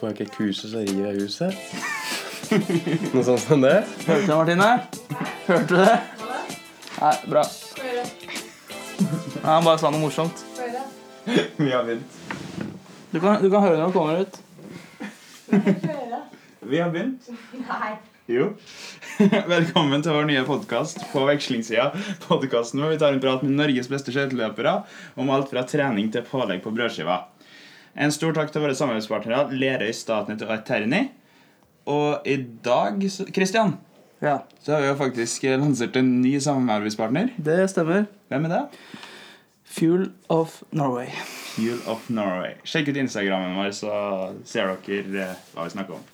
får 0.00 0.08
jeg 0.08 0.16
ikke 0.20 0.36
kuse, 0.36 0.70
så 0.70 0.80
river 0.80 1.10
jeg 1.10 1.20
huset. 1.20 1.52
Noe 3.14 3.24
sånt 3.26 3.42
som 3.44 3.60
det. 3.62 3.76
Hørte 4.06 4.22
du, 4.24 4.30
det, 4.30 4.36
Martine? 4.36 4.70
Hørte 5.46 5.66
du 5.68 5.76
det? 5.76 5.96
Nei, 7.00 7.14
bra. 7.28 7.44
Nei, 9.40 9.44
han 9.44 9.66
bare 9.66 9.80
sa 9.80 9.90
noe 9.92 10.00
morsomt. 10.02 10.44
Vi 11.60 11.70
har 11.70 11.84
begynt. 11.84 12.20
Du 13.10 13.18
kan, 13.20 13.40
du 13.42 13.48
kan 13.50 13.64
høre 13.64 13.76
når 13.76 13.88
han 13.88 13.94
kommer 13.94 14.20
ut. 14.24 14.40
Vi 16.60 16.80
har 16.80 16.92
begynt. 16.92 17.28
Nei. 17.60 17.92
Jo. 18.30 18.52
Velkommen 19.54 20.04
til 20.04 20.14
vår 20.14 20.28
nye 20.28 20.44
podkast 20.46 21.00
på 21.10 21.24
vekslingssida. 21.26 21.90
Podkasten 22.24 22.80
hvor 22.80 22.92
vi 22.92 23.00
tar 23.00 23.16
en 23.16 23.22
prat 23.22 23.42
med 23.42 23.56
Norges 23.58 23.90
beste 23.90 24.14
skøyteløpere 24.14 24.76
om 25.18 25.32
alt 25.34 25.50
fra 25.50 25.64
trening 25.68 26.12
til 26.14 26.22
pålegg 26.28 26.62
på 26.64 26.72
brødskiva. 26.76 27.24
En 27.98 28.12
stor 28.14 28.34
takk 28.36 28.52
til 28.54 28.62
våre 28.62 28.76
samarbeidspartnere 28.78 29.50
Lerøy, 29.56 29.90
Statnett 29.96 30.42
og 30.46 30.52
Eterni. 30.54 31.08
Og 31.90 32.26
i 32.28 32.36
dag, 32.64 33.00
Kristian, 33.34 33.78
Ja, 34.20 34.42
så 34.60 34.74
har 34.74 34.82
vi 34.82 34.88
jo 34.90 34.96
faktisk 35.00 35.44
lansert 35.48 35.94
en 35.96 36.20
ny 36.20 36.34
samarbeidspartner. 36.44 37.30
det 37.40 37.70
stemmer. 37.72 38.04
Hvem 38.28 38.44
er 38.44 38.52
det? 38.52 38.64
Fuel 39.64 40.10
of 40.28 40.62
Norway. 40.72 41.08
Fuel 41.54 41.78
of 41.88 42.08
Norway. 42.10 42.54
Sjekk 42.64 42.90
ut 42.90 42.96
Instagrammen 43.00 43.56
vår, 43.56 43.70
så 43.72 44.34
ser 44.44 44.74
dere 44.84 45.22
eh, 45.24 45.36
hva 45.54 45.64
vi 45.64 45.72
snakker 45.72 45.96
om. 45.96 46.04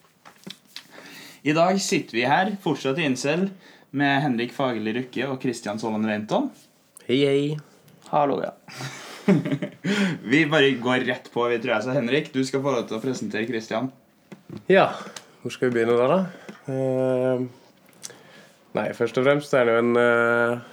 I 1.43 1.55
dag 1.57 1.81
sitter 1.81 2.15
vi 2.19 2.25
her, 2.31 2.53
fortsatt 2.63 2.99
i 2.99 3.09
Incel, 3.09 3.49
med 3.91 4.23
Henrik 4.23 4.53
Fagerli 4.55 4.93
Rukke 5.01 5.27
og 5.31 5.41
Kristian 5.43 5.79
Solan 5.83 6.07
Reinton. 6.07 6.51
Hei, 7.09 7.25
hei. 7.25 7.59
Hallo, 8.13 8.39
ja. 8.45 8.55
Vi 10.31 10.47
bare 10.51 10.71
går 10.83 11.05
rett 11.07 11.31
på, 11.33 11.45
vi 11.51 11.59
tror 11.61 11.77
jeg. 11.77 11.85
Så 11.85 11.95
Henrik, 11.95 12.33
du 12.35 12.45
skal 12.47 12.63
få 12.65 12.75
lov 12.75 12.87
til 12.89 12.99
å 12.99 13.03
presentere 13.03 13.47
Christian. 13.49 13.91
Ja, 14.71 14.89
hvor 15.43 15.55
skal 15.55 15.71
vi 15.71 15.77
begynne 15.79 15.97
da, 15.99 16.07
da? 16.11 16.21
Uh, 16.67 17.39
nei, 18.77 18.87
først 18.99 19.19
og 19.19 19.27
fremst 19.27 19.55
er 19.55 19.67
han 19.67 19.71
jo 19.71 19.79
en 19.83 19.93
uh, 19.99 20.73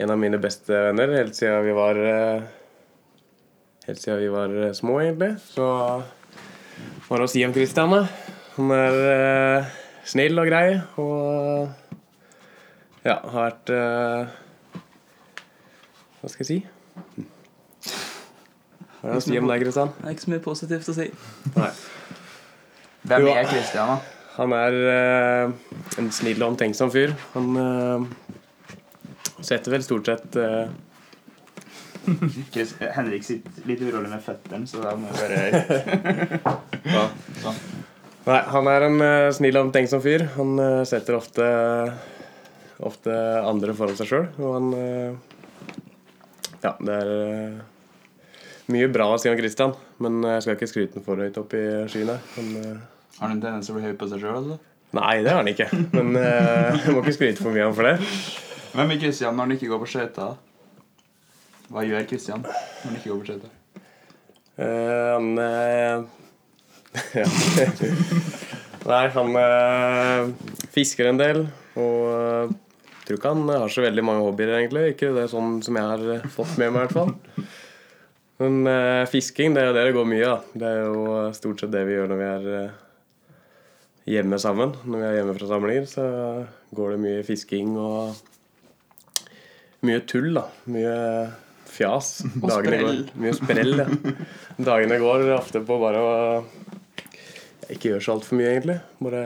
En 0.00 0.10
av 0.10 0.18
mine 0.18 0.38
beste 0.42 0.72
venner 0.72 1.12
helt 1.14 1.36
siden 1.38 1.64
vi 1.66 1.74
var 1.74 1.98
uh, 1.98 2.42
Helt 3.86 4.00
siden 4.02 4.20
vi 4.22 4.30
var 4.30 4.54
små, 4.76 5.00
egentlig. 5.02 5.32
Så 5.42 5.66
hva 5.66 7.16
er 7.16 7.20
det 7.20 7.26
å 7.26 7.30
si 7.30 7.44
om 7.44 7.54
Christian, 7.54 7.90
da? 7.94 8.02
Han 8.56 8.70
er 8.74 9.70
snill 10.08 10.38
og 10.40 10.46
grei 10.50 10.80
og 11.00 11.70
Ja, 13.06 13.16
har 13.18 13.40
vært 13.40 13.72
Hva 16.20 16.28
skal 16.28 16.44
jeg 16.44 16.50
si? 16.50 16.60
Hva 19.00 19.08
er 19.08 19.14
det 19.14 19.20
å 19.20 19.24
si 19.24 19.38
om 19.40 19.48
deg, 19.48 19.62
Kristian? 19.64 19.92
Det 19.96 20.08
er 20.08 20.16
ikke 20.16 20.26
så 20.26 20.32
mye 20.34 20.44
positivt 20.44 20.90
å 20.92 20.94
si. 20.96 21.06
Nei. 21.54 21.70
Hvem 23.08 23.28
er 23.32 23.48
Kristian, 23.48 23.94
da? 23.94 24.16
Han 24.36 24.54
er 24.56 24.76
eh, 24.90 25.72
en 26.00 26.10
snill 26.14 26.42
og 26.42 26.52
omtenksom 26.52 26.92
fyr. 26.92 27.14
Han 27.34 27.48
eh, 27.60 28.04
setter 29.40 29.74
vel 29.74 29.84
stort 29.84 30.08
sett 30.10 30.38
eh, 30.40 30.70
Chris, 32.52 32.74
Henrik 32.94 33.24
sitter 33.26 33.66
litt 33.68 33.82
urolig 33.84 34.08
med 34.12 34.22
føttene, 34.24 34.68
så 34.68 34.80
da 34.84 34.94
må 34.96 35.10
jeg 35.10 35.18
bare 35.20 35.40
ja. 36.94 37.04
Sånn. 37.42 37.60
Nei, 38.28 38.40
han 38.52 38.68
er 38.68 38.86
en 38.86 39.02
eh, 39.04 39.32
snill 39.36 39.56
og 39.56 39.68
omtenksom 39.68 40.02
fyr. 40.04 40.26
Han 40.36 40.56
eh, 40.60 40.80
setter 40.88 41.16
ofte 41.16 41.46
ofte 42.80 43.12
andre 43.44 43.74
foran 43.76 43.96
seg 43.98 44.08
sjøl. 44.08 44.26
Og 44.40 44.56
han 44.56 44.70
eh, 44.76 45.39
Ja, 46.60 46.74
det 46.76 46.96
er 46.96 47.10
eh, 47.14 47.60
mye 48.72 48.88
bra 48.92 49.06
å 49.14 49.20
si 49.20 49.30
om 49.30 49.38
Christian, 49.38 49.72
men 50.02 50.20
jeg 50.26 50.44
skal 50.44 50.58
ikke 50.58 50.68
skryte 50.68 50.98
den 50.98 51.06
for 51.06 51.20
høyt 51.20 51.38
opp 51.40 51.54
i 51.56 51.64
skyene. 51.90 52.18
Men, 52.36 52.50
eh, 52.60 52.82
Har 53.20 53.28
han 53.28 53.38
en 53.38 53.42
tendens 53.42 53.68
til 53.68 53.74
å 53.74 53.78
bli 53.78 53.88
høy 53.88 53.96
på 54.00 54.08
seg 54.10 54.22
sjøl, 54.22 54.36
altså? 54.42 54.58
nei, 54.96 55.22
det 55.22 55.30
har 55.30 55.40
han 55.40 55.50
ikke. 55.50 55.68
Men 55.96 56.16
eh, 56.18 56.84
jeg 56.84 56.94
må 56.94 57.02
ikke 57.04 57.16
skryte 57.16 57.44
for 57.44 57.54
mye 57.54 57.64
av 57.64 57.70
ham 57.70 57.78
for 57.78 57.88
det. 57.88 57.96
Hvem 58.70 58.94
er 58.94 59.02
Christian 59.02 59.36
når 59.36 59.46
han 59.46 59.56
ikke 59.56 59.70
går 59.72 59.82
på 59.82 59.90
skøyter? 59.94 60.38
Hva 61.70 61.86
gjør 61.86 62.06
Christian 62.10 62.44
når 62.44 62.86
han 62.86 62.98
ikke 62.98 63.12
går 63.12 63.20
på 63.20 63.28
skøyter? 63.30 63.56
Uh, 64.60 65.14
han 65.14 65.28
uh, 65.38 66.04
Ja. 67.20 67.26
Nei, 68.90 69.04
han 69.14 69.36
uh, 69.38 70.50
fisker 70.74 71.10
en 71.10 71.20
del. 71.20 71.44
Og 71.78 72.06
eh, 72.10 72.54
tror 73.10 73.18
ikke 73.18 73.32
han 73.34 73.50
har 73.50 73.72
så 73.72 73.82
veldig 73.84 74.04
mange 74.06 74.22
hobbyer, 74.24 74.52
egentlig. 74.60 74.84
Ikke 74.94 75.10
det 75.16 75.24
er 75.24 75.32
sånn 75.32 75.58
som 75.66 75.78
jeg 75.78 75.88
har 75.88 76.06
eh, 76.14 76.30
fått 76.30 76.54
med 76.60 76.70
meg, 76.74 76.78
i 76.78 76.86
hvert 76.86 76.94
fall. 76.94 77.48
Men 78.40 78.60
eh, 78.70 79.02
fisking, 79.10 79.56
det 79.56 79.64
er 79.64 79.70
jo 79.70 79.74
det 79.76 79.84
det 79.88 79.96
går 79.98 80.08
mye 80.08 80.30
av. 80.30 80.46
Det 80.54 80.70
er 80.70 80.80
jo 80.86 81.18
stort 81.36 81.60
sett 81.60 81.74
det 81.74 81.84
vi 81.88 81.96
gjør 81.96 82.10
når 82.12 82.20
vi 82.20 82.28
er 82.30 82.48
eh, 82.60 82.80
hjemme 84.14 84.40
sammen. 84.40 84.74
Når 84.86 85.02
vi 85.02 85.08
er 85.08 85.16
hjemme 85.18 85.36
fra 85.36 85.50
samlinger, 85.50 85.88
så 85.90 86.08
går 86.78 86.94
det 86.94 87.00
mye 87.04 87.26
fisking 87.26 87.76
og 87.80 88.14
mye 89.88 90.02
tull, 90.08 90.30
da. 90.36 90.46
Mye 90.70 90.96
fjas. 91.70 92.12
Dagene 92.50 92.82
går. 92.84 92.92
sprell. 92.92 93.06
Mye 93.24 93.36
sprell, 93.36 93.74
ja. 93.82 93.88
Dagene 94.70 95.00
går 95.02 95.30
ofte 95.34 95.64
på 95.66 95.80
bare 95.82 96.04
å 96.04 96.12
ikke 97.70 97.92
gjøre 97.92 98.04
så 98.06 98.16
altfor 98.16 98.38
mye, 98.38 98.54
egentlig. 98.54 98.78
Bare 99.02 99.24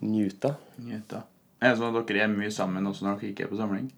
njuta. 0.00 0.56
Nyheter. 0.80 1.29
Er 1.60 1.74
det 1.74 1.78
sånn 1.80 1.96
at 2.00 2.08
dere 2.08 2.24
er 2.24 2.32
mye 2.32 2.50
sammen 2.54 2.86
også 2.88 3.04
når 3.06 3.18
dere 3.20 3.30
ikke 3.34 3.44
er 3.46 3.50
på 3.52 3.58
samling? 3.60 3.88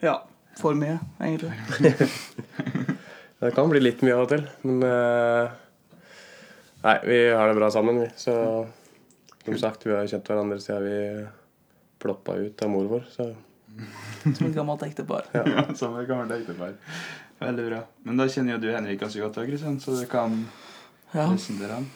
Ja, 0.00 0.14
for 0.60 0.76
mye, 0.78 0.98
egentlig. 1.20 1.52
Det 3.40 3.54
kan 3.56 3.70
bli 3.72 3.80
litt 3.80 4.02
mye 4.04 4.12
av 4.18 4.26
og 4.26 4.32
til, 4.34 4.42
men 4.68 4.82
eh, 4.84 5.52
Nei, 6.84 6.94
vi 7.08 7.16
har 7.32 7.48
det 7.48 7.54
bra 7.56 7.68
sammen, 7.72 8.00
vi. 8.02 8.08
Så 8.20 8.34
som 9.44 9.56
sagt, 9.60 9.84
vi 9.88 9.94
har 9.96 10.08
kjent 10.08 10.28
hverandre 10.28 10.58
siden 10.60 10.84
vi 10.84 10.98
ploppa 12.00 12.34
ut 12.40 12.60
av 12.64 12.70
mor 12.72 12.88
vår. 12.88 13.06
Så 13.12 13.30
Som 14.36 14.48
et 14.50 14.56
gammelt 14.56 14.84
ektepar. 14.84 15.28
Ja. 15.36 15.44
Ja, 15.56 15.64
som 15.76 15.96
et 16.00 16.08
gammelt 16.08 16.32
ektepar. 16.36 16.74
Veldig 17.40 17.66
bra. 17.70 17.80
Men 18.04 18.20
da 18.20 18.26
kjenner 18.28 18.56
jo 18.56 18.60
du 18.64 18.68
Henrik 18.74 19.00
ganske 19.00 19.20
godt, 19.24 19.36
da, 19.40 19.46
Kristian, 19.48 19.80
så 19.80 19.96
du 19.96 20.04
kan 20.08 20.36
Ja. 21.14 21.24
presentere 21.32 21.78
han. 21.80 21.88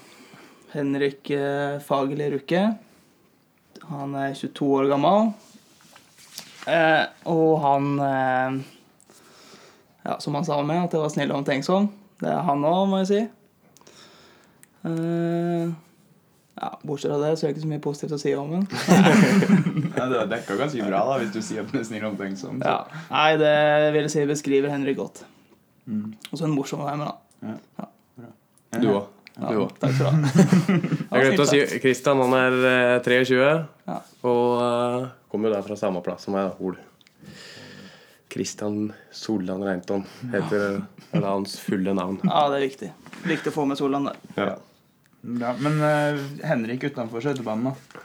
Henrik 0.72 1.28
eh, 1.36 1.76
Fagerli 1.84 2.30
Rukke. 2.38 2.62
Han 3.90 4.14
er 4.16 4.34
22 4.34 4.68
år 4.78 4.88
gammel. 4.92 5.32
Eh, 6.66 7.04
og 7.28 7.58
han 7.60 7.88
eh, 8.00 8.58
Ja, 10.04 10.18
som 10.20 10.34
han 10.38 10.44
sa 10.44 10.62
med, 10.64 10.84
at 10.86 10.92
jeg 10.96 11.00
var 11.02 11.12
snill 11.12 11.32
og 11.32 11.42
omtenksom. 11.42 11.90
Det 12.20 12.28
er 12.30 12.42
han 12.46 12.64
òg, 12.64 12.84
må 12.88 13.02
jeg 13.02 13.10
si. 13.10 13.20
Eh, 14.84 15.68
ja, 16.54 16.68
Bortsett 16.86 17.10
fra 17.10 17.18
det 17.22 17.32
så 17.38 17.46
er 17.46 17.50
det 17.50 17.54
ikke 17.56 17.64
så 17.64 17.70
mye 17.72 17.82
positivt 17.84 18.14
å 18.16 18.20
si 18.20 18.34
om 18.38 18.52
ham. 18.58 18.66
Ja, 19.94 20.08
det 20.10 20.24
dekka 20.32 20.56
ganske 20.58 20.82
bra, 20.88 21.00
da, 21.06 21.16
hvis 21.22 21.32
du 21.34 21.38
sier 21.42 21.62
at 21.62 21.70
han 21.72 21.80
er 21.80 21.86
snill 21.86 22.04
og 22.04 22.12
omtenksom. 22.14 22.60
så- 22.60 22.66
Ja. 22.68 23.02
Nei, 23.10 23.36
det 23.40 23.54
vil 23.94 24.02
jeg 24.08 24.10
si 24.14 24.24
beskriver 24.26 24.72
Henrik 24.72 24.96
godt. 24.98 25.24
Mm. 25.86 26.14
Og 26.32 26.38
så 26.38 26.44
en 26.48 26.54
morsom 26.56 26.80
å 26.82 26.88
være 26.88 27.00
med, 27.00 27.58
da. 27.78 27.86
du 28.80 28.88
òg. 28.90 29.06
Ja, 29.34 29.50
Du 29.50 29.60
òg. 29.64 29.72
Takk 29.82 29.94
skal 29.96 30.06
du 30.06 30.26
ha. 30.28 30.32
Jeg 31.14 31.24
glemte 31.24 31.44
å 31.44 31.48
si 31.50 31.78
Kristian, 31.82 32.20
han 32.22 32.36
er 32.38 32.58
eh, 32.70 32.98
23 33.02 33.38
Ja. 33.40 33.96
og 34.30 34.50
eh, 34.62 35.06
kommer 35.32 35.50
jo 35.50 35.56
der 35.56 35.64
fra 35.66 35.78
samme 35.78 36.02
plass 36.06 36.26
som 36.28 36.36
meg, 36.36 36.52
Hol. 36.60 36.76
Kristian 38.34 38.92
Solland 39.14 39.66
Reinton 39.66 40.04
heter 40.32 40.62
ja. 40.78 40.84
det 41.12 41.24
hans 41.24 41.58
fulle 41.62 41.94
navn. 41.94 42.18
Ja, 42.26 42.46
det 42.50 42.58
er 42.58 42.64
viktig. 42.64 42.92
Viktig 43.26 43.52
å 43.52 43.54
få 43.54 43.66
med 43.70 43.78
Solland 43.78 44.10
der. 44.10 44.22
Ja. 44.38 44.54
Bra. 45.24 45.52
Men 45.62 45.78
uh, 45.80 46.24
Henrik 46.44 46.88
utenfor 46.90 47.22
skøytebanen, 47.22 47.70
da? 47.70 48.02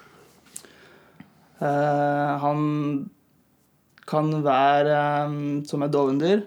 Uh, 1.59 2.35
han 2.45 2.61
kan 4.09 4.29
være 4.45 4.99
um, 5.27 5.41
som 5.67 5.83
et 5.85 5.93
dovendyr 5.93 6.45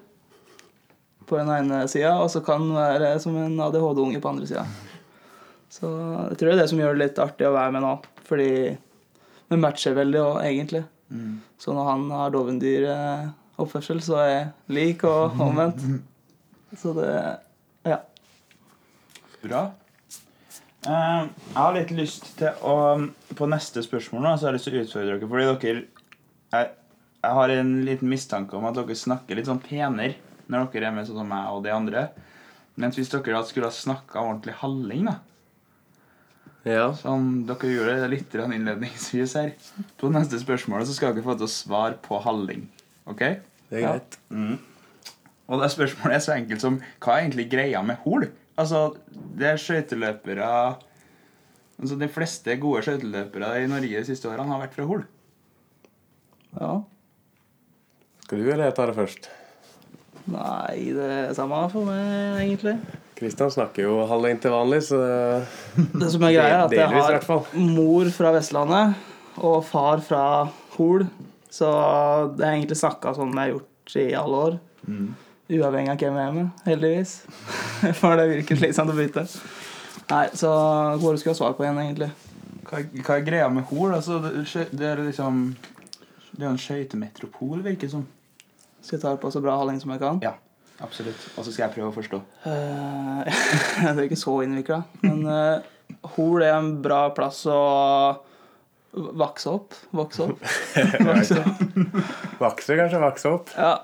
på 1.32 1.40
den 1.40 1.50
ene 1.50 1.82
sida, 1.88 2.12
og 2.20 2.28
så 2.32 2.42
kan 2.44 2.60
han 2.60 2.76
være 2.76 3.12
som 3.22 3.36
en 3.40 3.60
ADHD-unge 3.64 4.20
på 4.20 4.32
andre 4.34 4.48
sida. 4.50 4.66
Så 5.72 5.88
jeg 5.88 6.36
tror 6.36 6.50
det 6.50 6.54
er 6.54 6.60
det 6.60 6.70
som 6.70 6.80
gjør 6.82 6.92
det 6.92 7.06
litt 7.06 7.20
artig 7.22 7.48
å 7.48 7.54
være 7.54 7.72
med 7.72 7.84
nå. 7.86 7.92
Fordi 8.28 8.48
vi 9.52 9.60
matcher 9.60 9.96
veldig 9.96 10.20
òg, 10.20 10.40
egentlig. 10.44 10.82
Mm. 11.12 11.38
Så 11.60 11.72
når 11.76 11.88
han 11.88 12.04
har 12.12 12.34
dovendyr-oppførsel, 12.34 14.02
så 14.04 14.18
er 14.20 14.28
jeg 14.32 14.50
lik 14.76 15.04
og 15.08 15.38
omvendt. 15.48 15.80
Så 16.76 16.92
det 16.98 17.14
Ja. 17.88 18.02
Bra. 19.42 19.62
Uh, 20.82 21.24
jeg 21.30 21.56
har 21.56 21.74
litt 21.76 21.90
lyst 21.94 22.24
til 22.40 22.64
å 22.66 22.74
På 23.38 23.46
neste 23.46 23.84
spørsmål 23.86 24.24
nå, 24.24 24.32
så 24.34 24.48
har 24.48 24.56
jeg 24.56 24.58
lyst 24.58 24.68
til 24.68 24.76
å 24.76 24.84
utfordre 24.84 25.14
dere. 25.14 25.30
Fordi 25.30 25.48
dere 25.48 25.84
jeg, 26.52 26.70
jeg 27.22 27.38
har 27.38 27.54
en 27.54 27.72
liten 27.86 28.10
mistanke 28.12 28.58
om 28.58 28.68
at 28.68 28.76
dere 28.76 28.98
snakker 28.98 29.38
litt 29.38 29.48
sånn 29.48 29.62
penere 29.62 30.18
når 30.50 30.70
dere 30.72 30.90
er 30.90 30.96
med 30.96 31.08
sånn 31.08 31.20
som 31.22 31.28
meg 31.30 31.50
og 31.52 31.62
de 31.66 31.74
andre. 31.74 32.06
Mens 32.80 32.96
hvis 32.96 33.12
dere 33.12 33.36
da 33.36 33.44
skulle 33.46 33.68
ha 33.68 33.76
snakka 33.76 34.22
ordentlig 34.22 34.56
halling, 34.62 35.06
da 35.10 35.18
ja. 36.68 36.92
Sånn, 36.94 37.42
Dere 37.48 37.70
gjorde 37.72 37.94
det 38.04 38.10
litt 38.12 38.34
innledningsvis 38.38 39.34
her. 39.38 39.54
På 39.98 40.10
neste 40.14 40.38
spørsmål 40.38 40.84
så 40.86 40.94
skal 40.94 41.16
dere 41.16 41.26
få 41.26 41.34
til 41.38 41.48
å 41.48 41.50
svare 41.50 41.98
på 42.04 42.20
halling. 42.22 42.68
Ok? 43.10 43.24
Det 43.66 43.80
er 43.80 43.86
greit. 43.88 44.18
Mm. 44.30 44.60
Og 45.50 45.58
det 45.62 45.72
spørsmålet 45.74 46.16
er 46.16 46.22
så 46.22 46.36
enkelt 46.36 46.62
som 46.62 46.78
hva 47.02 47.16
er 47.16 47.24
egentlig 47.24 47.48
greia 47.50 47.82
med 47.84 47.98
Hol? 48.04 48.28
Altså, 48.60 48.92
det 49.10 49.48
er 49.48 49.60
skøyteløpere 49.60 50.46
Altså, 51.82 51.96
De 51.98 52.06
fleste 52.12 52.54
gode 52.62 52.84
skøyteløpere 52.86 53.48
i 53.64 53.66
Norge 53.66 53.96
de 53.96 54.06
siste 54.06 54.28
årene 54.30 54.52
har 54.52 54.60
vært 54.62 54.76
fra 54.76 54.86
Hol. 54.86 55.02
Ja. 56.60 56.72
Skal 58.22 58.38
du 58.38 58.46
eller 58.52 58.68
jeg 58.68 58.76
ta 58.76 58.86
det 58.86 58.94
først? 59.00 59.26
Nei, 60.30 60.92
det 60.94 61.06
er 61.06 61.32
samme 61.34 61.64
for 61.72 61.88
meg, 61.88 62.44
egentlig. 62.44 62.76
Kristian 63.18 63.50
snakker 63.54 63.86
jo 63.86 63.96
halvveien 64.10 64.38
til 64.42 64.54
vanlig, 64.54 64.82
så 64.86 65.00
Det 65.76 66.10
som 66.14 66.22
er 66.26 66.36
greia, 66.36 66.60
er 66.60 66.64
at 66.66 66.76
jeg 66.76 67.22
har 67.26 67.58
mor 67.58 68.10
fra 68.14 68.32
Vestlandet 68.34 69.42
og 69.42 69.64
far 69.66 70.02
fra 70.04 70.22
Hol. 70.76 71.06
Så 71.52 71.68
det 72.36 72.46
er 72.46 72.56
egentlig 72.56 72.78
snakka 72.80 73.12
sånn 73.16 73.34
jeg 73.34 73.42
har 73.42 73.52
gjort 73.56 73.96
i 74.00 74.06
alle 74.16 74.40
år. 74.46 74.56
Uavhengig 75.52 75.92
av 75.92 76.00
hvem 76.00 76.16
jeg 76.16 76.28
er 76.30 76.36
med, 76.38 76.64
heldigvis. 76.66 77.16
For 78.00 78.16
det 78.16 78.30
virker 78.30 78.62
slitsomt 78.62 78.94
å 78.94 78.96
bytte. 78.96 79.26
Nei, 80.12 80.24
så 80.38 80.52
hvor 81.02 81.18
skal 81.20 81.32
jeg 81.32 81.40
svare 81.42 81.58
på 81.58 81.66
igjen, 81.66 81.82
egentlig? 81.82 82.10
Hva, 82.68 82.80
hva 83.02 83.18
er 83.18 83.26
greia 83.26 83.50
med 83.52 83.66
Hol? 83.68 83.92
Altså, 83.98 84.18
det, 84.22 84.46
det 84.70 84.88
er 84.88 85.02
liksom 85.02 85.44
Det 86.32 86.46
er 86.46 86.50
en 86.50 86.60
skøytemetropol, 86.60 87.60
virker 87.60 87.88
det 87.88 87.92
som. 87.92 88.06
Skal 88.82 88.96
jeg 88.96 89.04
ta 89.04 89.12
det 89.14 89.22
på 89.22 89.30
så 89.30 89.42
bra 89.42 89.54
halling 89.60 89.78
som 89.82 89.92
jeg 89.94 90.02
kan? 90.02 90.18
Ja, 90.24 90.34
absolutt. 90.82 91.22
Og 91.36 91.46
så 91.46 91.52
skal 91.52 91.68
jeg 91.68 91.76
prøve 91.76 91.92
å 91.92 91.94
forstå. 91.94 92.18
Eh, 92.50 93.38
det 93.84 93.94
er 93.94 94.04
ikke 94.08 94.18
så 94.20 94.40
innvikla. 94.44 94.82
Men 95.04 95.22
uh, 95.28 96.02
Hol 96.16 96.42
er 96.42 96.56
en 96.56 96.74
bra 96.82 97.04
plass 97.14 97.44
å 97.50 97.60
vokse 98.92 99.52
opp. 99.52 99.78
Vokse 99.94 100.26
opp. 100.26 100.42
Vokse 101.08 101.38
opp. 101.40 101.62
Vakse, 102.42 102.76
kanskje? 102.80 103.02
Vokse 103.06 103.32
opp? 103.36 103.54
Ja. 103.56 103.76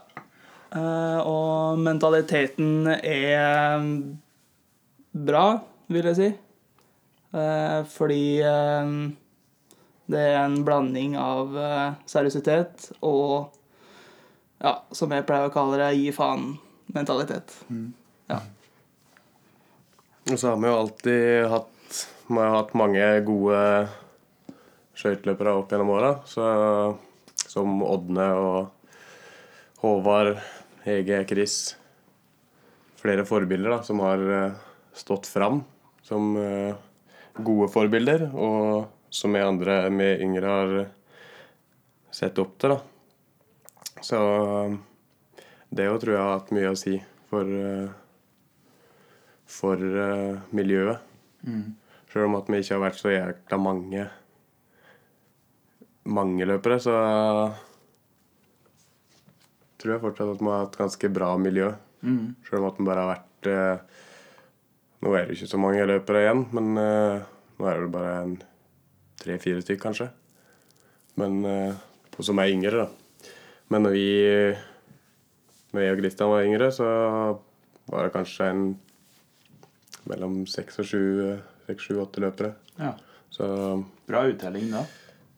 Uh, 0.69 1.21
og 1.25 1.81
mentaliteten 1.81 2.91
er 2.99 3.87
bra, 5.31 5.47
vil 5.89 6.11
jeg 6.11 6.19
si. 6.19 6.29
Uh, 7.33 7.87
fordi 7.93 8.23
uh, 8.45 9.09
det 10.09 10.21
er 10.31 10.39
en 10.41 10.62
blanding 10.65 11.17
av 11.21 11.56
eh, 11.61 11.97
seriøsitet 12.09 12.93
og 13.05 13.58
ja, 14.63 14.75
som 14.93 15.13
jeg 15.15 15.27
pleier 15.29 15.49
å 15.49 15.55
kalle 15.55 15.79
det, 15.81 15.93
gi 15.99 16.13
faen-mentalitet. 16.15 17.55
Ja. 18.31 18.41
Og 20.29 20.37
så 20.37 20.53
har 20.53 20.61
vi 20.61 20.69
jo 20.69 20.77
alltid 20.77 21.47
hatt 21.49 21.75
Vi 22.29 22.37
har 22.37 22.51
hatt 22.53 22.75
mange 22.77 23.05
gode 23.25 23.61
skøyteløpere 24.99 25.55
opp 25.57 25.71
gjennom 25.73 25.95
åra. 25.95 26.11
Som 26.29 27.81
Ådne 27.81 28.27
og 28.37 29.81
Håvard, 29.81 30.35
Hege, 30.85 31.23
Chris. 31.31 31.57
Flere 33.01 33.25
forbilder 33.25 33.79
da, 33.79 33.81
som 33.87 34.03
har 34.05 34.21
eh, 34.21 34.59
stått 34.93 35.31
fram 35.31 35.63
som 36.09 36.37
eh, 36.37 36.75
gode 37.33 37.71
forbilder. 37.73 38.29
Og 38.35 38.87
som 39.11 39.33
vi 39.33 39.43
andre, 39.45 39.81
vi 39.93 40.11
yngre, 40.25 40.53
har 40.53 40.79
sett 42.11 42.39
opp 42.43 42.57
til. 42.61 42.75
da. 42.75 42.98
Så 44.05 44.19
det 45.75 45.87
jo 45.89 45.99
tror 46.00 46.15
jeg 46.15 46.23
har 46.23 46.37
hatt 46.39 46.53
mye 46.55 46.71
å 46.73 46.79
si 46.79 46.97
for 47.31 47.45
eh, 47.45 47.89
for 49.49 49.77
miljøet. 49.81 50.50
miljøet. 50.55 51.00
Selv 52.12 52.25
om 52.29 52.37
at 52.39 52.49
vi 52.49 52.61
ikke 52.62 52.75
har 52.77 52.83
vært 52.87 52.99
så 53.00 53.11
jækla 53.12 53.59
mange 53.61 54.06
mange 56.09 56.47
løpere, 56.49 56.79
så 56.81 56.95
tror 59.79 59.93
jeg 59.95 60.03
fortsatt 60.03 60.33
at 60.35 60.41
vi 60.43 60.49
har 60.50 60.62
hatt 60.65 60.79
ganske 60.81 61.11
bra 61.15 61.33
miljø. 61.41 61.71
Selv 62.49 62.62
om 62.62 62.69
at 62.71 62.79
vi 62.81 62.87
bare 62.89 63.03
har 63.05 63.11
vært 63.17 63.50
eh, 63.53 63.97
Nå 64.99 65.12
er 65.15 65.29
det 65.29 65.37
ikke 65.37 65.47
så 65.53 65.59
mange 65.62 65.85
løpere 65.87 66.25
igjen, 66.25 66.41
men 66.56 66.73
eh, 66.83 67.21
nå 67.61 67.67
er 67.71 67.85
det 67.85 67.91
bare 67.95 68.15
en 68.25 68.33
tre-fire 69.21 69.61
stykk, 69.62 69.79
kanskje. 69.85 70.09
Men 71.21 71.37
eh, 71.47 71.77
på- 72.11 72.25
som 72.27 72.39
er 72.43 72.50
yngre, 72.50 72.83
da. 72.83 72.98
Men 73.69 73.85
når 73.85 73.94
vi 73.97 74.06
når 75.75 75.82
jeg 75.85 75.93
og 75.94 75.99
Kristian 76.00 76.31
var 76.32 76.47
yngre, 76.49 76.69
så 76.73 76.87
var 77.93 78.06
det 78.06 78.12
kanskje 78.15 78.47
en 78.53 78.62
mellom 80.09 80.38
seks 80.49 80.79
og 80.81 80.87
sju, 80.88 81.03
seks, 81.69 81.85
sju, 81.91 81.99
åtte 82.00 82.23
løpere. 82.25 82.55
Ja. 82.81 82.94
Så 83.32 83.44
Bra 84.09 84.23
uttelling 84.31 84.70
da. 84.73 84.87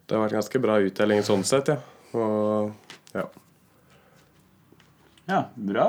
det 0.07 0.15
har 0.15 0.23
vært 0.29 0.37
ganske 0.39 0.61
bra 0.63 0.77
uttelling 0.87 1.25
sånn 1.27 1.43
sett, 1.47 1.73
ja. 1.73 1.81
Og 2.15 2.71
ja. 3.17 3.25
Ja, 5.31 5.41
bra. 5.55 5.89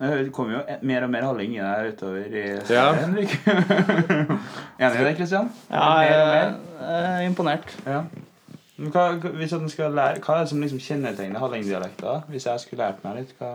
Det 0.00 0.30
kommer 0.32 0.56
jo 0.56 0.78
mer 0.88 1.04
og 1.04 1.10
mer 1.12 1.26
halling 1.28 1.58
i 1.58 1.60
deg 1.60 1.90
utover 1.92 2.32
i 2.32 2.44
Ja. 2.72 2.86
Henrik. 2.96 3.34
Enig 4.80 4.96
i 4.96 5.04
det, 5.04 5.12
Kristian? 5.18 5.50
Ja, 5.68 5.84
mer 6.00 6.16
og 6.22 6.30
mer? 6.32 6.54
jeg 6.80 7.10
er 7.20 7.26
imponert. 7.28 7.74
Ja. 7.84 8.00
Men 8.80 8.92
hva, 8.94 9.04
hvis 9.36 9.52
at 9.52 9.60
den 9.60 9.72
skal 9.72 9.92
lære, 9.92 10.22
hva 10.24 10.38
er 10.38 10.44
det 10.44 10.50
som 10.52 10.64
liksom 10.64 10.80
kjennetegner 10.80 11.42
hallingdialekta? 11.42 12.16
Hvis 12.32 12.48
jeg 12.48 12.64
skulle 12.64 12.86
lært 12.86 13.02
meg 13.04 13.20
litt, 13.20 13.32
hva 13.38 13.52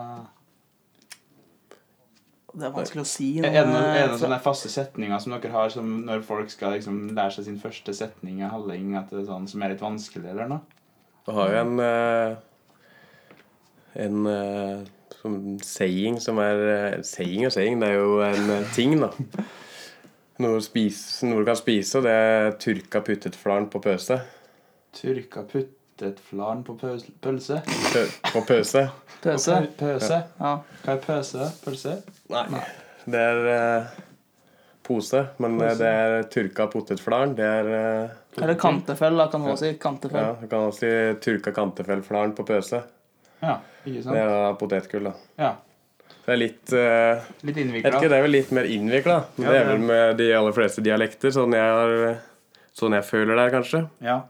Det 2.54 2.68
er 2.68 2.76
vanskelig 2.76 3.02
å 3.04 3.10
si. 3.10 3.30
Er 3.42 3.50
det 3.50 3.66
noen, 3.68 3.84
er 3.84 4.04
det 4.04 4.10
noen 4.14 4.22
sånne 4.22 4.40
faste 4.44 4.70
setninger 4.72 5.20
som 5.20 5.34
dere 5.36 5.54
har 5.56 5.74
som 5.74 5.90
når 6.08 6.22
folk 6.28 6.54
skal 6.54 6.78
liksom 6.78 7.08
lære 7.18 7.40
seg 7.40 7.50
sin 7.50 7.60
første 7.60 7.96
setning 7.98 8.44
i 8.44 8.52
halling, 8.52 8.94
at 9.00 9.10
det 9.12 9.24
er 9.24 9.32
sånn 9.32 9.50
som 9.50 9.66
er 9.66 9.74
litt 9.74 9.84
vanskelig, 9.84 10.30
eller 10.32 10.52
noe? 10.54 10.62
Du 11.26 11.34
har 11.34 11.50
jo 11.52 11.64
en 11.64 11.82
eh, 11.82 12.38
en 13.96 14.26
eh, 14.28 14.86
som 15.22 15.60
saying 15.64 16.20
som 16.22 16.40
er 16.44 16.64
eh, 16.70 17.02
Saying 17.04 17.48
og 17.48 17.54
saying, 17.56 17.82
det 17.82 17.90
er 17.90 18.00
jo 18.00 18.20
en 18.26 18.50
eh, 18.58 18.72
ting, 18.76 18.98
da. 19.00 19.12
Noe, 20.44 20.60
du 20.60 20.66
spise, 20.66 21.26
noe 21.30 21.42
du 21.42 21.48
kan 21.48 21.56
spise, 21.56 21.98
og 21.98 22.04
det 22.04 22.12
er 22.12 22.58
turka 22.60 23.00
puttetflaren 23.06 23.70
på 23.72 23.80
pøse. 23.84 24.20
Turka 24.96 25.44
puttet 25.52 26.20
flaren 26.30 26.64
på 26.64 26.78
pølse? 26.80 27.62
Pø, 27.66 28.04
på 28.32 28.42
pøse. 28.48 28.88
Pøse. 29.24 29.60
På 29.76 29.86
Pøse? 29.86 30.20
Ja. 30.40 30.56
Hva 30.86 30.96
er 30.96 31.02
pøse? 31.04 31.48
Pølse? 31.66 31.96
Nei. 32.32 32.62
Det 33.06 33.22
er 33.22 33.40
uh, 33.50 33.96
pose, 34.86 35.22
men 35.42 35.58
pose. 35.60 35.76
det 35.82 35.92
er 35.92 36.28
turka 36.32 36.68
potetflaren. 36.72 37.36
Det 37.38 37.46
er 37.46 37.70
uh, 37.70 38.42
Eller 38.42 38.58
kantefell, 38.62 39.18
da, 39.20 39.28
kan 39.32 39.44
man 39.44 39.54
også 39.56 39.68
si. 39.68 39.78
Kantefell. 39.82 40.22
Ja, 40.22 40.36
du 40.42 40.48
kan 40.52 40.68
også 40.70 40.86
si 40.86 40.92
turka 41.26 41.54
kantefellflaren 41.56 42.36
på 42.38 42.46
pøse. 42.48 42.82
Ja, 43.42 43.60
ikke 43.84 44.04
sant? 44.06 44.16
Det 44.16 44.22
er 44.22 44.32
da 44.34 44.54
potetgull, 44.60 45.10
da. 45.12 45.16
Ja. 45.42 45.54
Det 46.26 46.34
er 46.34 46.40
litt 46.42 46.72
uh, 46.74 47.26
Litt 47.46 47.60
innvikla. 47.62 47.92
ikke, 47.92 48.08
Det 48.10 48.18
er 48.18 48.24
vel 48.26 48.34
litt 48.34 48.54
mer 48.56 48.70
innvikla. 48.70 49.20
Ja, 49.38 49.44
det 49.44 49.50
er 49.50 49.52
det 49.52 49.60
er 49.60 49.68
vel 49.74 49.84
med 49.92 50.16
de 50.22 50.30
aller 50.40 50.56
fleste 50.56 50.86
dialekter, 50.86 51.34
sånn 51.36 51.54
jeg, 51.54 51.76
har, 51.80 52.24
sånn 52.78 52.96
jeg 52.98 53.06
føler 53.06 53.36
det 53.36 53.44
er, 53.44 53.54
kanskje. 53.60 53.84
Ja. 54.06 54.24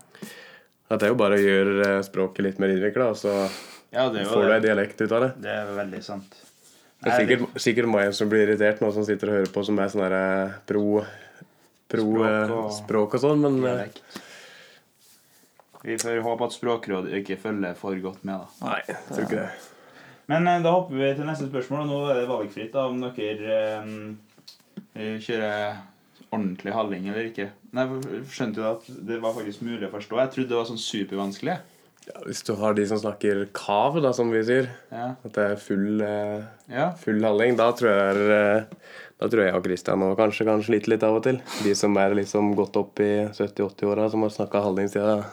At 0.89 0.99
det 1.01 1.07
er 1.07 1.13
jo 1.15 1.17
bare 1.17 1.37
å 1.39 1.41
gjøre 1.41 1.85
eh, 1.87 2.01
språket 2.05 2.45
litt 2.45 2.59
mer 2.61 2.69
innvikla, 2.75 3.07
og 3.13 3.17
så 3.17 3.31
ja, 3.95 4.03
får 4.09 4.43
du 4.45 4.51
ei 4.53 4.59
dialekt 4.63 5.01
ut 5.01 5.11
av 5.17 5.23
det. 5.25 5.31
Det 5.45 5.53
er 5.55 5.71
veldig 5.79 6.01
sant. 6.05 6.35
Det 7.05 7.11
er 7.11 7.21
sikkert, 7.23 7.57
sikkert 7.61 7.89
mange 7.91 8.11
som 8.17 8.29
blir 8.31 8.45
irritert 8.45 8.79
nå, 8.81 8.91
som 8.93 9.05
sitter 9.05 9.29
og 9.31 9.37
hører 9.39 9.51
på, 9.53 9.63
som 9.67 9.79
er 9.81 9.89
sånn 9.93 10.03
derre 10.05 10.21
pro, 10.69 11.01
pro 11.91 12.05
Språk 12.05 12.21
språk, 12.21 12.51
og- 12.51 12.59
og, 12.65 12.71
språk 12.77 13.17
og 13.17 13.23
sånn, 13.25 13.41
men 13.45 13.57
eh, 13.63 13.71
Dialekt. 13.71 14.21
Vi 15.85 15.97
får 16.01 16.21
håpe 16.25 16.45
at 16.47 16.53
Språkrådet 16.55 17.13
ikke 17.19 17.37
følger 17.37 17.75
for 17.77 17.97
godt 18.01 18.23
med, 18.25 18.41
da. 18.41 18.67
Nei, 18.69 18.79
jeg 18.87 19.01
tror 19.09 19.25
ikke 19.27 19.41
det. 19.41 19.49
Men 20.31 20.47
eh, 20.49 20.61
da 20.65 20.71
hopper 20.73 20.97
vi 21.01 21.11
til 21.17 21.27
neste 21.29 21.49
spørsmål, 21.49 21.83
og 21.83 21.91
nå 21.91 21.99
er 22.13 22.21
det 22.21 22.29
valgfritt 22.29 22.71
da, 22.73 22.87
om 22.89 23.01
dere 23.01 23.59
um, 23.83 24.17
kjører 24.95 25.75
ordentlig 26.35 26.73
halling 26.75 27.07
eller 27.11 27.29
ikke. 27.31 27.47
Nei, 27.75 27.85
skjønte 28.31 28.59
du 28.61 28.67
at 28.69 28.85
det 29.07 29.21
var 29.23 29.33
faktisk 29.37 29.63
mulig 29.65 29.87
å 29.89 29.93
forstå? 29.95 30.19
Jeg 30.21 30.33
trodde 30.35 30.51
det 30.53 30.59
var 30.59 30.67
sånn 30.69 30.81
supervanskelig. 30.83 31.57
Ja, 32.05 32.19
hvis 32.27 32.43
du 32.45 32.51
har 32.59 32.75
de 32.77 32.83
som 32.85 32.99
snakker 33.01 33.47
kav, 33.57 33.95
da, 34.03 34.11
som 34.13 34.29
vi 34.29 34.43
sier, 34.45 34.67
Ja. 34.93 35.15
at 35.25 35.33
det 35.33 35.45
er 35.51 35.55
full, 35.57 36.01
eh, 36.05 36.91
full 37.01 37.23
halling, 37.25 37.55
da 37.57 37.71
tror 37.73 37.89
jeg 37.89 38.29
eh, 38.35 38.65
da 39.19 39.27
tror 39.31 39.45
jeg 39.45 39.55
og 39.55 39.63
Christian 39.65 39.99
nå 40.03 40.11
kanskje 40.19 40.45
kan 40.45 40.61
slite 40.61 40.91
litt 40.91 41.01
av 41.07 41.15
og 41.17 41.23
til. 41.23 41.39
De 41.63 41.73
som 41.73 41.95
er 41.97 42.13
liksom 42.19 42.53
gått 42.55 42.75
opp 42.77 42.99
i 42.99 43.25
70-80-åra, 43.33 44.09
som 44.11 44.21
har 44.21 44.29
snakka 44.35 44.61
halling 44.61 44.91
siden 44.91 45.23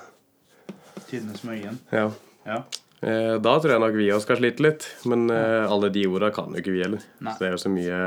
Tidenes 1.10 1.42
møyen. 1.44 1.78
ja. 1.92 2.06
Ja. 2.46 2.62
Eh, 3.02 3.36
Da 3.42 3.58
tror 3.58 3.70
jeg 3.74 3.80
nok 3.82 3.94
vi 3.98 4.08
også 4.14 4.22
skal 4.28 4.36
slite 4.40 4.62
litt. 4.64 4.86
Men 5.04 5.28
eh, 5.30 5.66
alle 5.70 5.90
de 5.90 6.06
orda 6.06 6.30
kan 6.34 6.50
jo 6.54 6.60
ikke 6.62 6.72
vi 6.72 6.82
heller. 6.82 7.02
Nei. 7.20 7.32
Så 7.34 7.38
det 7.42 7.48
er 7.48 7.56
jo 7.56 7.62
så 7.62 7.70
mye 7.74 7.98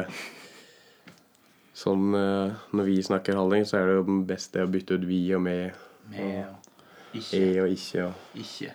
Sånn 1.76 2.12
Når 2.16 2.86
vi 2.88 2.94
snakker 3.04 3.36
halling, 3.36 3.66
så 3.68 3.78
er 3.82 3.90
det 3.90 3.96
jo 3.98 4.20
best 4.30 4.54
det 4.56 4.64
å 4.64 4.70
bytte 4.72 4.96
ut 4.96 5.04
vi 5.10 5.20
og 5.36 5.42
med, 5.44 5.74
Med 6.12 6.46
og 6.48 7.34
e 7.36 7.42
og 7.64 7.68
ikke. 7.72 8.06
Og, 8.06 8.40
Ikke. 8.40 8.72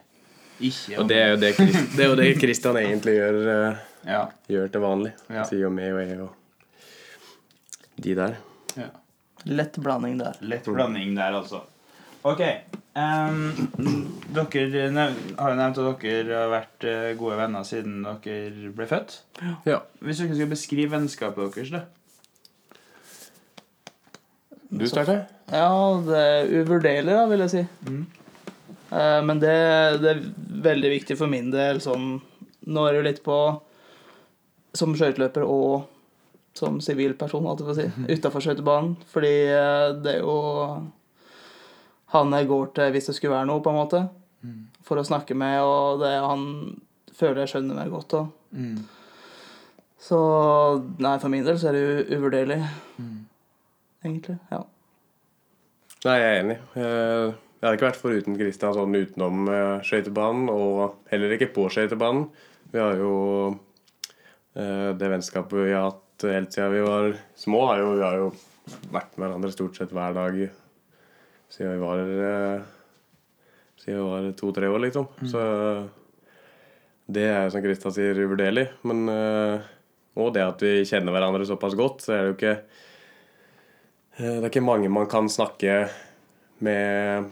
Ikke 0.61 0.99
og 1.01 1.09
det 1.09 1.17
er 1.17 1.31
jo 1.31 1.37
det, 1.41 1.51
Chris- 1.57 1.95
det, 1.97 2.05
er 2.05 2.09
jo 2.11 2.17
det 2.21 2.29
Christian 2.41 2.77
egentlig 2.77 3.15
gjør, 3.17 3.39
eh, 3.55 3.79
Ja. 4.11 4.21
gjør 4.49 4.69
til 4.75 4.81
vanlig. 4.85 5.13
Ja. 5.33 5.43
Sier 5.49 5.63
jo 5.67 5.71
med 5.73 5.93
og 5.93 6.01
e 6.03 6.19
og 6.27 6.37
de 8.01 8.15
der. 8.17 8.37
ja. 8.77 8.89
Lett 9.49 9.79
blanding 9.81 10.19
der. 10.21 10.37
Lett 10.45 10.65
blanding 10.69 11.15
der, 11.17 11.33
altså. 11.41 11.63
Ok. 12.29 12.41
Um, 12.97 13.55
dere 14.35 14.91
nev- 14.93 15.17
har 15.39 15.51
jo 15.55 15.57
nevnt 15.57 15.79
at 15.81 16.03
dere 16.03 16.35
har 16.43 16.51
vært 16.53 16.85
eh, 16.85 17.15
gode 17.17 17.39
venner 17.39 17.65
siden 17.65 18.03
dere 18.05 18.73
ble 18.77 18.87
født. 18.91 19.21
Ja. 19.65 19.79
Hvis 20.05 20.19
dere 20.21 20.35
skal 20.37 20.51
beskrive 20.53 20.91
vennskapet 20.93 21.55
deres, 21.57 21.71
da. 21.73 21.85
Du 24.71 24.87
starter? 24.89 25.25
Ja, 25.51 25.71
det 26.07 26.19
er 26.19 26.53
uvurderlig, 26.61 27.11
da, 27.11 27.25
vil 27.31 27.43
jeg 27.45 27.53
si. 27.53 27.63
Mm. 27.89 28.03
Uh, 28.91 29.21
Men 29.27 29.43
det, 29.43 29.57
det 30.03 30.13
er 30.13 30.23
veldig 30.71 30.93
viktig 30.95 31.17
for 31.19 31.31
min 31.31 31.51
del. 31.55 31.83
Sånn, 31.83 32.13
nå 32.71 32.87
er 32.87 32.95
det 32.95 33.01
jo 33.01 33.09
litt 33.09 33.25
på 33.27 33.41
som 34.77 34.95
skøyteløper 34.95 35.43
og 35.51 35.89
som 36.55 36.79
sivilperson, 36.83 37.47
holdt 37.47 37.63
jeg 37.63 37.69
på 37.69 37.75
å 37.75 37.79
si, 37.79 38.15
utafor 38.15 38.45
skøytebanen. 38.45 38.97
Fordi 39.11 39.35
eh, 39.51 39.89
det 40.03 40.17
er 40.17 40.23
jo 40.25 40.37
han 42.15 42.35
jeg 42.35 42.49
går 42.51 42.73
til 42.77 42.95
hvis 42.95 43.11
det 43.11 43.17
skulle 43.17 43.37
være 43.37 43.49
noe, 43.51 43.63
på 43.63 43.71
en 43.73 43.79
måte. 43.79 44.01
For 44.87 44.99
å 44.99 45.07
snakke 45.07 45.37
med, 45.39 45.61
og 45.63 46.01
det 46.03 46.11
er 46.11 46.27
han 46.27 46.47
føler 47.15 47.45
jeg 47.45 47.53
skjønner 47.55 47.79
meg 47.79 47.93
godt. 47.93 48.17
Og. 48.19 48.33
Mm. 48.57 48.81
Så 50.01 50.21
nei, 50.99 51.17
for 51.23 51.33
min 51.33 51.47
del 51.47 51.59
så 51.61 51.71
er 51.71 51.79
det 51.79 52.17
uvurderlig, 52.17 52.61
egentlig. 54.05 54.39
Ja. 54.51 54.65
Nei, 56.07 56.17
jeg 56.17 56.29
er 56.31 56.43
enig. 56.43 56.59
Jeg 57.61 57.69
hadde 57.69 57.77
ikke 57.77 57.89
vært 57.91 58.01
foruten 58.01 58.37
Kristian 58.41 58.73
sånn 58.73 58.97
utenom 58.97 59.49
eh, 59.53 59.83
skøytebanen, 59.85 60.47
og 60.49 61.11
heller 61.11 61.35
ikke 61.37 61.51
på 61.53 61.67
skøytebanen. 61.69 62.23
Vi 62.73 62.81
har 62.81 62.97
jo 62.97 63.11
eh, 64.57 64.97
det 64.97 65.11
vennskapet 65.13 65.67
vi 65.67 65.75
har 65.75 65.91
hatt 65.91 66.25
helt 66.25 66.57
siden 66.57 66.73
vi 66.73 66.87
var 66.87 67.13
små, 67.37 67.61
har 67.69 67.83
jo, 67.83 67.93
vi 67.99 68.07
har 68.07 68.17
jo 68.17 68.31
vært 68.95 69.13
med 69.19 69.27
hverandre 69.27 69.53
stort 69.53 69.77
sett 69.77 69.93
hver 69.93 70.17
dag 70.17 70.41
siden 71.51 71.75
vi 71.75 71.85
var 71.85 72.01
eh, 72.07 72.69
Siden 73.81 73.97
vi 73.97 74.09
var 74.09 74.33
to-tre 74.37 74.69
år, 74.69 74.81
liksom. 74.85 75.07
Så 75.29 75.41
det 77.09 77.23
er 77.29 77.47
jo 77.47 77.53
som 77.55 77.63
Kristian 77.65 77.95
sier, 77.97 78.19
uvurderlig. 78.21 78.67
Men 78.85 79.09
Og 80.21 80.35
det 80.37 80.43
at 80.45 80.61
vi 80.61 80.85
kjenner 80.85 81.17
hverandre 81.17 81.47
såpass 81.49 81.73
godt, 81.81 82.05
så 82.05 82.13
er 82.13 82.21
det 82.21 82.29
jo 82.29 82.37
ikke 82.37 82.59
Det 84.21 84.37
er 84.37 84.51
ikke 84.51 84.61
mange 84.65 84.91
man 84.93 85.09
kan 85.09 85.31
snakke 85.33 85.87
med 86.61 87.31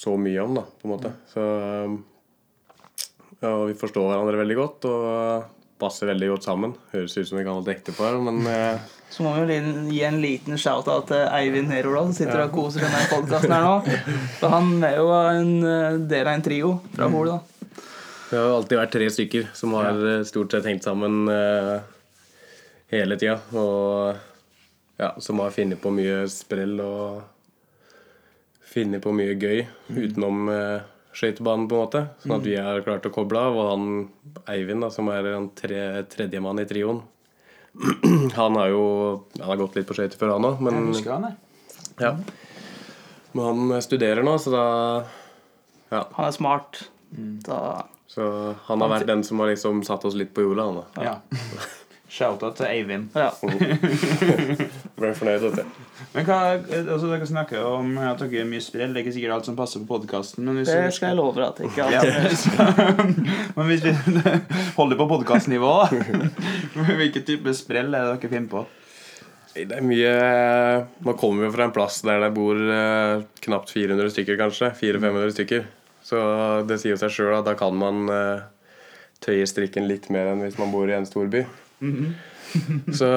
så 0.00 0.14
mye 0.16 0.40
om, 0.40 0.54
da, 0.56 0.62
på 0.64 0.88
en 0.88 0.94
måte. 0.94 1.12
Så 1.28 1.42
um, 1.44 1.98
ja, 3.40 3.52
vi 3.68 3.74
forstår 3.76 4.06
hverandre 4.08 4.40
veldig 4.40 4.56
godt 4.56 4.86
og 4.88 5.50
passer 5.80 6.08
veldig 6.10 6.30
godt 6.34 6.48
sammen. 6.48 6.72
Høres 6.94 7.16
ut 7.16 7.28
som 7.28 7.38
vi 7.40 7.44
kan 7.44 7.56
holde 7.56 7.72
ekte 7.72 7.92
på 7.96 8.04
her, 8.04 8.16
men 8.24 8.40
eh, 8.52 8.80
Så 9.12 9.24
må 9.24 9.34
vi 9.36 9.58
jo 9.58 9.84
gi 9.90 10.02
en 10.06 10.20
liten 10.22 10.60
shout-out 10.60 11.08
til 11.10 11.24
Eivind 11.24 11.72
Herola, 11.72 12.06
som 12.08 12.16
sitter 12.16 12.44
og 12.44 12.54
koser 12.56 12.84
seg 12.84 12.92
med 12.94 13.12
podkasten 13.12 13.54
her 13.56 13.66
nå. 13.66 14.00
For 14.40 14.56
han 14.56 14.72
er 14.88 14.98
jo 14.98 15.12
en 15.16 15.54
eh, 15.60 16.00
del 16.12 16.26
av 16.26 16.36
en 16.36 16.46
trio 16.46 16.74
fra 16.96 17.08
Hol, 17.12 17.34
da. 17.34 17.40
vi 18.30 18.40
har 18.40 18.56
alltid 18.56 18.80
vært 18.82 18.96
tre 18.96 19.12
stykker 19.16 19.52
som 19.56 19.76
har 19.76 20.04
eh, 20.14 20.26
stort 20.28 20.56
sett 20.56 20.68
hengt 20.68 20.88
sammen 20.88 21.22
eh, 21.32 21.76
hele 22.96 23.20
tida. 23.20 23.40
Og 23.56 24.29
ja, 25.00 25.14
som 25.22 25.40
har 25.40 25.52
funnet 25.54 25.80
på 25.80 25.92
mye 25.94 26.24
sprell 26.28 26.76
og 26.84 27.22
funnet 28.70 29.02
på 29.02 29.12
mye 29.16 29.34
gøy 29.40 29.64
utenom 29.96 30.50
eh, 30.52 30.82
skøytebanen, 31.16 31.66
på 31.70 31.74
en 31.78 31.84
måte. 31.86 32.02
Sånn 32.22 32.36
at 32.36 32.44
vi 32.46 32.54
har 32.60 32.84
klart 32.86 33.08
å 33.08 33.12
koble 33.14 33.40
av. 33.40 33.56
Og 33.58 33.70
han 33.72 33.86
Eivind, 34.52 34.84
da, 34.84 34.90
som 34.94 35.08
er 35.10 35.26
en 35.32 35.48
tre, 35.58 35.80
tredjemann 36.12 36.60
i 36.62 36.68
trioen, 36.70 37.00
han 38.38 38.56
har 38.58 38.70
jo 38.72 38.84
Han 39.38 39.46
har 39.52 39.58
gått 39.60 39.76
litt 39.78 39.86
på 39.86 39.94
skøyter 39.94 40.18
før, 40.18 40.32
han 40.36 40.46
òg, 40.48 40.56
Jeg 40.58 40.66
men, 40.66 40.88
husker 40.90 41.12
han, 41.14 41.26
jeg. 41.28 41.36
ja. 42.02 42.10
men 43.30 43.44
han 43.46 43.82
studerer 43.86 44.26
nå, 44.26 44.32
så 44.42 44.50
da 44.54 44.64
Han 46.16 46.26
er 46.26 46.34
smart. 46.34 46.80
Da 47.46 47.86
Så 48.10 48.26
han 48.66 48.82
har 48.82 48.90
vært 48.90 49.06
den 49.10 49.22
som 49.26 49.38
har 49.42 49.52
liksom 49.52 49.84
satt 49.86 50.04
oss 50.06 50.18
litt 50.18 50.34
på 50.34 50.42
jorda, 50.48 50.66
han 50.66 50.80
da. 50.82 51.06
Ja. 51.06 51.14
Shout-out 52.10 52.56
til 52.58 52.66
Eivind. 52.66 53.14
Ja. 53.14 53.30
Ble 55.00 55.10
fornøyd, 55.16 55.44
vet 55.46 55.62
du. 55.62 55.84
Men 56.12 56.26
hva, 56.28 56.38
altså 56.60 57.08
Dere 57.08 57.28
snakker 57.28 57.62
om 57.64 57.94
at 58.04 58.20
dere 58.20 58.42
er 58.42 58.48
mye 58.48 58.60
sprell. 58.64 58.92
Det 58.92 59.00
er 59.00 59.06
ikke 59.06 59.14
sikkert 59.16 59.36
alt 59.38 59.48
som 59.48 59.56
passer 59.56 59.80
på 59.80 59.94
podkasten. 59.94 60.50
Det 60.58 60.66
skal 60.92 61.12
jeg 61.12 61.16
love 61.16 61.38
deg 61.38 61.46
at 61.46 61.60
det 61.60 61.70
ikke 61.70 61.86
Ja, 61.94 62.02
men 63.56 63.70
hvis 63.70 63.86
vi 63.86 63.94
holder 64.78 65.00
på 65.00 65.08
podkastnivå, 65.14 65.72
Hvilken 67.00 67.26
type 67.26 67.56
sprell 67.56 67.94
er 67.96 68.10
det 68.10 68.20
dere 68.20 68.32
finner 68.34 68.52
på? 68.52 68.64
Det 69.56 69.74
er 69.74 69.82
mye 69.82 70.10
Man 71.02 71.16
kommer 71.18 71.48
jo 71.48 71.52
fra 71.56 71.66
en 71.66 71.74
plass 71.74 72.02
der 72.06 72.20
det 72.22 72.30
bor 72.36 72.60
eh, 72.60 73.24
knapt 73.42 73.72
400 73.72 74.12
stykker, 74.14 74.36
kanskje. 74.38 74.70
400-500 74.78 75.36
stykker. 75.38 75.64
Så 76.06 76.20
det 76.68 76.78
sier 76.82 77.00
seg 77.00 77.12
sjøl 77.14 77.38
at 77.40 77.48
da 77.48 77.56
kan 77.58 77.74
man 77.76 78.04
eh, 78.12 78.44
tøye 79.24 79.48
strikken 79.48 79.88
litt 79.88 80.10
mer 80.12 80.30
enn 80.34 80.44
hvis 80.44 80.60
man 80.60 80.72
bor 80.74 80.88
i 80.90 80.96
en 80.96 81.08
storby. 81.08 81.46
Så 82.98 83.08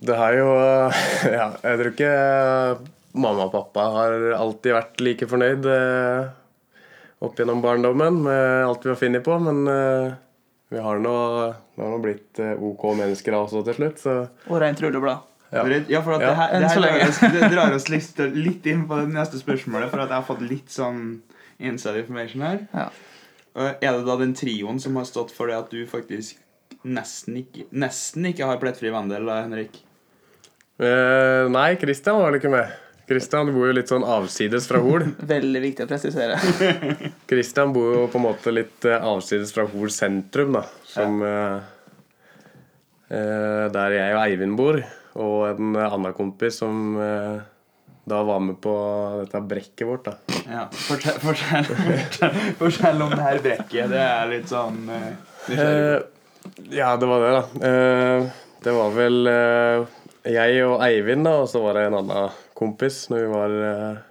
det 0.00 0.16
har 0.18 0.36
jo 0.38 0.48
eh, 0.58 1.04
Ja, 1.30 1.46
jeg 1.62 1.80
tror 1.80 1.92
ikke 1.92 2.12
mamma 3.10 3.46
og 3.48 3.54
pappa 3.54 3.86
har 3.96 4.16
alltid 4.38 4.76
vært 4.76 5.00
like 5.02 5.28
fornøyd 5.30 5.66
eh, 5.66 6.28
opp 7.20 7.38
gjennom 7.38 7.62
barndommen 7.64 8.20
med 8.24 8.66
alt 8.66 8.86
vi 8.86 8.92
har 8.92 9.00
funnet 9.00 9.24
på, 9.26 9.38
men 9.42 9.64
eh, 9.70 10.12
vi 10.70 10.82
har 10.82 11.00
nå, 11.02 11.16
har 11.50 11.90
nå 11.90 11.98
blitt 12.02 12.38
OK 12.38 12.84
mennesker 13.00 13.34
også 13.34 13.64
til 13.66 13.80
slutt, 13.80 13.98
så 13.98 14.16
Og 14.46 14.60
rent 14.62 14.80
rulleblad. 14.84 15.26
Ja. 15.50 15.64
Ja, 15.90 16.00
for 16.06 16.14
at 16.14 16.22
Ja, 16.22 16.28
det, 16.30 16.36
her, 16.38 16.52
det, 16.62 16.68
her 16.70 16.84
drar 16.84 17.08
oss, 17.08 17.18
det 17.34 17.48
drar 17.50 17.74
oss 17.74 17.88
litt, 17.90 18.20
litt 18.36 18.66
inn 18.70 18.84
på 18.86 19.00
det 19.00 19.10
neste 19.10 19.40
spørsmålet, 19.40 19.90
for 19.90 20.04
at 20.04 20.12
jeg 20.12 20.20
har 20.20 20.28
fått 20.28 20.44
litt 20.46 20.70
sånn 20.70 21.00
inside 21.58 22.04
information 22.04 22.46
her. 22.46 22.60
Ja. 22.70 22.86
Er 23.58 23.96
det 23.98 24.04
da 24.06 24.14
den 24.20 24.36
trioen 24.38 24.78
som 24.80 24.94
har 24.96 25.08
stått 25.08 25.34
for 25.34 25.50
det 25.50 25.58
at 25.58 25.74
du 25.74 25.82
faktisk 25.90 26.38
nesten 26.86 27.40
ikke, 27.42 27.66
nesten 27.76 28.28
ikke 28.30 28.48
har 28.48 28.60
plettfri 28.62 28.92
vandel, 28.94 29.28
Henrik? 29.28 29.80
Uh, 30.80 31.50
nei, 31.52 31.74
Christian 31.80 32.16
var 32.20 32.30
vel 32.30 32.40
ikke 32.40 32.52
med. 32.54 32.78
Christian 33.10 33.50
bor 33.50 33.66
jo 33.66 33.74
litt 33.74 33.90
sånn 33.90 34.04
avsides 34.06 34.68
fra 34.70 34.78
Hol. 34.84 35.02
Veldig 35.34 35.60
viktig 35.64 35.82
å 35.84 35.90
presisere. 35.90 36.38
Christian 37.30 37.74
bor 37.74 37.88
jo 37.96 38.04
på 38.12 38.20
en 38.20 38.26
måte 38.28 38.52
litt 38.54 38.86
eh, 38.86 39.02
avsides 39.02 39.50
fra 39.56 39.64
Hol 39.72 39.90
sentrum, 39.90 40.54
da. 40.54 40.62
Som 40.86 41.18
ja. 41.26 41.40
eh, 43.10 43.64
Der 43.74 43.96
jeg 43.96 44.14
og 44.14 44.22
Eivind 44.22 44.54
bor. 44.60 44.78
Og 45.18 45.40
en 45.48 45.74
annen 45.74 46.14
kompis 46.14 46.60
som 46.62 46.94
eh, 47.02 47.42
da 48.10 48.22
var 48.22 48.38
med 48.46 48.60
på 48.62 48.76
dette 49.24 49.42
brekket 49.42 49.86
vårt, 49.90 50.06
da. 50.06 50.38
Ja, 50.46 50.62
Fortell, 50.70 51.18
fortell, 51.22 51.66
fortell, 51.66 52.40
fortell 52.62 53.04
om 53.04 53.12
det 53.16 53.26
her 53.26 53.42
brekket. 53.42 53.90
Det 53.90 54.06
er 54.06 54.30
litt 54.30 54.48
sånn 54.50 54.80
eh. 54.86 55.10
Eh, 55.50 55.98
ja, 56.70 56.96
det 56.96 57.06
var 57.06 57.20
det, 57.20 57.30
da. 57.30 57.68
Eh, 57.68 58.28
det 58.64 58.74
var 58.76 58.92
vel 58.94 59.30
eh, 59.30 59.88
jeg 60.30 60.60
og 60.66 60.84
Eivind, 60.84 61.26
da, 61.26 61.38
og 61.42 61.48
så 61.50 61.62
var 61.64 61.78
det 61.78 61.88
en 61.88 61.98
annen 62.02 62.36
kompis 62.56 63.06
når 63.12 63.24
vi 63.24 63.30
var 63.32 63.56
eh, 63.70 64.02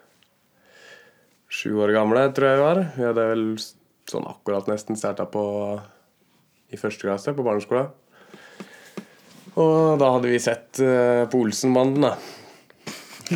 sju 1.50 1.72
år 1.84 1.94
gamle, 1.96 2.26
tror 2.34 2.50
jeg 2.50 2.60
vi 2.60 2.66
var. 2.66 2.82
Vi 2.98 3.08
hadde 3.08 3.30
vel 3.32 3.46
sånn 4.10 4.28
akkurat 4.30 4.70
nesten 4.70 4.98
starta 4.98 5.28
på 5.30 5.44
i 6.70 6.78
første 6.78 7.08
klasse 7.08 7.34
på 7.38 7.46
barneskolen. 7.46 7.90
Og 9.60 9.98
da 10.00 10.12
hadde 10.14 10.30
vi 10.30 10.38
sett 10.40 10.78
på 10.78 11.40
Olsenbanden, 11.42 12.06
da. 12.06 12.14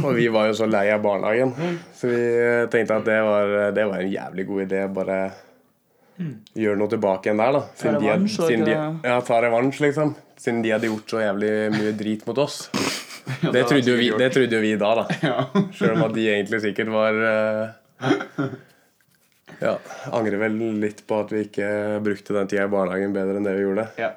Og 0.02 0.14
vi 0.18 0.28
var 0.32 0.48
jo 0.48 0.54
så 0.58 0.68
lei 0.70 0.86
av 0.94 1.02
barnehagen, 1.04 1.52
så 1.98 2.10
vi 2.10 2.22
tenkte 2.74 3.00
at 3.02 3.06
det 3.06 3.18
var, 3.26 3.52
det 3.76 3.84
var 3.90 4.02
en 4.02 4.14
jævlig 4.14 4.46
god 4.50 4.62
idé. 4.64 4.80
Bare 4.94 5.18
gjøre 6.56 6.78
noe 6.80 6.92
tilbake 6.92 7.30
igjen 7.30 7.40
der, 7.42 7.56
da. 7.58 7.62
Siden 7.80 8.00
de, 8.02 8.10
hadde- 8.12 8.30
siden 8.34 8.66
de, 8.68 8.76
ja, 9.10 9.16
ta 9.26 9.40
revansj, 9.44 9.80
liksom. 9.86 10.14
Siden 10.40 10.62
de 10.66 10.74
hadde 10.76 10.90
gjort 10.92 11.10
så 11.16 11.22
jævlig 11.24 11.52
mye 11.78 11.94
drit 12.00 12.28
mot 12.30 12.44
oss. 12.46 12.68
Ja, 13.40 13.54
Det 13.56 13.62
trodde 13.70 13.88
jo 13.88 13.96
vi, 13.96 14.10
det 14.20 14.26
trodde 14.36 14.58
vi 14.60 14.74
da, 14.76 14.90
da. 15.00 15.04
Ja. 15.24 15.36
Sjøl 15.72 15.94
om 15.96 16.02
at 16.10 16.12
de 16.12 16.26
egentlig 16.28 16.58
sikkert 16.60 16.90
var 16.92 17.16
uh, 17.16 18.50
Ja, 19.62 19.78
angrer 20.12 20.42
vel 20.42 20.58
litt 20.82 21.00
på 21.08 21.22
at 21.24 21.32
vi 21.32 21.46
ikke 21.46 21.70
brukte 22.04 22.36
den 22.36 22.50
tida 22.52 22.66
i 22.68 22.72
barnehagen 22.74 23.16
bedre 23.16 23.38
enn 23.40 23.48
det 23.48 23.54
vi 23.56 23.64
gjorde. 23.64 23.86
Ja. 23.96 24.10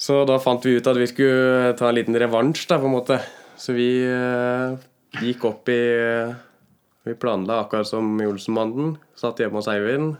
Så 0.00 0.22
da 0.28 0.38
fant 0.40 0.64
vi 0.64 0.78
ut 0.78 0.88
at 0.88 0.96
vi 0.96 1.10
skulle 1.12 1.74
ta 1.76 1.90
en 1.90 1.98
liten 1.98 2.16
revansj, 2.24 2.64
da, 2.72 2.78
på 2.80 2.88
en 2.88 2.94
måte. 2.96 3.20
Så 3.60 3.76
vi 3.76 3.90
uh, 4.08 4.76
gikk 5.20 5.44
opp 5.48 5.68
i 5.72 5.80
Vi 7.06 7.14
planla 7.14 7.60
akkurat 7.60 7.86
som 7.86 8.20
i 8.20 8.26
Olsenbanden. 8.26 8.96
Satt 9.14 9.38
hjemme 9.38 9.60
hos 9.60 9.68
Eivind 9.70 10.16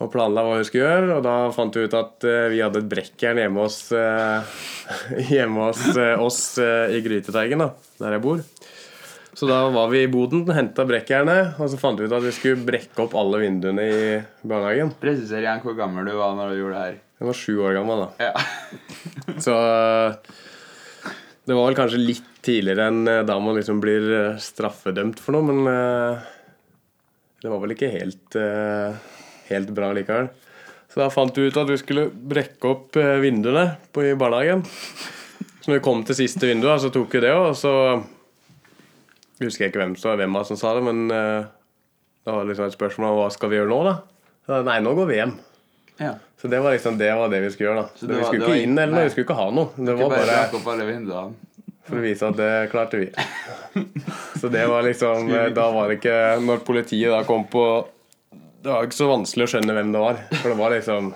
og 0.00 0.08
planla 0.10 0.40
hva 0.46 0.54
vi 0.56 0.64
skulle 0.64 0.86
gjøre. 0.88 1.18
Og 1.18 1.26
da 1.26 1.34
fant 1.52 1.76
vi 1.76 1.84
ut 1.84 1.96
at 1.98 2.24
eh, 2.24 2.46
vi 2.54 2.62
hadde 2.64 2.80
et 2.80 2.88
brekkjern 2.88 3.40
hjemme 3.42 3.66
hos 3.66 3.76
eh, 3.92 4.54
Hjemme 5.34 5.68
hos 5.68 5.84
eh, 5.92 6.16
oss 6.16 6.40
i 6.62 7.02
Gryteteigen, 7.04 7.60
da, 7.60 7.68
der 8.00 8.16
jeg 8.16 8.24
bor. 8.24 8.40
Så 9.36 9.48
da 9.48 9.60
var 9.72 9.92
vi 9.92 10.02
i 10.04 10.10
boden, 10.12 10.46
henta 10.52 10.88
brekkjernet, 10.88 11.60
og 11.60 11.68
så 11.72 11.78
fant 11.80 12.00
vi 12.00 12.08
ut 12.08 12.16
at 12.16 12.24
vi 12.24 12.34
skulle 12.36 12.64
brekke 12.64 13.04
opp 13.04 13.14
alle 13.16 13.44
vinduene 13.44 13.84
i 13.84 14.02
barnehagen. 14.40 14.96
Presiser 15.00 15.44
igjen 15.44 15.62
hvor 15.64 15.76
gammel 15.76 16.08
du 16.08 16.16
var 16.16 16.34
når 16.40 16.52
du 16.52 16.60
gjorde 16.62 16.74
det 16.80 16.88
her. 16.88 16.98
Jeg 17.20 17.28
var 17.28 17.40
sju 17.44 17.54
år 17.60 17.78
gammel 17.82 18.04
da. 18.06 18.30
Ja. 18.32 18.34
Så 19.44 19.54
Det 21.44 21.52
var 21.52 21.66
vel 21.68 21.78
kanskje 21.84 22.00
litt 22.00 22.31
tidligere 22.42 22.88
enn 22.90 23.02
eh, 23.08 23.22
da 23.28 23.36
man 23.42 23.54
liksom 23.58 23.80
blir 23.82 24.06
eh, 24.16 24.38
straffedømt 24.42 25.20
for 25.22 25.36
noe, 25.36 25.46
men 25.48 25.60
eh, 25.70 26.30
det 27.42 27.50
var 27.50 27.58
vel 27.62 27.74
ikke 27.74 27.90
helt, 27.90 28.36
helt 29.48 29.70
bra 29.74 29.88
likevel. 29.96 30.28
Så 30.92 31.00
da 31.00 31.08
fant 31.10 31.34
vi 31.38 31.48
ut 31.48 31.56
at 31.58 31.66
vi 31.72 31.78
skulle 31.80 32.04
brekke 32.12 32.68
opp 32.70 32.98
vinduene 33.22 33.64
på, 33.90 34.04
i 34.06 34.12
barnehagen. 34.14 34.62
Så 35.58 35.70
når 35.72 35.80
vi 35.80 35.82
kom 35.82 36.04
til 36.06 36.18
siste 36.20 36.46
vindu, 36.46 36.68
så 36.78 36.92
tok 36.94 37.16
vi 37.16 37.22
det 37.24 37.32
òg, 37.34 37.48
og 37.50 37.56
så 37.58 37.72
husker 39.42 39.64
jeg 39.64 39.72
ikke 39.72 39.82
hvem, 39.82 39.96
som- 39.98 40.14
hvem 40.20 40.36
av 40.38 40.44
oss 40.44 40.52
som 40.52 40.60
sa 40.60 40.74
det, 40.76 40.84
men 40.86 41.08
det 41.08 42.30
var 42.30 42.44
liksom 42.46 42.66
et 42.70 42.76
spørsmål 42.78 43.10
om 43.10 43.18
hva 43.24 43.30
skal 43.34 43.50
vi 43.50 43.58
gjøre 43.58 43.72
nå, 43.72 43.80
da? 43.88 43.94
Så, 44.46 44.62
nei, 44.66 44.78
nå 44.86 44.94
går 44.94 45.06
vi 45.10 45.18
hjem. 45.18 45.34
Ja. 45.98 46.12
Så 46.38 46.48
det 46.50 46.60
var 46.62 46.72
liksom 46.74 46.96
det, 46.98 47.10
var 47.18 47.28
det 47.30 47.40
vi 47.42 47.50
skulle 47.54 47.72
gjøre. 47.72 47.82
da 47.82 47.88
Så 47.98 48.06
det, 48.06 48.12
det 48.14 48.18
Vi 48.20 48.24
skulle 48.28 48.38
det 48.44 48.48
var 48.48 48.54
ikke 48.56 48.62
inn 48.68 48.78
eller 48.78 48.94
noe, 48.94 49.04
vi 49.08 49.10
skulle 49.16 49.26
ikke 49.26 49.40
ha 49.42 49.50
noe. 49.50 49.68
Det 49.76 49.96
var 49.98 50.14
bare 50.14 50.62
bare 50.62 51.26
for 51.88 51.98
å 51.98 52.04
vise 52.04 52.28
at 52.28 52.38
det 52.38 52.52
klarte 52.72 53.00
vi. 53.00 53.08
Så 54.40 54.50
det 54.52 54.66
var 54.70 54.84
liksom 54.86 55.30
Da 55.54 55.66
var 55.72 55.88
det 55.88 56.00
ikke 56.00 56.16
Når 56.44 56.62
politiet 56.66 57.12
da 57.12 57.22
kom 57.24 57.46
på 57.48 57.64
Det 58.62 58.68
var 58.68 58.86
ikke 58.86 58.98
så 58.98 59.08
vanskelig 59.08 59.46
å 59.46 59.52
skjønne 59.54 59.76
hvem 59.76 59.92
det 59.94 60.02
var. 60.02 60.18
For 60.38 60.52
det 60.52 60.58
var 60.58 60.74
liksom 60.76 61.12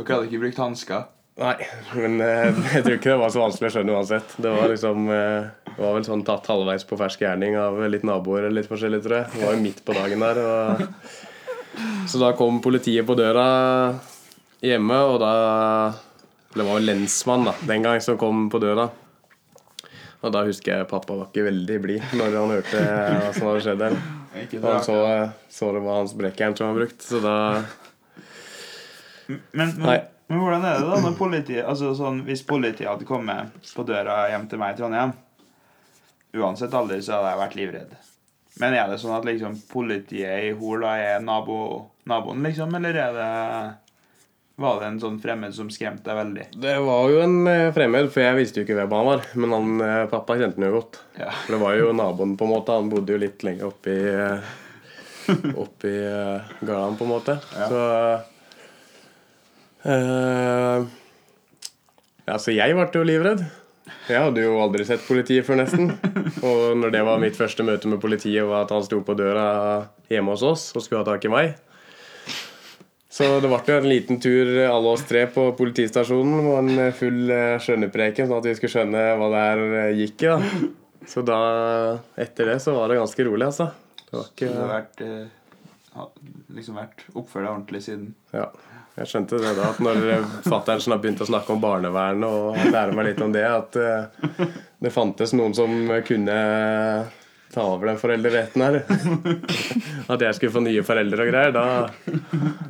Dere 0.00 0.14
hadde 0.14 0.30
ikke 0.30 0.42
brukt 0.46 0.62
hansker? 0.62 1.08
Nei, 1.40 1.56
men 1.96 2.20
eh, 2.20 2.50
jeg 2.74 2.84
tror 2.84 2.96
ikke 2.98 3.12
det 3.12 3.20
var 3.22 3.32
så 3.32 3.40
vanskelig 3.40 3.70
å 3.70 3.74
skjønne 3.74 3.96
uansett. 3.96 4.32
Det 4.44 4.50
var 4.52 4.68
liksom 4.68 5.06
eh, 5.14 5.48
Det 5.70 5.78
var 5.78 5.94
vel 5.96 6.06
sånn 6.08 6.24
tatt 6.26 6.48
halvveis 6.50 6.84
på 6.88 6.98
fersk 7.00 7.22
gjerning 7.24 7.56
av 7.60 7.78
litt 7.88 8.04
naboer 8.04 8.44
eller 8.44 8.60
litt 8.60 8.68
forskjellig, 8.68 9.00
tror 9.04 9.16
jeg. 9.20 9.30
Det 9.34 9.44
var 9.46 9.56
jo 9.56 9.62
midt 9.64 9.80
på 9.86 9.96
dagen 9.96 10.24
der. 10.26 10.40
Og... 10.44 10.82
Så 12.10 12.20
da 12.20 12.32
kom 12.36 12.60
politiet 12.64 13.06
på 13.08 13.16
døra 13.16 13.46
hjemme, 14.60 14.98
og 15.08 15.20
da 15.22 15.32
Det 16.52 16.66
var 16.66 16.80
jo 16.80 16.84
lensmann 16.88 17.46
da, 17.46 17.54
den 17.68 17.86
gang 17.86 18.02
som 18.04 18.18
kom 18.20 18.48
på 18.52 18.60
døra. 18.60 18.90
Og 20.20 20.32
da 20.34 20.42
husker 20.44 20.74
jeg 20.74 20.88
pappa 20.90 21.16
var 21.16 21.30
ikke 21.30 21.46
veldig 21.46 21.76
blid 21.80 22.14
når 22.18 22.36
han 22.36 22.54
hørte 22.56 22.80
hva 23.20 23.30
som 23.36 23.48
hadde 23.48 23.62
skjedd 23.64 23.84
der. 23.84 23.98
Og 24.60 24.66
han 24.66 24.84
så, 24.84 24.98
så 25.50 25.70
det 25.74 25.82
var 25.86 26.02
hans 26.02 26.14
brekkjern 26.18 26.56
som 26.58 26.70
var 26.70 26.82
brukt, 26.82 27.02
så 27.02 27.22
da 27.24 27.36
Men, 29.30 29.72
men, 29.78 30.04
men 30.28 30.42
hvordan 30.42 30.66
er 30.66 30.78
det 30.82 30.90
da 30.90 31.00
når 31.04 31.16
politiet 31.18 31.66
Altså 31.66 31.92
sånn, 31.94 32.24
Hvis 32.26 32.40
politiet 32.46 32.88
hadde 32.88 33.06
kommet 33.06 33.70
på 33.76 33.84
døra 33.86 34.24
hjem 34.32 34.48
til 34.50 34.58
meg 34.58 34.74
i 34.74 34.80
Trondheim 34.80 35.12
Uansett 36.34 36.74
alder 36.74 37.02
så 37.02 37.16
hadde 37.16 37.30
jeg 37.32 37.40
vært 37.40 37.54
livredd. 37.58 37.94
Men 38.62 38.74
er 38.78 38.90
det 38.90 39.00
sånn 39.02 39.16
at 39.16 39.24
liksom 39.26 39.56
politiet 39.70 40.44
i 40.46 40.52
Hol 40.58 40.84
er 40.86 41.22
nabo, 41.24 41.56
naboen, 42.06 42.44
liksom? 42.46 42.74
Eller 42.78 42.98
er 43.02 43.16
det 43.16 43.30
Var 44.60 44.80
det 44.80 44.88
en 44.90 44.98
sånn 45.00 45.14
fremmed 45.22 45.54
som 45.56 45.70
skremte 45.72 46.04
deg 46.04 46.18
veldig? 46.18 46.42
Det 46.60 46.74
var 46.84 47.06
jo 47.08 47.20
en 47.24 47.36
eh, 47.48 47.70
fremmed, 47.72 48.10
for 48.12 48.20
jeg 48.20 48.36
visste 48.36 48.60
jo 48.60 48.66
ikke 48.66 48.76
hvem 48.76 48.92
han 48.92 49.06
var. 49.06 49.22
Men 49.40 49.54
han, 49.56 49.70
eh, 49.86 50.00
pappa 50.10 50.36
kjente 50.36 50.60
han 50.60 50.66
jo 50.68 50.74
godt. 50.74 50.98
Ja. 51.16 51.30
For 51.46 51.56
det 51.56 51.60
var 51.62 51.78
jo 51.78 51.94
naboen, 51.96 52.34
på 52.36 52.44
en 52.44 52.52
måte. 52.52 52.76
Han 52.76 52.90
bodde 52.92 53.14
jo 53.14 53.22
litt 53.22 53.40
lenger 53.46 53.70
oppi 53.70 53.96
eh, 54.10 54.50
Oppi 55.30 55.92
uh, 56.10 56.42
gården, 56.58 56.96
på 56.98 57.06
en 57.06 57.12
måte. 57.12 57.36
Ja. 57.54 57.66
Så 57.70 57.80
eh, 59.88 60.88
Altså, 62.30 62.50
så 62.50 62.54
jeg 62.54 62.76
ble 62.76 62.86
jo 62.94 63.06
livredd. 63.06 63.46
Jeg 64.10 64.22
hadde 64.22 64.44
jo 64.44 64.58
aldri 64.62 64.84
sett 64.86 65.02
politiet 65.06 65.46
før, 65.46 65.62
nesten. 65.62 65.90
Og 66.46 66.76
når 66.78 66.92
det 66.94 67.00
var 67.06 67.22
mitt 67.22 67.38
første 67.38 67.64
møte 67.66 67.88
med 67.90 68.02
politiet, 68.02 68.44
var 68.46 68.66
at 68.66 68.74
han 68.74 68.84
sto 68.86 69.00
på 69.06 69.16
døra 69.18 69.46
hjemme 70.12 70.36
hos 70.36 70.44
oss 70.46 70.68
og 70.76 70.84
skulle 70.84 71.02
ha 71.02 71.08
tak 71.08 71.24
i 71.26 71.32
meg. 71.32 71.56
Så 73.10 73.26
det 73.42 73.48
ble 73.50 73.58
jo 73.66 73.78
en 73.80 73.88
liten 73.90 74.20
tur, 74.22 74.52
alle 74.70 74.92
oss 74.94 75.02
tre, 75.08 75.24
på 75.34 75.48
politistasjonen. 75.58 76.44
Og 76.46 76.58
en 76.60 76.92
full 76.94 77.32
eh, 77.34 77.56
skjønnepreken, 77.62 78.28
sånn 78.30 78.38
at 78.38 78.46
vi 78.46 78.54
skulle 78.58 78.74
skjønne 78.76 79.02
hva 79.18 79.30
det 79.32 79.42
her 79.48 79.62
eh, 79.80 79.98
gikk 80.04 80.26
i. 80.26 80.30
da. 80.30 80.70
Så 81.10 81.24
da, 81.26 81.40
etter 82.20 82.52
det, 82.52 82.58
så 82.62 82.76
var 82.76 82.92
det 82.92 83.00
ganske 83.00 83.26
rolig, 83.26 83.48
altså. 83.48 83.70
Det 84.04 84.14
var 84.14 84.28
ikke 84.30 84.50
har 84.54 84.70
vært, 84.70 85.02
eh, 85.06 86.04
liksom 86.54 86.78
vært 86.78 87.06
oppført 87.14 87.48
ordentlig 87.50 87.82
siden 87.88 88.12
Ja. 88.36 88.50
Jeg 88.98 89.06
skjønte 89.06 89.38
det 89.40 89.52
da, 89.56 89.68
at 89.70 89.78
når 89.80 90.24
fatter'n 90.44 90.98
begynte 91.00 91.24
å 91.24 91.28
snakke 91.30 91.54
om 91.54 91.60
barnevernet 91.62 92.26
og 92.26 92.58
lære 92.74 92.92
meg 92.92 93.06
litt 93.06 93.22
om 93.24 93.32
det, 93.32 93.44
at 93.46 93.78
eh, 93.80 94.50
det 94.82 94.92
fantes 94.92 95.32
noen 95.32 95.54
som 95.56 95.72
kunne 96.04 96.36
ta 97.52 97.64
over 97.66 97.90
den 97.90 97.98
foreldreretten 97.98 98.62
her. 98.62 98.78
At 100.12 100.22
jeg 100.22 100.36
skulle 100.38 100.54
få 100.54 100.62
nye 100.64 100.84
foreldre 100.86 101.26
og 101.26 101.32
greier. 101.32 101.54
Da, 101.54 101.64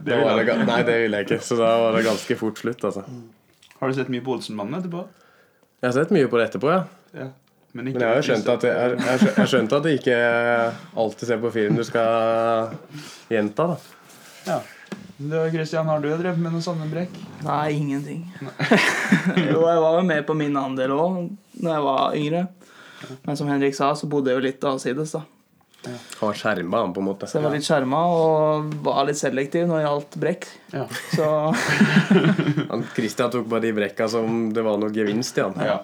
da 0.06 0.20
var 0.24 0.40
det, 0.40 0.56
Nei, 0.64 0.80
det 0.88 0.96
ville 1.04 1.20
jeg 1.20 1.28
ikke. 1.28 1.40
Så 1.44 1.58
da 1.60 1.74
var 1.84 1.98
det 1.98 2.06
ganske 2.08 2.36
fort 2.40 2.62
slutt, 2.62 2.84
altså. 2.88 3.04
Har 3.80 3.90
du 3.90 3.96
sett 3.96 4.12
mye 4.12 4.24
på 4.24 4.34
Olsenmannen 4.36 4.80
etterpå? 4.80 5.04
Jeg 5.80 5.88
har 5.88 5.96
sett 5.96 6.10
mye 6.16 6.28
på 6.28 6.40
det 6.40 6.50
etterpå, 6.50 6.72
ja. 6.72 6.82
Ja. 7.16 7.30
Men, 7.72 7.86
Men 7.92 8.02
jeg 8.02 8.08
har 8.08 8.18
jo 8.18 8.26
skjønt 8.26 8.48
at 8.50 8.64
jeg, 8.66 8.94
jeg, 8.98 9.18
jeg, 9.30 9.48
skjønt 9.52 9.74
at 9.76 9.84
det 9.86 9.92
ikke 10.00 10.16
alltid 10.98 11.28
ser 11.28 11.38
på 11.38 11.52
film 11.54 11.76
du 11.78 11.84
skal 11.86 12.72
gjenta, 13.30 13.68
da. 13.70 13.76
Ja. 14.48 14.58
Du, 15.20 15.36
Christian, 15.52 15.86
har 15.86 16.00
du 16.00 16.08
drevet 16.08 16.40
med 16.40 16.54
noe 16.56 16.64
sammenbrekk? 16.64 17.12
Nei, 17.44 17.66
ingenting. 17.76 18.24
jo, 19.52 19.60
jeg 19.60 19.82
var 19.84 19.98
jo 19.98 20.02
med 20.08 20.24
på 20.26 20.34
min 20.34 20.56
andel 20.56 20.96
òg 20.96 21.20
da 21.60 21.76
jeg 21.76 21.84
var 21.84 22.16
yngre. 22.16 22.42
Men 23.26 23.38
som 23.38 23.50
Henrik 23.50 23.76
sa, 23.76 23.92
så 23.96 24.08
bodde 24.10 24.32
jeg 24.32 24.40
jo 24.40 24.46
litt 24.46 24.66
avsides, 24.70 25.14
da. 25.16 25.24
Han 25.84 26.28
var 26.28 26.36
skjerma, 26.36 26.82
han, 26.82 26.92
på 26.92 27.00
en 27.00 27.06
måte. 27.08 27.28
Så 27.28 27.38
jeg 27.38 27.46
var 27.46 27.54
litt 27.56 27.64
skjerma 27.64 28.00
og 28.12 28.74
var 28.84 29.06
litt 29.08 29.16
selektiv 29.20 29.64
når 29.68 29.78
det 29.78 29.84
gjaldt 29.86 30.18
brekk. 30.20 30.46
Ja. 30.74 30.84
Så 31.14 31.28
Han, 32.70 32.84
Christian 32.92 33.32
tok 33.32 33.48
bare 33.48 33.64
de 33.64 33.72
brekka 33.78 34.10
som 34.12 34.50
det 34.52 34.64
var 34.66 34.76
noe 34.82 34.92
gevinst 34.92 35.40
i, 35.40 35.46
han. 35.46 35.56
ja. 35.64 35.78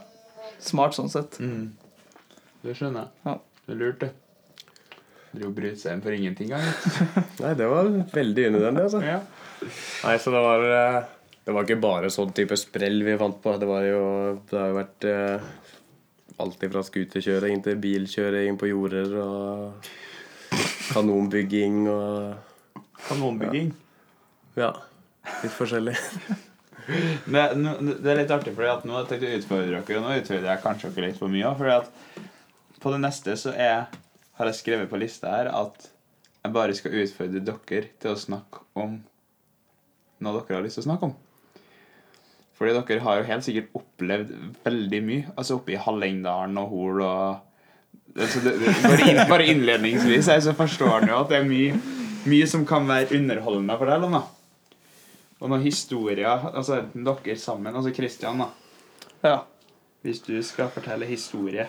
smart 0.60 0.98
sånn 0.98 1.08
sett. 1.12 1.40
Mm. 1.40 1.72
Det 2.66 2.76
skjønner 2.76 3.06
jeg. 3.06 3.24
Ja. 3.30 3.36
Det 3.66 3.74
er 3.74 3.80
lurt, 3.80 4.04
det. 4.04 4.12
Dro 5.36 5.50
bryt 5.52 5.80
seg 5.80 5.96
inn 5.96 6.04
for 6.04 6.16
ingenting 6.16 6.52
gang. 6.52 6.64
Nei, 7.42 7.52
det 7.58 7.66
var 7.68 7.90
veldig 8.12 8.48
unødvendig, 8.52 8.86
altså. 8.88 9.02
Ja. 9.04 9.20
Nei, 10.04 10.16
så 10.20 10.32
det 10.34 10.40
var 10.44 10.64
eh, 10.68 10.98
Det 11.46 11.54
var 11.56 11.64
ikke 11.64 11.80
bare 11.80 12.10
sånn 12.12 12.34
type 12.36 12.56
sprell 12.60 13.00
vi 13.06 13.16
fant 13.20 13.38
på. 13.42 13.54
Det 13.60 13.68
var 13.68 13.84
jo 13.88 14.02
Det 14.50 14.58
har 14.60 14.72
jo 14.72 14.76
vært 14.76 15.06
eh, 15.08 15.48
alt 16.42 16.66
fra 16.72 16.82
scooterkjøring 16.84 17.62
til 17.64 17.78
bilkjøring 17.80 18.58
på 18.60 18.68
jorder 18.70 19.14
og 19.22 19.88
kanonbygging 20.92 21.86
og 21.90 22.36
Kanonbygging. 23.06 23.72
Ja. 24.56 24.72
Litt 25.42 25.54
forskjellig. 25.54 25.94
Men, 27.32 27.66
det 27.98 28.12
er 28.12 28.20
litt 28.20 28.32
artig, 28.32 28.54
at 28.54 28.86
nå 28.86 28.94
har 28.94 29.04
jeg 29.04 29.10
tenkt 29.10 29.26
å 29.26 29.34
utfordre 29.40 29.66
dere, 29.72 29.98
og 29.98 30.06
nå 30.06 30.14
utfordrer 30.20 30.48
jeg 30.52 30.62
kanskje 30.62 30.92
dere 30.94 31.10
litt 31.10 31.20
for 31.20 31.32
mye. 31.32 31.52
at 31.74 31.90
på 32.82 32.92
det 32.94 33.02
neste 33.02 33.34
så 33.40 33.52
er, 33.52 33.86
har 34.38 34.50
jeg 34.50 34.60
skrevet 34.60 34.90
på 34.90 35.00
lista 35.00 35.32
her 35.32 35.50
at 35.50 35.88
jeg 36.44 36.54
bare 36.54 36.76
skal 36.78 36.98
utfordre 37.02 37.42
dere 37.42 37.84
til 37.98 38.12
å 38.12 38.20
snakke 38.20 38.62
om 38.78 39.00
noe 40.22 40.42
dere 40.46 40.58
har 40.60 40.66
lyst 40.66 40.78
til 40.78 40.86
å 40.86 40.88
snakke 40.90 41.10
om. 41.10 41.16
Fordi 42.56 42.72
dere 42.72 43.02
har 43.04 43.18
jo 43.20 43.26
helt 43.28 43.44
sikkert 43.44 43.74
opplevd 43.76 44.30
veldig 44.64 45.00
mye. 45.04 45.24
Altså 45.36 45.58
oppe 45.58 45.74
i 45.74 45.80
Hallingdalen 45.80 46.56
og 46.62 46.70
Hol 46.72 47.02
og 47.04 47.42
altså 48.16 48.40
det, 48.46 48.54
det, 48.62 48.72
bare, 48.82 49.08
inn, 49.10 49.20
bare 49.28 49.46
innledningsvis 49.52 50.30
jeg 50.32 50.42
så 50.46 50.54
forstår 50.56 51.02
dere 51.04 51.10
jo 51.12 51.18
at 51.20 51.28
det 51.34 51.40
er 51.42 51.44
mye, 51.50 51.74
mye 52.32 52.46
som 52.48 52.64
kan 52.66 52.88
være 52.88 53.12
underholdende 53.18 53.76
for 53.76 53.92
deg. 53.92 54.00
Lona. 54.06 54.22
og 55.36 55.50
noen 55.52 55.66
historier, 55.66 56.46
altså 56.56 56.78
enten 56.80 57.04
dere 57.04 57.36
sammen, 57.36 57.74
altså 57.76 57.92
Kristian 57.92 58.40
da, 58.40 58.46
Ja. 59.26 59.34
hvis 60.02 60.22
du 60.24 60.38
skal 60.42 60.70
fortelle 60.72 61.04
historie. 61.04 61.66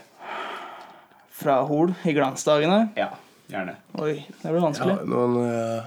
Fra 1.37 1.59
Hol 1.67 1.91
i 2.07 2.13
glansdagene. 2.15 2.93
Ja, 2.97 3.09
gjerne. 3.51 3.75
Oi, 3.99 4.13
det 4.23 4.47
blir 4.47 4.55
Ja, 4.55 4.63
vanskelig. 4.63 4.95
noen 5.05 5.35
uh, 5.37 5.83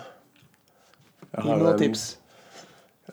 jeg 1.33 1.43
har 1.43 1.57
noen 1.57 1.73
en- 1.73 1.79
tips. 1.81 2.05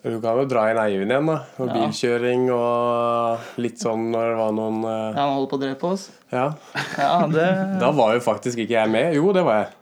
Du 0.04 0.20
kan 0.22 0.38
jo 0.38 0.44
dra 0.48 0.66
inn 0.70 0.78
Eivind 0.78 1.10
igjen, 1.10 1.26
da. 1.26 1.36
Og 1.58 1.66
Ja. 1.68 1.74
bilkjøring 1.74 2.44
og 2.54 3.38
litt 3.62 3.80
sånn 3.82 4.10
når 4.12 4.28
det 4.30 4.36
var 4.38 4.52
noen 4.54 4.78
uh... 4.84 4.92
Ja, 5.10 5.24
han 5.24 5.32
holder 5.34 5.50
på 5.50 5.58
å 5.58 5.62
drepe 5.64 5.90
oss. 5.94 6.04
Ja. 6.32 6.44
Ja, 6.98 7.26
det 7.30 7.46
Da 7.80 7.90
var 7.96 8.14
jo 8.14 8.20
faktisk 8.24 8.58
ikke 8.62 8.76
jeg 8.78 8.92
med. 8.92 9.14
Jo, 9.18 9.32
det 9.36 9.42
var 9.46 9.62
jeg. 9.64 9.72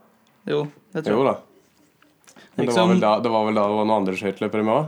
Jo, 0.54 0.62
det 0.94 1.04
tror 1.04 1.18
Jo 1.18 1.24
da. 1.30 1.34
Men 2.56 2.64
det 2.64 2.68
Liksom- 2.70 2.86
var 2.86 2.94
vel 2.94 3.00
da 3.04 3.12
det 3.20 3.30
var, 3.34 3.44
vel 3.50 3.54
da 3.58 3.66
det 3.68 3.76
var 3.76 3.84
noen 3.84 3.98
andre 4.00 4.16
skøyteløpere 4.16 4.64
med 4.64 4.74
òg? 4.78 4.86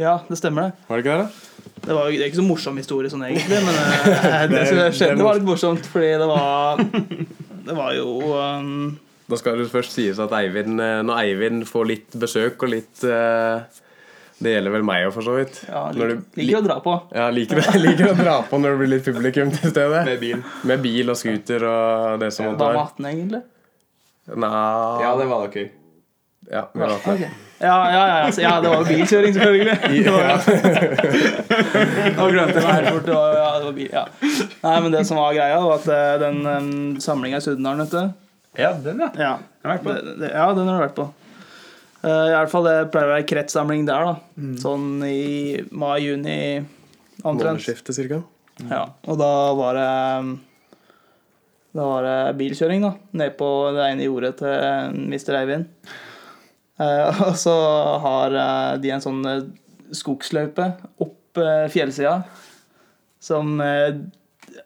Ja, 0.00 0.14
det 0.28 0.38
stemmer 0.38 0.70
det. 0.70 0.72
Var 0.88 0.96
det 0.96 1.04
ikke 1.04 1.16
det? 1.18 1.48
Det 1.82 1.94
var 1.98 2.06
det 2.10 2.20
er 2.22 2.28
ikke 2.30 2.38
så 2.40 2.46
morsom 2.46 2.76
historie 2.78 3.10
sånn 3.10 3.24
egentlig, 3.26 3.58
men 3.66 3.74
uh, 3.74 4.46
det 4.52 4.62
som 4.70 4.78
skjedde, 4.94 5.22
var 5.26 5.34
litt 5.36 5.46
morsomt, 5.48 5.86
fordi 5.90 6.12
det 6.22 6.28
var 6.30 6.78
Det 7.66 7.74
var 7.76 7.92
jo 7.94 8.06
um, 8.38 8.98
Da 9.30 9.36
skal 9.38 9.58
det 9.60 9.68
først 9.70 9.92
sies 9.94 10.18
at 10.22 10.32
Eivind, 10.38 10.80
eh, 10.82 11.02
når 11.06 11.20
Eivind 11.26 11.66
får 11.68 11.86
litt 11.90 12.16
besøk 12.18 12.62
og 12.66 12.72
litt 12.72 13.04
eh, 13.06 13.60
Det 14.42 14.52
gjelder 14.56 14.72
vel 14.74 14.82
meg 14.88 15.04
òg, 15.06 15.12
for 15.14 15.22
så 15.26 15.36
vidt. 15.36 15.60
Ja, 15.68 15.84
Når 15.94 16.08
liker, 16.12 16.22
du- 16.22 16.40
liker 16.42 16.58
å 16.58 16.64
dra 16.66 16.76
på. 16.84 16.94
Ja, 17.14 17.28
liker, 17.30 17.60
liker 17.86 18.10
å 18.10 18.16
dra 18.18 18.36
på 18.48 18.58
når 18.62 18.74
det 18.74 18.80
blir 18.82 18.90
litt 18.96 19.04
publikum 19.06 19.52
til 19.54 19.70
stede. 19.74 20.02
Med 20.08 20.20
bil. 20.22 20.42
Med 20.68 20.82
bil 20.84 21.12
og 21.14 21.18
scooter 21.20 21.66
og 21.68 22.18
det 22.22 22.32
som 22.34 22.46
man 22.50 22.56
Hva 22.58 22.66
Var 22.72 22.74
tar. 22.80 22.82
18, 22.98 23.08
egentlig? 23.12 23.42
Nei 24.38 24.50
Ja, 25.02 25.14
det 25.18 25.24
var 25.26 25.40
da 25.42 25.48
køy 25.50 25.64
Ja, 26.52 26.60
vi 26.74 26.80
har 26.84 26.92
Okay. 27.14 27.30
Ja, 27.62 27.74
ja, 27.94 28.02
ja, 28.10 28.14
altså, 28.26 28.40
ja, 28.42 28.52
det 28.62 28.70
var 28.72 28.80
jo 28.82 28.86
bilkjøring, 28.90 29.34
selvfølgelig. 29.36 29.76
Ja 30.02 30.12
var, 30.16 30.32
Nå 32.16 32.24
glemte 32.32 32.58
jeg 32.58 32.66
meg 32.66 32.88
bort. 32.90 33.04
Det 33.06 33.14
var, 33.14 33.36
ja, 33.38 33.48
det 33.60 33.66
var 33.68 33.76
bil, 33.76 33.90
ja. 33.92 34.02
Nei, 34.64 34.72
men 34.82 34.94
det 34.96 35.02
som 35.06 35.20
var 35.20 35.36
greia, 35.36 35.60
var 35.62 35.76
at 35.78 35.86
eh, 35.94 36.14
den 36.24 36.40
um, 36.46 36.72
samlinga 37.02 37.38
i 37.38 37.44
Sudendalen, 37.44 37.84
vet 37.84 37.94
du 37.94 38.58
Ja, 38.64 38.72
den, 38.82 38.98
ja. 39.04 39.10
ja. 39.14 39.32
Jeg 39.62 39.68
har 39.68 39.76
vært 39.76 39.84
på. 39.86 39.94
Det, 39.94 40.16
det, 40.24 40.32
ja, 40.34 40.48
den 40.58 40.66
har 40.72 40.80
du 40.80 40.84
vært 40.88 40.96
på. 40.98 41.06
Eh, 42.02 42.28
I 42.28 42.34
hvert 42.34 42.52
fall 42.52 42.66
det 42.66 42.76
pleier 42.92 43.10
å 43.10 43.14
være 43.16 43.26
kretssamling 43.30 43.84
der, 43.88 44.08
da. 44.08 44.46
Sånn 44.62 45.02
i 45.06 45.58
mai-juni 45.70 46.38
omtrent. 47.22 47.58
Månedsskiftet, 47.58 47.96
cirka. 47.96 48.22
Ja, 48.68 48.86
og 49.08 49.18
da 49.18 49.30
var 49.56 49.78
det 49.78 49.90
um, 50.20 50.32
Da 51.72 51.86
var 51.88 52.04
det 52.06 52.16
bilkjøring, 52.40 52.84
da. 52.84 52.94
Ned 53.22 53.36
på 53.38 53.48
det 53.76 53.86
ene 53.88 54.08
jordet 54.08 54.34
til 54.42 54.98
Mr. 55.06 55.38
Eivind. 55.40 55.92
Eh, 56.82 57.22
og 57.28 57.36
så 57.40 57.56
har 58.06 58.38
eh, 58.46 58.72
de 58.82 58.92
en 58.92 59.04
sånn 59.04 59.22
eh, 59.28 59.46
skogsløype 59.94 60.72
opp 61.04 61.40
eh, 61.40 61.68
fjellsida 61.72 62.22
som 63.22 63.54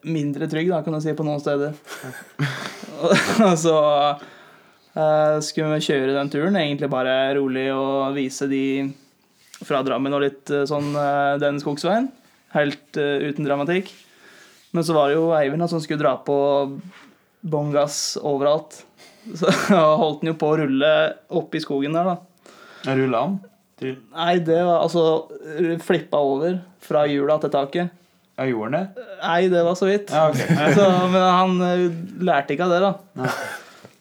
mindre 0.07 0.47
trygg, 0.49 0.71
da, 0.71 0.81
kan 0.83 0.95
du 0.95 1.01
si, 1.03 1.13
på 1.13 1.25
noen 1.25 1.41
steder. 1.41 1.75
og 3.47 3.53
så 3.61 3.75
eh, 3.77 4.25
skulle 5.45 5.75
vi 5.75 5.87
kjøre 5.89 6.15
den 6.15 6.31
turen, 6.33 6.55
egentlig 6.57 6.89
bare 6.89 7.35
rolig 7.37 7.67
og 7.73 8.15
vise 8.15 8.47
de 8.49 8.63
fra 9.65 9.81
Drammen 9.85 10.13
og 10.13 10.23
litt 10.23 10.51
eh, 10.53 10.65
sånn 10.69 10.91
eh, 10.97 11.35
den 11.41 11.59
skogsveien. 11.61 12.09
Helt 12.55 12.99
eh, 12.99 13.27
uten 13.29 13.47
dramatikk. 13.47 13.91
Men 14.75 14.85
så 14.85 14.95
var 14.97 15.09
det 15.09 15.17
jo 15.17 15.31
Eivind 15.35 15.65
som 15.71 15.81
skulle 15.83 16.01
dra 16.03 16.15
på 16.21 16.37
bånn 17.47 17.73
gass 17.75 18.17
overalt. 18.21 18.83
Så 19.37 19.49
holdt 19.75 20.21
han 20.21 20.31
jo 20.31 20.37
på 20.39 20.49
å 20.53 20.57
rulle 20.61 20.89
opp 21.35 21.55
i 21.57 21.59
skogen 21.59 21.95
der, 21.97 22.07
da. 22.07 22.93
Rulla 22.95 23.23
an. 23.25 23.33
Til, 23.77 23.97
Nei, 24.15 24.37
det 24.41 24.61
var 24.63 24.85
altså 24.85 25.27
flippa 25.83 26.21
over 26.23 26.55
fra 26.81 27.03
hjula 27.11 27.35
til 27.43 27.51
taket. 27.53 27.91
Ja, 28.37 28.45
gjorde 28.47 28.69
han 28.69 28.77
det? 28.77 29.05
Nei, 29.19 29.41
det 29.51 29.63
var 29.67 29.75
så 29.77 29.89
vidt. 29.89 30.13
Ja, 30.13 30.29
okay. 30.31 30.73
Så, 30.77 30.87
men 31.11 31.23
han 31.25 31.63
eh, 31.67 31.85
lærte 32.23 32.55
ikke 32.55 32.69
av 32.69 32.73
det, 32.73 32.81
da. 32.85 32.93
Nei. 33.19 33.33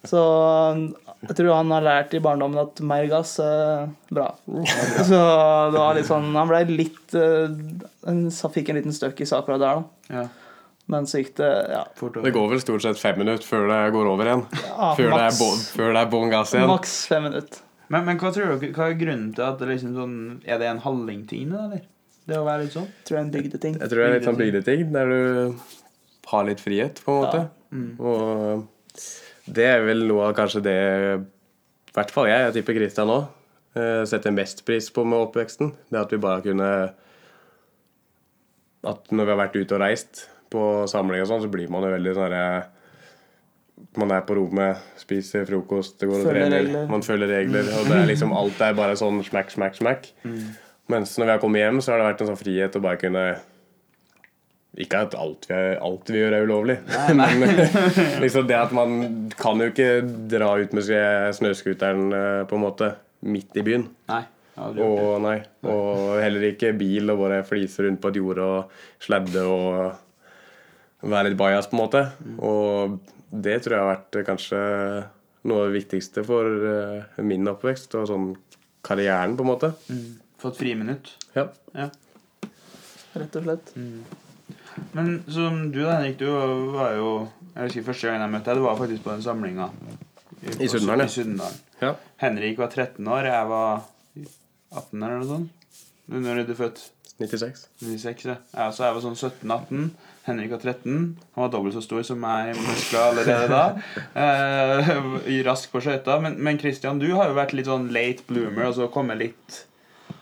Så 0.05 0.21
jeg 1.27 1.37
tror 1.39 1.55
han 1.57 1.71
har 1.75 1.85
lært 1.87 2.15
i 2.15 2.21
barndommen 2.23 2.61
at 2.61 2.81
mer 2.85 3.07
gass 3.11 3.39
er 3.43 3.87
bra. 4.13 4.29
Så 4.47 5.21
det 5.73 5.81
var 5.81 5.97
litt 5.97 6.09
sånn 6.09 6.29
Han 6.37 6.51
ble 6.51 6.61
litt 6.71 7.15
eh, 7.17 7.55
Han 8.07 8.27
fikk 8.31 8.71
en 8.71 8.79
liten 8.81 8.95
støkk 8.95 9.23
i 9.25 9.29
sakura 9.29 9.57
der, 9.59 9.81
da. 9.81 10.19
Ja. 10.21 10.27
Men 10.87 11.09
så 11.11 11.19
gikk 11.19 11.33
det 11.41 11.49
ja, 11.73 11.81
Det 12.23 12.31
går 12.31 12.51
vel 12.53 12.61
stort 12.63 12.85
sett 12.85 13.01
fem 13.01 13.17
minutter 13.19 13.43
før 13.43 13.65
det 13.73 13.81
går 13.97 14.07
over 14.13 14.29
igjen. 14.29 14.45
ja 14.69 14.93
Før 14.95 15.09
det 15.09 15.17
er 15.17 15.25
maks, 15.25 15.41
bånn- 15.41 15.65
før 15.81 15.89
det 15.97 16.03
er 16.05 16.13
bånn 16.13 16.31
gass 16.31 16.55
igjen. 16.55 16.71
maks 16.71 16.95
fem 17.11 17.27
minutter. 17.27 17.65
Men, 17.89 18.05
men 18.07 18.21
hva 18.21 18.31
tror 18.35 18.53
dere, 18.53 18.71
hva 18.75 18.87
er 18.91 18.97
grunnen 19.01 19.33
til 19.35 19.47
at 19.47 19.59
det 19.63 19.69
liksom 19.73 19.97
sånn 19.99 20.15
Er 20.47 20.63
det 20.63 20.71
en 20.71 20.83
hallingting, 20.83 21.51
eller? 21.55 21.83
Det 22.27 22.39
å 22.39 22.47
være 22.47 22.67
litt 22.67 22.75
sånn? 22.75 22.87
Tror 23.07 23.19
jeg 23.19 23.25
en 23.25 23.35
bygdeting. 23.35 23.75
Jeg 23.83 23.91
tror 23.91 24.01
det 24.03 24.07
er 24.07 24.15
litt 24.17 24.27
sånn 24.27 24.39
bygdeting, 24.41 24.87
der 24.95 25.11
du 25.13 25.59
har 26.27 26.47
litt 26.49 26.63
frihet, 26.63 26.99
på 27.07 27.13
en 27.15 27.21
måte. 27.23 27.43
Mm. 27.71 27.93
Og 28.03 29.05
det 29.47 29.67
er 29.71 29.83
vel 29.87 30.05
noe 30.09 30.29
av 30.29 30.37
kanskje 30.37 30.63
det 30.67 30.77
I 30.77 31.97
hvert 31.97 32.13
fall 32.15 32.29
jeg, 32.31 32.47
jeg 32.49 32.55
tipper 32.59 32.79
Christian 32.79 33.13
òg, 33.15 33.27
setter 34.09 34.35
mest 34.35 34.65
pris 34.67 34.89
på 34.93 35.05
med 35.07 35.21
oppveksten. 35.27 35.75
Det 35.93 36.01
at 36.01 36.13
vi 36.15 36.19
bare 36.23 36.45
kunne 36.45 36.71
At 38.87 39.13
når 39.13 39.25
vi 39.25 39.35
har 39.35 39.41
vært 39.43 39.59
ute 39.59 39.77
og 39.77 39.83
reist 39.83 40.27
på 40.53 40.63
samling 40.91 41.23
og 41.25 41.29
sånn, 41.31 41.43
så 41.45 41.51
blir 41.51 41.69
man 41.73 41.85
jo 41.85 41.95
veldig 41.95 42.15
sånn 42.17 42.37
man 44.01 44.13
er 44.13 44.23
på 44.25 44.37
rommet, 44.39 44.81
spiser 45.01 45.45
frokost, 45.49 45.99
det 46.01 46.09
går 46.09 46.23
og 46.23 46.29
Følger 46.31 46.47
trener. 46.47 46.63
regler. 46.65 46.87
Man 46.89 47.03
følger 47.05 47.29
regler. 47.29 47.67
Og 47.77 47.91
det 47.91 47.97
er 47.99 48.07
liksom 48.09 48.33
alt 48.37 48.61
er 48.65 48.77
bare 48.77 48.97
sånn 48.97 49.19
smack, 49.25 49.51
smack, 49.53 49.77
smack. 49.77 50.09
Mens 50.93 51.17
når 51.19 51.29
vi 51.29 51.35
har 51.35 51.43
kommet 51.43 51.61
hjem, 51.61 51.81
så 51.85 51.93
har 51.93 52.01
det 52.01 52.07
vært 52.09 52.23
en 52.25 52.31
sånn 52.31 52.41
frihet 52.41 52.79
å 52.79 52.83
bare 52.85 53.01
kunne 53.01 53.25
Ikke 54.77 55.03
at 55.07 55.15
alt 55.17 55.47
vi, 55.49 55.57
alt 55.57 56.11
vi 56.13 56.21
gjør, 56.21 56.37
er 56.37 56.47
ulovlig, 56.47 56.77
men 57.19 57.45
liksom 58.21 58.49
det 58.49 58.59
at 58.59 58.75
man 58.77 58.97
kan 59.39 59.63
jo 59.63 59.71
ikke 59.73 59.91
dra 60.29 60.51
ut 60.61 60.75
med 60.77 60.91
snøscooteren 61.39 62.07
eh, 62.13 62.41
på 62.49 62.59
en 62.59 62.65
måte 62.67 62.91
midt 63.27 63.57
i 63.57 63.65
byen. 63.67 63.87
Nei. 64.13 64.25
Og, 64.57 65.19
nei, 65.21 65.37
og 65.69 66.15
heller 66.17 66.47
ikke 66.49 66.71
bil 66.79 67.13
og 67.13 67.19
bare 67.27 67.43
flise 67.45 67.85
rundt 67.85 68.01
på 68.01 68.09
et 68.09 68.19
jorde 68.23 68.45
og 68.45 68.79
sladde 69.05 69.43
og 69.45 71.05
være 71.05 71.29
litt 71.31 71.41
bajas, 71.41 71.69
på 71.69 71.77
en 71.77 71.83
måte. 71.83 72.03
Og 72.41 72.97
det 73.31 73.59
tror 73.65 73.77
jeg 73.77 73.85
har 73.85 73.93
vært 73.93 74.19
eh, 74.21 74.27
kanskje 74.27 74.61
noe 75.47 75.63
av 75.63 75.71
det 75.71 75.77
viktigste 75.77 76.25
for 76.27 76.69
eh, 76.73 77.23
min 77.27 77.53
oppvekst 77.53 77.97
og 78.01 78.09
sånn 78.11 78.31
karrieren, 78.87 79.37
på 79.37 79.45
en 79.45 79.53
måte. 79.53 79.73
Mm. 79.93 80.21
Fått 80.41 80.61
friminutt. 80.61 81.13
Ja. 81.37 81.49
Ja. 81.77 81.91
Rett 83.17 83.37
og 83.41 83.47
slett. 83.47 83.73
Men 84.93 85.13
som 85.29 85.61
du 85.73 85.81
da, 85.83 85.97
Henrik, 85.97 86.19
du 86.21 86.27
var 86.75 86.97
jo 86.97 87.11
Jeg 87.55 87.69
husker 87.69 87.87
første 87.87 88.09
gangen 88.09 88.27
jeg 88.27 88.35
møtte 88.35 88.51
deg, 88.51 88.59
det 88.61 88.67
var 88.67 88.81
faktisk 88.81 89.05
på 89.07 89.15
den 89.15 89.25
samlinga. 89.25 89.69
I. 90.43 90.57
I 90.67 90.69
Sudendalen. 90.69 91.55
ja. 91.81 91.95
Henrik 92.21 92.59
var 92.61 92.69
13 92.69 93.09
år, 93.09 93.31
jeg 93.31 93.49
var 93.51 93.87
18 94.77 95.03
eller 95.03 95.17
noe 95.23 95.31
sånt. 95.31 95.73
Når 96.13 96.43
er 96.43 96.47
du 96.47 96.55
født? 96.59 96.83
96. 97.19 97.63
96, 97.81 98.27
ja. 98.29 98.37
ja. 98.53 98.67
Så 98.77 98.85
jeg 98.85 98.97
var 98.97 99.03
sånn 99.05 99.17
17-18. 99.17 99.87
Henrik 100.27 100.53
var 100.53 100.61
13. 100.61 100.99
Han 101.37 101.45
var 101.47 101.53
dobbelt 101.55 101.77
så 101.77 101.83
stor 101.85 102.03
som 102.05 102.21
meg 102.21 102.53
i 102.53 102.59
muskler 102.59 103.09
allerede 103.13 103.47
da. 103.53 103.63
Eh, 104.27 104.91
rask 105.49 105.73
på 105.73 105.81
skøyta. 105.85 106.19
Men, 106.23 106.37
men 106.45 106.61
Christian, 106.61 107.01
du 107.01 107.09
har 107.15 107.31
jo 107.31 107.39
vært 107.39 107.57
litt 107.57 107.71
sånn 107.71 107.89
late 107.95 108.27
bloomer, 108.29 108.69
altså 108.69 108.91
kommet 108.93 109.21
litt 109.23 109.63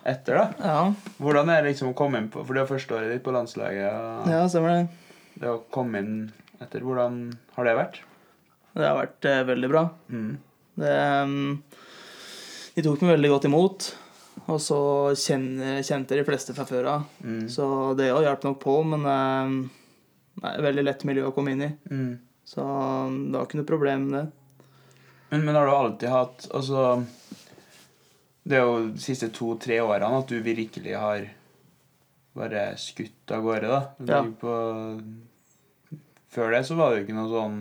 etter, 0.04 0.36
da. 0.36 0.46
Ja, 0.60 0.80
Hvordan 1.22 1.50
er 1.52 1.62
det 1.62 1.72
liksom 1.72 1.92
å 1.92 1.96
komme 1.96 2.20
inn 2.20 2.30
på 2.32 2.44
For 2.44 2.56
det 2.56 2.64
er 2.64 2.70
første 2.70 2.96
året 2.96 3.12
ditt 3.14 3.24
på 3.24 3.32
landslaget. 3.34 3.88
Og 4.24 4.32
ja 4.32 4.42
stemmer 4.52 4.74
det. 4.74 5.12
Det 5.40 5.50
å 5.50 5.62
komme 5.74 6.02
inn 6.02 6.16
etter, 6.62 6.84
hvordan 6.84 7.22
har 7.56 7.68
det 7.68 7.78
vært? 7.78 8.00
Det 8.74 8.84
har 8.86 8.98
vært 8.98 9.28
eh, 9.30 9.42
veldig 9.48 9.70
bra. 9.70 9.84
Mm. 10.10 10.30
Det, 10.82 10.92
um, 11.24 11.62
de 12.74 12.84
tok 12.84 13.02
meg 13.04 13.16
veldig 13.16 13.32
godt 13.32 13.48
imot. 13.48 13.88
Og 14.44 14.60
så 14.60 14.78
kjenner, 15.18 15.80
kjente 15.86 16.18
de 16.18 16.26
fleste 16.26 16.54
fra 16.56 16.66
før 16.68 16.90
av. 16.90 17.08
Mm. 17.24 17.44
Så 17.50 17.66
det 17.98 18.12
òg 18.12 18.26
hjalp 18.26 18.46
nok 18.46 18.60
på, 18.62 18.76
men 18.92 19.08
er 19.08 20.54
et 20.54 20.64
veldig 20.66 20.84
lett 20.84 21.04
miljø 21.08 21.28
å 21.28 21.34
komme 21.34 21.54
inn 21.54 21.66
i. 21.66 21.70
Mm. 21.90 22.14
Så 22.44 22.62
um, 22.62 23.20
det 23.30 23.38
var 23.38 23.48
ikke 23.48 23.62
noe 23.62 23.70
problem 23.72 24.08
med 24.08 24.18
det. 24.20 24.24
Men, 25.30 25.46
men 25.46 25.56
har 25.56 25.66
du 25.66 25.72
alltid 25.72 26.10
hatt 26.12 26.44
Altså 26.54 26.80
Det 28.44 28.58
er 28.58 28.64
jo 28.66 28.88
de 28.92 29.00
siste 29.00 29.30
to-tre 29.32 29.78
årene 29.80 30.18
at 30.20 30.28
du 30.28 30.36
virkelig 30.44 30.96
har 31.00 31.22
bare 32.36 32.64
skutt 32.82 33.30
av 33.32 33.44
gårde, 33.46 33.70
da. 33.70 33.78
Ja. 34.10 34.18
På, 34.40 34.54
før 36.34 36.50
det 36.56 36.64
så 36.66 36.74
var 36.76 36.90
det 36.92 36.98
jo 36.98 37.04
ikke 37.06 37.16
noe 37.16 37.30
sånn 37.30 37.58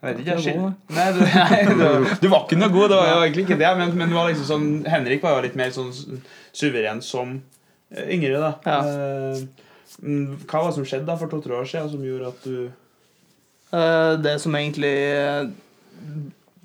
Jeg 0.00 0.06
vet 0.08 0.22
ikke. 0.22 0.30
Jeg, 0.32 0.44
skil- 0.46 0.96
nei, 0.96 1.06
du, 1.12 1.20
nei 1.52 1.60
du, 1.68 2.08
du 2.22 2.26
var 2.32 2.46
ikke 2.46 2.58
noe 2.60 2.72
god, 2.72 2.88
det 2.92 2.98
var 3.02 3.10
jo 3.12 3.20
egentlig 3.26 3.44
ikke 3.46 3.60
det. 3.62 3.70
Men, 3.82 3.92
men 4.00 4.10
det 4.10 4.16
var 4.18 4.30
liksom 4.32 4.48
sånn, 4.48 4.66
Henrik 4.90 5.22
var 5.24 5.36
jo 5.38 5.44
litt 5.46 5.58
mer 5.60 5.70
sånn 5.76 5.92
suveren 6.56 7.02
som 7.04 7.36
eh, 7.92 8.10
yngre, 8.16 8.40
da. 8.42 8.50
Ja. 8.66 8.80
Eh, 9.36 9.44
mm, 10.02 10.34
hva 10.48 10.64
var 10.64 10.72
det 10.72 10.78
som 10.80 10.88
skjedde 10.88 11.08
da 11.12 11.18
for 11.20 11.30
to-tre 11.32 11.60
år 11.60 11.68
siden 11.70 11.92
som 11.94 12.04
gjorde 12.08 12.32
at 12.34 12.48
du 12.48 12.58
Eh, 13.74 14.12
det 14.22 14.36
som 14.38 14.54
egentlig 14.54 14.92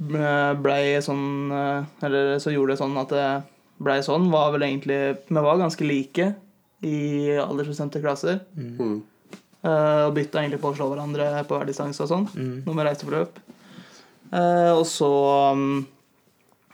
blei 0.01 0.97
sånn 1.05 1.51
eh, 1.53 1.83
Eller 2.07 2.39
så 2.41 2.49
gjorde 2.53 2.73
det 2.73 2.79
sånn 2.81 2.95
at 2.97 3.11
det 3.13 3.25
blei 3.81 3.99
sånn, 4.05 4.29
var 4.33 4.51
vel 4.55 4.63
egentlig 4.65 4.97
Vi 5.29 5.41
var 5.45 5.59
ganske 5.61 5.85
like 5.85 6.31
i 6.81 7.29
aldersbestemte 7.37 8.01
klasser. 8.01 8.39
Mm. 8.57 9.01
Eh, 9.61 10.03
og 10.07 10.15
bytta 10.15 10.41
egentlig 10.41 10.61
på 10.63 10.71
å 10.71 10.75
slå 10.79 10.87
hverandre 10.89 11.27
på 11.45 11.53
hver 11.59 11.67
distanse 11.69 12.01
og 12.01 12.09
sånn. 12.09 12.25
mm. 12.33 12.55
Når 12.65 12.77
vi 12.79 12.85
reiste 12.87 13.05
på 13.05 13.13
løp. 13.13 13.37
Eh, 14.33 14.71
og 14.73 14.85
så 14.89 15.09
um, 15.53 15.83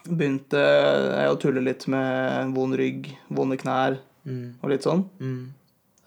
begynte 0.08 0.62
jeg 0.64 1.32
å 1.34 1.40
tulle 1.42 1.64
litt 1.66 1.84
med 1.92 2.54
vond 2.56 2.76
rygg, 2.80 3.12
vonde 3.28 3.60
knær 3.60 4.00
Mm. 4.28 4.58
og 4.62 4.72
litt 4.74 4.84
sånn. 4.84 5.06
Mm. 5.24 5.44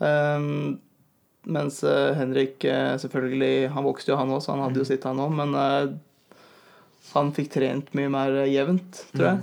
Um, 0.04 0.78
mens 1.48 1.78
eh, 1.88 2.11
Henrik 2.18 2.64
eh, 2.68 2.98
selvfølgelig 3.00 3.70
Han 3.72 3.87
vokste 3.87 4.12
jo, 4.12 4.18
han 4.20 4.28
òg, 4.35 4.42
så 4.44 4.52
han 4.52 4.61
hadde 4.66 4.83
jo 4.83 4.85
sitt, 4.85 5.04
han 5.09 5.20
òg. 5.24 5.33
Men 5.38 5.54
eh, 5.56 5.87
han 7.14 7.33
fikk 7.33 7.51
trent 7.51 7.92
mye 7.94 8.11
mer 8.12 8.37
jevnt, 8.51 9.05
tror 9.14 9.27
jeg. 9.31 9.40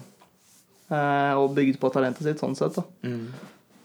Eh, 0.89 1.33
og 1.35 1.55
bygd 1.57 1.79
på 1.81 1.89
talentet 1.91 2.23
sitt 2.23 2.39
sånn 2.39 2.55
sett. 2.55 2.75
da. 2.79 2.83
Mm. 3.03 3.27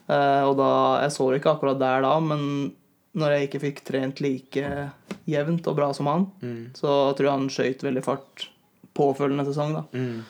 Eh, 0.09 0.42
og 0.47 0.57
da, 0.61 1.01
Jeg 1.03 1.11
så 1.16 1.31
det 1.33 1.40
ikke 1.40 1.57
akkurat 1.57 1.79
der 1.81 2.03
da, 2.03 2.12
men 2.21 2.73
når 3.14 3.35
jeg 3.35 3.49
ikke 3.49 3.61
fikk 3.66 3.81
trent 3.85 4.21
like 4.25 4.90
jevnt 5.29 5.66
og 5.68 5.77
bra 5.77 5.92
som 5.92 6.07
han, 6.07 6.27
Mm. 6.42 6.71
så 6.75 7.14
tror 7.16 7.27
jeg 7.27 7.31
han 7.38 7.49
skøyt 7.49 7.83
veldig 7.83 8.05
fart 8.05 8.49
påfølgende 8.95 9.45
sesong. 9.47 9.75
da. 9.75 9.83
Mm. 9.92 10.23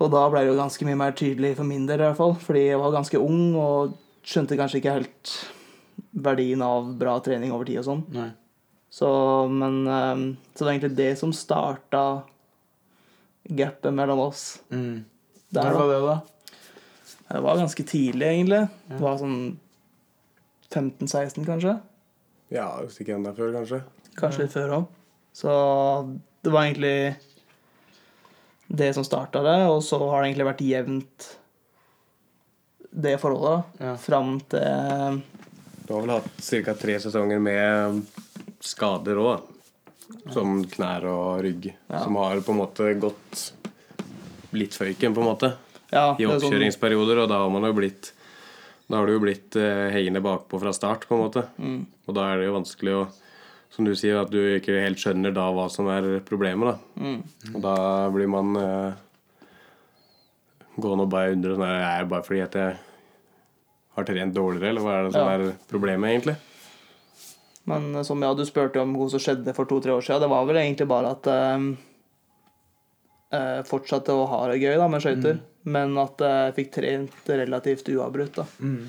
Og 0.00 0.10
da 0.10 0.28
ble 0.28 0.40
det 0.40 0.48
jo 0.50 0.58
ganske 0.60 0.84
mye 0.84 0.96
mer 0.98 1.12
tydelig 1.12 1.54
for 1.56 1.64
min 1.64 1.86
del, 1.86 2.00
i 2.00 2.04
hvert 2.08 2.16
fall. 2.16 2.34
Fordi 2.34 2.66
jeg 2.66 2.78
var 2.78 2.90
ganske 2.92 3.20
ung 3.20 3.54
og 3.54 3.94
skjønte 4.24 4.56
kanskje 4.58 4.80
ikke 4.82 4.92
helt 4.98 5.34
verdien 6.14 6.60
av 6.62 6.88
bra 6.98 7.18
trening 7.20 7.52
over 7.52 7.64
tid 7.68 7.78
og 7.78 7.84
sånn. 7.84 8.04
Så, 8.94 9.08
men 9.50 9.80
eh, 9.90 10.22
Så 10.54 10.60
det 10.60 10.66
var 10.68 10.72
egentlig 10.74 10.96
det 11.00 11.10
som 11.18 11.32
starta 11.34 12.04
gapet 13.44 13.90
mellom 13.92 14.20
oss. 14.28 14.44
Mm. 14.70 15.04
der, 15.50 15.70
Når 15.72 15.74
var 15.80 15.90
det, 15.90 16.00
da? 16.06 16.20
Det 17.34 17.40
var 17.42 17.58
ganske 17.58 17.84
tidlig, 17.88 18.26
egentlig. 18.28 18.62
Det 18.88 19.00
var 19.02 19.18
sånn 19.18 19.38
15-16, 20.70 21.44
kanskje. 21.46 21.74
Ja, 22.54 22.68
hvis 22.84 23.00
ikke 23.02 23.16
enda 23.16 23.32
før, 23.34 23.52
kanskje. 23.56 23.80
Kanskje 24.18 24.44
litt 24.46 24.54
før 24.54 24.74
òg. 24.78 24.84
Så 25.34 25.50
det 26.44 26.52
var 26.54 26.68
egentlig 26.68 27.16
det 28.74 28.92
som 28.94 29.06
starta 29.06 29.42
det, 29.44 29.56
og 29.70 29.80
så 29.86 29.98
har 30.02 30.22
det 30.22 30.30
egentlig 30.30 30.48
vært 30.52 30.64
jevnt 30.66 31.28
det 32.94 33.16
forholdet 33.18 33.50
da, 33.80 33.86
Ja. 33.88 33.96
fram 33.98 34.36
til 34.52 35.22
Du 35.86 35.92
har 35.94 36.00
vel 36.00 36.10
hatt 36.14 36.30
ca. 36.64 36.74
tre 36.78 36.94
sesonger 37.02 37.40
med 37.42 38.04
skader 38.64 39.18
òg, 39.20 39.42
som 40.34 40.62
knær 40.68 41.04
og 41.10 41.42
rygg. 41.44 41.70
Ja. 41.90 42.00
Som 42.04 42.16
har 42.20 42.40
på 42.44 42.52
en 42.54 42.60
måte 42.62 42.90
gått 43.00 43.44
litt 44.56 44.76
føyken, 44.76 45.14
på 45.16 45.22
en 45.24 45.28
måte, 45.30 45.52
ja, 45.92 46.14
i 46.18 46.24
sånn- 46.24 46.36
oppkjøringsperioder. 46.38 47.22
Og 47.24 47.28
da 47.32 47.38
har 47.44 47.50
man 47.50 47.66
jo 47.68 47.74
blitt 47.80 48.12
Da 48.84 48.98
har 49.00 49.06
du 49.08 49.14
jo 49.14 49.20
blitt 49.22 49.56
eh, 49.56 49.88
hengende 49.94 50.20
bakpå 50.20 50.58
fra 50.60 50.70
start, 50.76 51.06
på 51.08 51.16
en 51.16 51.22
måte. 51.22 51.46
Mm. 51.58 51.86
Og 52.06 52.14
da 52.14 52.26
er 52.34 52.36
det 52.42 52.48
jo 52.50 52.56
vanskelig 52.60 52.92
å 52.98 53.04
Som 53.74 53.86
du 53.88 53.94
sier, 53.96 54.20
at 54.20 54.28
du 54.30 54.36
ikke 54.58 54.76
helt 54.84 55.00
skjønner 55.00 55.32
da 55.34 55.48
hva 55.50 55.64
som 55.72 55.88
er 55.90 56.20
problemet, 56.22 56.68
da. 56.68 57.00
Mm. 57.02 57.22
Og 57.56 57.62
da 57.64 57.76
blir 58.14 58.28
man 58.30 58.52
eh, 58.60 58.92
gående 60.78 61.06
og 61.06 61.10
bare 61.10 61.32
undre 61.34 61.56
sånn 61.56 61.64
Er 61.72 62.04
det 62.04 62.10
bare 62.12 62.26
fordi 62.26 62.42
at 62.44 62.54
jeg 62.60 62.76
har 63.96 64.04
trent 64.08 64.34
dårligere, 64.36 64.68
eller 64.74 64.84
hva 64.84 64.94
er 64.98 65.02
det 65.08 65.12
som 65.16 65.26
Ja. 65.26 65.34
er 65.38 65.56
problemet, 65.70 66.10
egentlig? 66.12 66.36
Men 67.70 67.94
eh, 67.94 68.02
som 68.06 68.22
ja, 68.22 68.32
du 68.36 68.44
spurte 68.48 68.80
om 68.82 68.94
hva 68.98 69.08
som 69.12 69.22
skjedde 69.22 69.54
for 69.56 69.68
to-tre 69.70 69.94
år 69.94 70.04
siden, 70.04 70.24
det 70.26 70.30
var 70.32 70.46
vel 70.48 70.60
egentlig 70.60 70.88
bare 70.90 71.14
at 71.16 71.28
jeg 71.30 71.74
eh, 73.32 73.62
fortsatte 73.68 74.14
å 74.14 74.26
ha 74.30 74.42
det 74.50 74.60
gøy 74.62 74.76
da, 74.80 74.88
med 74.90 75.02
skøyter, 75.04 75.40
men 75.64 75.96
at 76.00 76.20
jeg 76.20 76.54
fikk 76.58 76.72
trent 76.78 77.30
relativt 77.30 77.88
uavbrutt. 77.94 78.40
da. 78.40 78.46
Mm. 78.60 78.88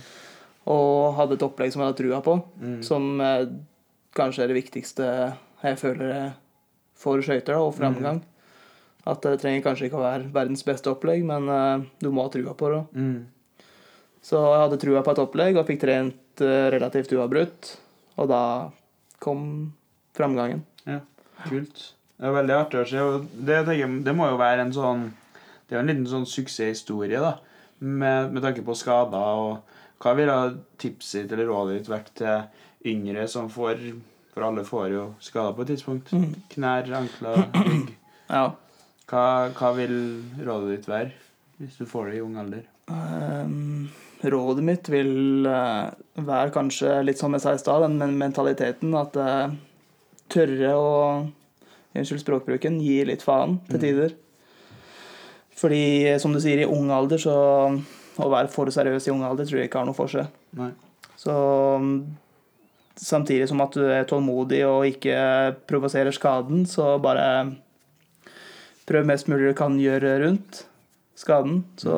Og 0.75 1.15
hadde 1.19 1.37
et 1.37 1.45
opplegg 1.45 1.73
som 1.73 1.83
jeg 1.83 1.91
hadde 1.91 2.01
trua 2.01 2.21
på, 2.25 2.39
Mm. 2.61 2.79
som 2.83 3.21
eh, 3.21 3.45
kanskje 4.15 4.43
er 4.43 4.47
det 4.51 4.57
viktigste 4.63 5.09
jeg 5.63 5.77
føler 5.77 6.33
for 6.95 7.21
skøyter 7.21 7.57
og 7.59 7.75
framgang. 7.75 8.21
At 9.05 9.21
det 9.21 9.39
trenger 9.41 9.61
kanskje 9.61 9.85
ikke 9.87 9.99
å 9.99 10.05
være 10.05 10.31
verdens 10.33 10.63
beste 10.65 10.89
opplegg, 10.89 11.23
men 11.23 11.47
eh, 11.49 11.85
du 12.01 12.09
må 12.11 12.23
ha 12.25 12.29
trua 12.33 12.53
på 12.57 12.71
det. 12.73 12.83
Mm. 12.97 13.25
Så 14.25 14.39
jeg 14.41 14.61
hadde 14.63 14.79
trua 14.81 15.03
på 15.05 15.11
et 15.13 15.21
opplegg 15.21 15.57
og 15.61 15.67
fikk 15.67 15.81
trent 15.83 16.41
eh, 16.41 16.69
relativt 16.73 17.13
uavbrutt. 17.13 17.75
Og 18.15 18.29
da 18.31 18.41
kom 19.23 19.73
framgangen. 20.15 20.63
Ja, 20.87 21.01
kult. 21.47 21.91
Det 22.15 22.29
er 22.29 22.35
veldig 22.37 22.55
artig 22.55 22.79
å 22.79 22.87
se. 22.87 23.05
Det, 23.47 23.61
det 24.05 24.15
må 24.15 24.29
jo 24.31 24.39
være 24.39 24.63
en 24.63 24.73
sånn 24.75 25.09
Det 25.65 25.73
er 25.73 25.79
jo 25.79 25.81
en 25.81 25.89
liten 25.89 26.07
sånn 26.07 26.27
suksesshistorie, 26.29 27.19
da. 27.19 27.33
Med, 27.79 28.31
med 28.31 28.43
tanke 28.45 28.63
på 28.63 28.75
skader 28.77 29.41
og 29.41 29.73
Hva 29.99 30.13
ville 30.15 30.35
tipset 30.79 31.25
ditt 31.25 31.33
eller 31.35 31.49
rådet 31.49 31.79
ditt 31.79 31.89
vært 31.91 32.13
til 32.15 32.91
yngre 32.91 33.25
som 33.31 33.49
får 33.51 33.81
For 34.31 34.47
alle 34.47 34.63
får 34.67 34.87
jo 34.93 35.03
skader 35.23 35.57
på 35.57 35.65
et 35.65 35.73
tidspunkt. 35.73 36.13
Knær, 36.53 36.87
ankler, 37.01 37.43
rygg. 37.67 37.91
Ja. 38.29 38.47
Hva, 39.09 39.25
hva 39.53 39.69
vil 39.77 39.95
rådet 40.39 40.71
ditt 40.71 40.89
være 40.89 41.11
hvis 41.59 41.77
du 41.79 41.85
får 41.87 42.09
det 42.09 42.17
i 42.17 42.23
ung 42.23 42.35
alder? 42.41 42.65
Ehm, 42.91 43.87
rådet 44.23 44.63
mitt 44.63 44.89
vil 44.89 45.45
eh, 45.49 45.89
være 46.15 46.53
kanskje 46.55 47.01
litt 47.05 47.19
som 47.19 47.33
jeg 47.35 47.43
sa 47.43 47.55
i 47.55 47.61
stad, 47.61 47.85
den 47.87 47.97
men- 47.99 48.17
mentaliteten 48.19 48.93
at 48.97 49.17
uh, 49.19 49.55
tørre 50.31 50.75
å 50.75 50.93
Unnskyld 51.95 52.25
språkbruken. 52.25 52.81
Gi 52.83 53.05
litt 53.07 53.21
faen 53.23 53.53
til 53.69 53.79
tider. 53.79 54.15
Fordi, 55.55 56.17
som 56.19 56.33
du 56.35 56.41
sier, 56.43 56.59
i 56.59 56.67
ung 56.67 56.89
alder 56.91 57.21
så 57.21 57.35
Å 58.15 58.27
være 58.31 58.51
for 58.51 58.67
seriøs 58.71 59.07
i 59.07 59.11
ung 59.13 59.23
alder 59.27 59.47
tror 59.47 59.61
jeg 59.61 59.69
ikke 59.69 59.79
har 59.81 59.87
noe 59.87 59.95
for 59.95 60.11
seg. 60.11 60.27
Nei. 60.55 60.69
Så 61.19 61.33
mm, 61.79 61.97
samtidig 62.99 63.47
som 63.51 63.63
at 63.63 63.75
du 63.75 63.83
er 63.91 64.07
tålmodig 64.07 64.61
og 64.67 64.87
ikke 64.87 65.17
provoserer 65.67 66.15
skaden, 66.15 66.63
så 66.67 66.93
bare 67.03 67.25
prøv 68.87 69.07
mest 69.07 69.27
mulig 69.27 69.51
du 69.51 69.57
kan 69.59 69.75
gjøre 69.79 70.13
rundt 70.23 70.61
skaden. 71.19 71.65
Så 71.79 71.91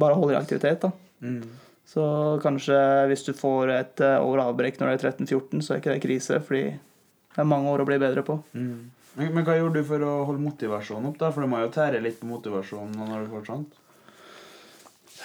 bare 0.00 0.16
hold 0.20 0.34
i 0.34 0.40
aktivitet, 0.40 0.84
da. 0.84 0.92
Mm. 1.24 1.46
Så 1.86 2.02
kanskje 2.42 2.76
hvis 3.10 3.24
du 3.28 3.32
får 3.36 3.72
et 3.76 4.02
eh, 4.02 4.18
år 4.18 4.42
avbrekk 4.48 4.80
når 4.80 4.90
du 4.90 4.94
er 4.96 5.04
13-14, 5.12 5.62
så 5.62 5.74
er 5.74 5.80
ikke 5.82 5.94
det 5.94 6.02
krise, 6.02 6.40
fordi 6.42 6.64
det 6.74 7.42
er 7.42 7.48
mange 7.48 7.70
år 7.70 7.84
å 7.84 7.88
bli 7.88 7.98
bedre 8.02 8.24
på. 8.26 8.40
Mm. 8.58 8.90
Men, 9.16 9.32
men 9.32 9.46
hva 9.46 9.56
gjorde 9.56 9.80
du 9.80 9.88
for 9.88 10.02
å 10.04 10.14
holde 10.28 10.44
motivasjonen 10.44 11.10
opp, 11.12 11.18
da? 11.20 11.30
For 11.32 11.44
det 11.44 11.50
må 11.52 11.62
jo 11.62 11.72
tære 11.72 12.02
litt 12.04 12.18
på 12.20 12.28
motivasjonen 12.28 13.06
når 13.06 13.26
du 13.26 13.34
får 13.36 13.46
sånt. 13.48 13.78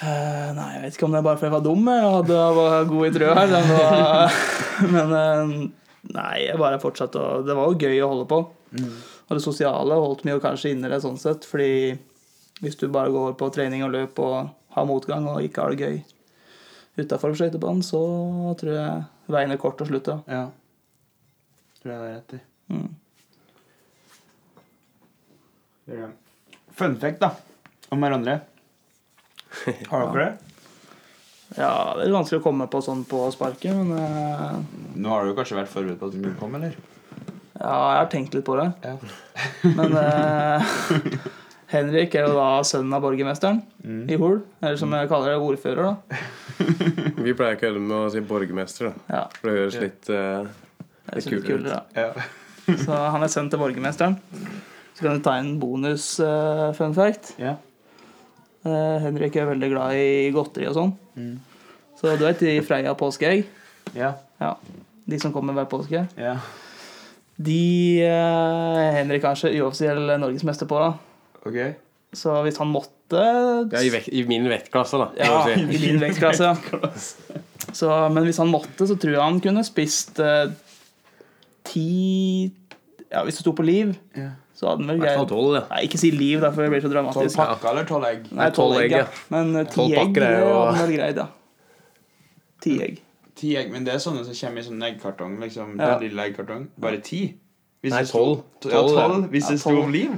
Uh, 0.02 0.48
nei, 0.56 0.68
jeg 0.74 0.82
vet 0.82 0.96
ikke 0.96 1.06
om 1.06 1.12
det 1.14 1.20
er 1.20 1.26
bare 1.26 1.38
fordi 1.38 1.46
jeg 1.46 1.54
var 1.54 1.64
dum 1.66 1.88
jeg 1.92 2.06
hadde 2.10 2.38
var 2.56 2.86
god 2.88 3.06
i 3.06 3.10
trøa. 3.14 3.34
Men, 3.36 3.52
det 3.52 3.60
var, 3.68 4.38
men 4.94 5.12
eh, 5.18 5.52
nei, 6.16 6.32
jeg 6.46 6.62
bare 6.62 6.80
fortsatte 6.82 7.20
å 7.20 7.42
Det 7.46 7.58
var 7.58 7.68
jo 7.68 7.76
gøy 7.84 8.00
å 8.02 8.08
holde 8.14 8.30
på. 8.30 8.40
Mm. 8.72 8.96
Og 9.28 9.36
det 9.36 9.44
sosiale 9.44 10.00
holdt 10.00 10.24
meg 10.24 10.38
jo 10.38 10.44
kanskje 10.46 10.72
inne 10.72 10.90
det 10.90 11.02
sånn 11.04 11.20
sett, 11.20 11.46
fordi 11.48 11.92
hvis 12.62 12.78
du 12.80 12.86
bare 12.92 13.12
går 13.12 13.36
på 13.38 13.50
trening 13.54 13.84
og 13.84 13.92
løp 13.94 14.18
og 14.22 14.52
har 14.74 14.88
motgang 14.88 15.28
og 15.30 15.44
ikke 15.44 15.64
har 15.64 15.74
det 15.74 15.86
gøy 15.86 15.96
utafor 17.00 17.32
skøytebanen, 17.36 17.82
så 17.84 18.00
tror 18.60 18.72
jeg 18.76 19.32
veien 19.32 19.54
er 19.54 19.60
kort 19.60 19.80
å 19.80 19.88
slutte. 19.88 20.18
Ja. 20.28 20.44
Tror 21.80 21.92
jeg 21.92 22.00
det 22.02 22.08
er 22.08 22.14
rett 22.18 22.34
i. 22.36 22.40
Mm. 22.72 22.90
Fun 26.76 26.96
fact, 27.00 27.20
da. 27.24 27.32
Om 27.92 28.04
hverandre. 28.04 28.38
Har 29.88 30.08
dere 30.12 30.24
det? 30.24 30.32
Ja, 31.56 31.72
det 31.98 32.06
er 32.06 32.14
vanskelig 32.14 32.40
å 32.40 32.44
komme 32.44 32.68
på 32.72 32.80
sånn 32.84 33.04
på 33.08 33.26
sparket, 33.32 33.76
men 33.76 33.92
uh... 33.92 34.60
Nå 34.96 35.12
har 35.12 35.26
du 35.28 35.34
kanskje 35.36 35.58
vært 35.58 35.72
forberedt 35.72 36.00
på 36.00 36.08
at 36.08 36.14
du 36.14 36.20
skulle 36.20 36.40
komme, 36.40 36.60
eller? 36.60 36.76
ja, 37.62 37.74
jeg 37.92 38.00
har 38.00 38.08
tenkt 38.10 38.34
litt 38.34 38.46
på 38.46 38.56
det. 38.58 38.68
Ja. 38.82 38.96
Men 39.76 39.96
eh, 40.02 40.72
Henrik 41.72 42.14
er 42.18 42.26
jo 42.28 42.34
da 42.36 42.48
sønnen 42.68 42.92
av 42.96 43.02
borgermesteren 43.04 43.62
Mm. 43.82 44.02
i 44.12 44.16
Hol. 44.20 44.40
Eller 44.62 44.76
som 44.78 44.92
jeg 44.94 45.08
kaller 45.10 45.32
det, 45.32 45.38
ordfører, 45.42 45.88
da. 45.88 46.18
Vi 47.24 47.32
pleier 47.34 47.56
å 47.56 47.60
kødde 47.60 47.80
med 47.82 47.96
å 47.96 48.10
si 48.12 48.20
borgermester, 48.28 48.90
da. 48.92 49.16
Ja, 49.16 49.22
For 49.38 49.48
det 49.48 49.54
høres 49.58 49.78
litt 49.80 50.10
uh, 50.12 50.46
det 51.08 51.16
er 51.16 51.24
kult 51.26 51.32
litt 51.34 51.48
kulere, 51.48 51.80
ut. 51.80 51.98
Ja. 51.98 52.76
Så 52.84 52.94
han 53.16 53.24
er 53.26 53.32
sønn 53.32 53.48
til 53.50 53.58
borgermesteren. 53.62 54.18
Så 54.94 55.02
kan 55.06 55.16
du 55.18 55.24
ta 55.24 55.34
en 55.40 55.54
bonus 55.58 56.12
eh, 56.22 56.68
fun 56.78 56.92
fact. 56.94 57.32
ja. 57.42 57.56
Uh, 58.62 59.00
Henrik 59.02 59.34
er 59.40 59.48
veldig 59.48 59.68
glad 59.72 59.96
i 59.98 60.28
godteri 60.30 60.68
og 60.70 60.76
sånn. 60.76 60.92
Mm. 61.18 61.32
Så 61.98 62.12
du 62.14 62.22
vet 62.22 62.38
de 62.44 62.52
Freia 62.62 62.92
påskeegg? 62.94 63.40
Ja. 63.98 64.12
Ja. 64.38 64.52
De 65.10 65.18
som 65.18 65.32
kommer 65.34 65.56
hver 65.56 65.66
påske. 65.72 66.04
ja. 66.20 66.36
De 67.42 68.04
uh, 68.06 68.92
Henrik 68.94 69.24
kanskje 69.24 69.50
uoffisiell 69.58 70.12
norgesmester 70.20 70.68
på, 70.70 70.78
da. 70.78 70.92
Ok. 71.46 71.56
Så 72.14 72.34
hvis 72.44 72.58
han 72.60 72.68
måtte 72.72 72.90
Ja, 73.72 73.80
i, 73.82 73.88
vekt, 73.92 74.08
I 74.12 74.22
min 74.28 74.44
vektklasse, 74.48 74.98
da. 75.00 75.08
Ja, 75.18 75.40
i 75.52 75.64
min 75.66 76.00
vektklasse. 76.06 76.52
Så, 77.72 77.88
men 78.12 78.24
hvis 78.28 78.38
han 78.40 78.50
måtte, 78.52 78.86
så 78.88 78.96
tror 79.00 79.14
jeg 79.16 79.22
han 79.22 79.40
kunne 79.44 79.62
spist 79.64 80.20
eh, 80.20 80.50
ti 81.68 82.50
Ja, 83.12 83.22
hvis 83.26 83.36
det 83.38 83.44
sto 83.44 83.52
på 83.56 83.64
liv, 83.64 83.94
Ja. 84.16 84.30
så 84.56 84.70
hadde 84.70 84.84
han 84.86 84.92
vel 84.94 85.02
greid 85.04 85.28
tolv, 85.28 85.54
ja. 85.58 85.62
Nei, 85.70 85.82
ikke 85.88 85.98
si 86.00 86.10
liv, 86.14 86.40
da, 86.40 86.50
for 86.54 86.62
det 86.64 86.70
blir 86.72 86.80
så 86.84 86.92
Tolv 87.12 87.34
pakker 87.36 87.70
eller 87.74 87.84
tolv 87.88 88.06
egg? 88.08 88.28
Nei, 88.32 88.50
tolv 88.56 88.78
egg, 88.80 88.90
ja. 88.96 89.06
Men 89.34 89.54
eh, 89.56 89.66
ti 89.68 89.86
egg, 89.92 90.16
jo- 90.16 90.24
hadde 90.24 90.76
han 90.78 90.80
vel 90.86 90.94
greid, 90.96 91.20
ja. 91.20 91.26
Ti 92.62 92.76
egg. 92.86 93.00
Ti 93.36 93.56
egg, 93.58 93.70
men 93.74 93.84
det 93.84 93.94
er 93.96 94.00
sånne 94.04 94.24
som 94.24 94.34
kommer 94.38 94.60
i 94.62 94.64
sånn 94.64 94.82
eggkartong. 94.88 95.38
liksom. 95.42 95.76
Ja. 95.80 95.94
Den 95.98 96.08
lille 96.08 96.28
eggkartong. 96.30 96.68
Bare 96.80 97.00
ti? 97.04 97.22
Hvis 97.82 97.92
Nei, 97.96 98.04
tolv. 98.06 98.42
Ja, 98.64 98.80
Tolv, 98.86 99.24
Hvis 99.32 99.48
Ja, 99.48 99.56
det 99.56 99.60
sto 99.60 99.76
om 99.82 99.90
liv. 99.92 100.12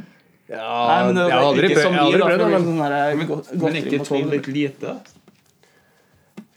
Ja, 0.50 0.70
Nei, 0.90 0.96
men 1.06 1.16
det 1.16 1.22
jeg 1.24 1.32
har 1.32 1.46
aldri 1.48 1.68
prøvd, 1.70 1.82
som 1.82 1.94
jeg 1.94 2.00
har 2.00 2.06
aldri 2.06 2.20
prøvd 2.20 2.40
det, 2.40 2.46
det 2.46 2.54
men 2.54 2.64
sånn 2.68 3.58
Men, 3.58 3.62
men 3.62 3.78
ikke 3.80 4.00
mot 4.00 4.10
tolv 4.10 4.34
litt 4.34 4.48
lite? 4.52 4.96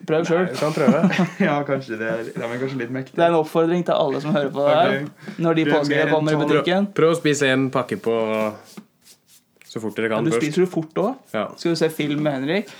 Prøv 0.07 0.27
sjøl. 0.27 0.45
du 0.47 0.55
kan 0.55 0.75
prøve. 0.75 0.99
ja, 1.47 1.55
kanskje 1.67 1.99
det 1.99 2.09
er, 2.09 2.27
er 2.35 2.59
kanskje 2.61 2.81
litt 2.81 2.91
mektig. 2.95 3.15
Det 3.17 3.23
er 3.25 3.31
en 3.33 3.39
oppfordring 3.41 3.83
til 3.87 3.95
alle 3.95 4.21
som 4.23 4.35
hører 4.35 4.51
på 4.55 4.65
det 4.67 4.75
her. 4.75 4.91
Okay. 4.97 5.33
Når 5.43 5.57
de 5.59 5.65
mer 5.71 6.11
kommer 6.11 6.35
i 6.35 6.41
butikken. 6.43 6.87
Prøv 6.95 7.15
å 7.15 7.17
spise 7.19 7.49
en 7.51 7.65
pakke 7.73 7.99
på 8.03 8.15
så 9.67 9.81
fort 9.83 9.97
dere 9.99 10.09
kan 10.09 10.23
Ja, 10.23 10.29
du 10.29 10.31
først. 10.31 10.45
spiser 10.45 10.63
jo 10.63 10.69
fort 10.71 11.01
òg. 11.03 11.15
Ja. 11.33 11.47
Skal 11.59 11.75
du 11.75 11.79
se 11.79 11.89
film 11.91 12.23
med 12.23 12.37
Henrik, 12.37 12.71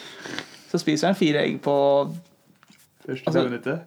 så 0.71 0.79
spiser 0.81 1.11
han 1.11 1.19
fire 1.19 1.43
egg 1.43 1.59
på 1.61 1.75
Første 3.07 3.27
Altså- 3.27 3.43
minuttet. 3.47 3.79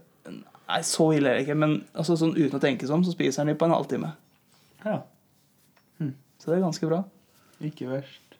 Nei, 0.71 0.81
så 0.87 1.13
ille 1.13 1.29
er 1.29 1.35
det 1.35 1.47
ikke, 1.47 1.57
men 1.57 1.85
altså, 1.95 2.17
sånn 2.17 2.37
uten 2.37 2.57
å 2.57 2.61
tenke 2.61 2.87
seg 2.87 2.95
om, 2.95 3.03
så 3.05 3.13
spiser 3.13 3.43
han 3.43 3.49
de 3.49 3.55
på 3.55 3.65
en 3.67 3.73
halvtime. 3.75 4.13
Ja. 4.85 5.01
Så 6.51 6.57
det 6.57 6.63
er 6.65 6.65
ganske 6.67 6.87
bra. 6.91 6.97
Ikke 7.63 7.87
verst. 7.87 8.33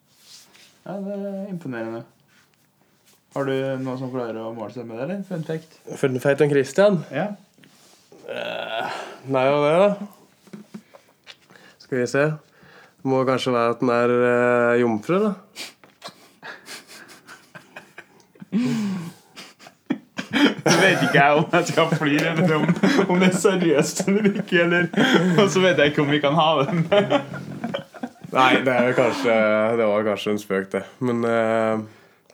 Ja, 0.83 0.97
det 0.99 1.15
er 1.15 1.47
imponerende. 1.47 2.01
Har 3.37 3.47
du 3.47 3.53
noe 3.85 3.93
som 4.01 4.11
klarer 4.11 4.41
å 4.43 4.49
måle 4.51 4.75
seg 4.75 4.89
med 4.89 4.99
det, 4.99 5.05
eller? 5.05 5.21
Fun 5.29 5.45
fact? 5.47 5.77
Fun 6.01 6.19
fact 6.19 6.43
om 6.43 6.51
Christian. 6.51 6.97
Ja. 7.15 7.29
Nei, 9.31 9.45
og 9.47 9.63
det, 9.63 9.77
da. 9.79 9.95
Skal 11.85 12.01
vi 12.01 12.09
se. 12.11 12.25
Det 12.99 13.13
må 13.13 13.23
kanskje 13.29 13.55
være 13.55 13.77
at 13.77 13.85
den 13.85 13.93
er 13.95 14.15
uh, 14.19 14.81
jomfru, 14.83 15.23
da. 15.29 15.31
Så 20.67 20.77
vet 20.83 21.07
ikke 21.07 21.15
jeg 21.15 21.39
om 21.39 21.47
jeg 21.53 21.71
skal 21.71 21.95
flire, 21.95 22.35
eller 22.35 22.57
om, 22.59 22.67
om 23.07 23.23
det 23.23 23.31
er 23.31 23.39
seriøst 23.39 24.03
eller 24.09 24.29
ikke. 24.33 24.67
Eller, 24.67 24.91
og 25.39 25.47
så 25.51 25.63
vet 25.63 25.79
jeg 25.79 25.95
ikke 25.95 26.03
om 26.03 26.11
vi 26.11 26.21
kan 26.27 26.35
ha 26.35 26.51
den. 26.65 26.83
Nei, 28.33 28.51
det, 28.67 28.75
er 28.75 28.93
kanskje, 28.95 29.39
det 29.81 29.87
var 29.91 30.05
kanskje 30.07 30.31
en 30.37 30.39
spøk, 30.39 30.69
det. 30.73 30.85
Men 31.01 31.23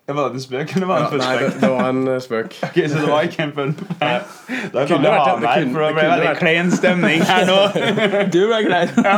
Det 0.07 0.15
Var 0.15 0.29
det 0.29 0.35
en 0.39 0.43
spøk, 0.45 0.73
eller 0.77 0.87
var 0.87 1.01
ja, 1.01 1.07
det 1.11 1.17
en 1.17 1.23
Nei, 1.25 1.37
det, 1.41 1.61
det 1.61 1.71
var 1.73 1.89
en 1.89 2.09
eh, 2.13 2.19
spøk. 2.23 2.53
Ok, 2.69 2.77
Så 2.93 2.99
det 3.01 3.09
var 3.11 3.25
ikke 3.27 3.43
en 3.43 3.53
fact? 3.57 3.81
Da 4.75 4.85
kan 4.85 4.91
kunne 4.93 5.11
vært 5.11 5.25
ha 5.27 5.33
kunne- 5.41 5.73
for 5.73 5.83
det 5.83 5.89
ble 5.97 6.05
veldig 6.13 6.35
klein 6.39 6.71
stemning 6.71 7.25
her 7.27 7.47
nå. 7.49 7.57
Du 8.35 8.39
ble 8.51 8.61
klein. 8.69 8.93
Ja, 9.03 9.17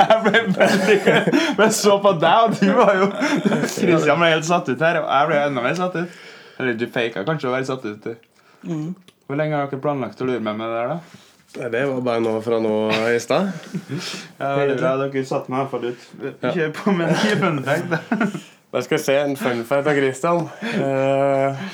jeg 0.00 0.18
ble 0.24 0.40
veldig 0.56 1.58
Men 1.60 1.74
så 1.76 1.98
på 2.02 2.14
deg, 2.22 2.48
og 2.48 2.56
du 2.58 2.72
var 2.80 2.94
jo 3.02 3.10
Kristian 3.14 4.18
ble 4.24 4.32
helt 4.32 4.48
satt 4.48 4.72
ut 4.72 4.82
her, 4.88 4.98
og 5.04 5.12
jeg 5.12 5.30
ble 5.30 5.42
enda 5.50 5.66
mer 5.68 5.78
satt 5.78 5.94
ut. 6.00 6.18
Eller 6.58 6.74
du 6.80 6.86
faka 6.90 7.22
kanskje 7.28 7.50
å 7.50 7.54
være 7.54 7.68
satt 7.68 7.84
ut. 7.86 8.10
Mm. 8.66 8.88
Hvor 9.26 9.38
lenge 9.38 9.58
har 9.58 9.68
dere 9.70 9.82
planlagt 9.84 10.20
å 10.22 10.26
lure 10.26 10.40
meg 10.42 10.56
med 10.58 10.70
det 10.72 10.80
der, 10.80 10.96
da? 10.96 11.22
Nei, 11.56 11.68
Det 11.72 11.82
var 11.88 12.00
bare 12.04 12.20
noe 12.24 12.40
fra 12.44 12.58
nå 12.60 12.72
i 13.14 13.18
stad. 13.22 13.52
Ja, 14.38 14.50
veldig 14.58 14.76
bra, 14.80 14.90
Dere 15.04 15.24
satte 15.28 15.52
meg 15.52 15.58
i 15.58 15.62
hvert 15.62 15.72
fall 15.72 15.84
ut. 15.90 16.00
Kjør 16.56 16.72
på 16.76 16.94
med 16.96 17.12
en 17.12 17.40
fun 17.40 17.62
fact, 17.64 17.88
da. 18.72 18.82
Skal 18.84 18.98
vi 18.98 19.02
se 19.06 19.14
en 19.22 19.36
fun 19.40 19.62
fact 19.64 19.88
av 19.88 19.96
Christian. 19.96 20.42
Eh, 20.74 21.64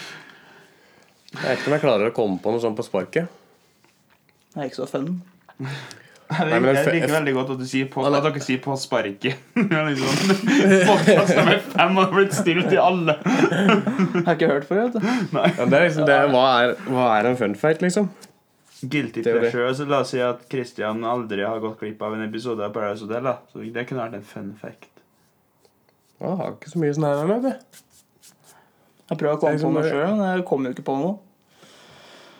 jeg 1.33 1.43
vet 1.49 1.59
ikke 1.59 1.73
om 1.73 1.75
jeg 1.79 1.83
klarer 1.87 2.13
å 2.13 2.15
komme 2.15 2.39
på 2.45 2.53
noe 2.55 2.63
sånt 2.63 2.79
på 2.79 2.85
sparket. 2.87 3.27
Det 4.53 4.61
er 4.63 4.69
ikke 4.71 4.83
så 4.85 4.87
fun. 4.93 5.09
Jeg 6.33 6.49
Nei, 6.49 6.59
men 6.63 6.71
liker, 6.73 6.87
jeg 6.87 6.95
liker 7.03 7.13
veldig 7.13 7.33
godt 7.37 7.51
at, 7.53 7.59
du 7.61 7.67
sier 7.69 7.89
på, 7.93 8.05
er- 8.07 8.15
at 8.17 8.25
dere 8.25 8.41
sier 8.41 8.61
'på 8.65 8.77
sparket'. 8.81 9.37
Podkast 9.57 11.09
er 11.11 11.19
liksom, 11.19 11.41
nummer 11.43 11.59
fem 11.75 11.99
har 11.99 12.13
blitt 12.15 12.35
stilt 12.37 12.71
i 12.73 12.79
alle. 12.81 13.17
Jeg 13.21 14.25
har 14.29 14.37
ikke 14.39 14.49
hørt 14.53 14.69
det. 14.71 14.79
vet 14.79 14.93
du. 14.95 15.01
Ja, 15.03 15.65
det 15.67 15.77
er 15.81 15.85
liksom 15.89 16.07
det, 16.09 16.17
hva, 16.33 16.45
er, 16.63 16.73
hva 16.89 17.09
er 17.19 17.29
en 17.33 17.37
fun 17.41 17.55
fact, 17.59 17.83
liksom? 17.85 18.09
Guilty 18.83 19.23
pleasure. 19.23 19.75
Så 19.75 19.87
la 19.87 20.01
oss 20.03 20.11
si 20.15 20.21
at 20.23 20.43
Christian 20.51 21.05
aldri 21.07 21.45
har 21.47 21.61
gått 21.63 21.79
glipp 21.81 22.03
av 22.03 22.17
en 22.17 22.25
episode 22.27 22.65
av 22.65 22.73
Paradise 22.75 23.07
Hotel. 23.07 23.23
da 23.29 23.37
Så 23.53 23.63
det 23.73 23.87
kunne 23.89 24.03
vært 24.03 24.19
en 24.19 24.27
fun 24.27 24.53
fact. 24.59 24.89
Jeg 26.23 26.37
har 26.39 26.53
ikke 26.55 26.71
så 26.71 26.79
mye 26.83 26.95
sånn 26.95 27.07
her 27.09 27.31
vet. 27.43 27.83
Jeg 29.11 29.19
prøver 29.19 29.37
å 29.37 29.41
komme 29.43 29.59
på 29.61 29.71
meg 29.75 29.89
sjøl, 29.91 30.17
men 30.17 30.29
jeg 30.37 30.45
kommer 30.49 30.71
jo 30.71 30.77
ikke 30.77 30.87
på 30.87 30.97
noe. 30.99 31.17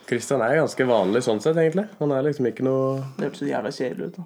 Christian 0.09 0.43
er 0.45 0.59
ganske 0.61 0.87
vanlig 0.89 1.23
sånn 1.25 1.41
sett, 1.43 1.57
egentlig. 1.57 1.87
Han 1.99 2.13
er 2.13 2.25
liksom 2.27 2.47
ikke 2.51 2.65
noe 2.67 3.01
Det 3.17 3.29
hørtes 3.29 3.43
så 3.43 3.49
jævla 3.49 3.73
kjedelig 3.73 4.09
ut. 4.11 4.17
da. 4.19 4.25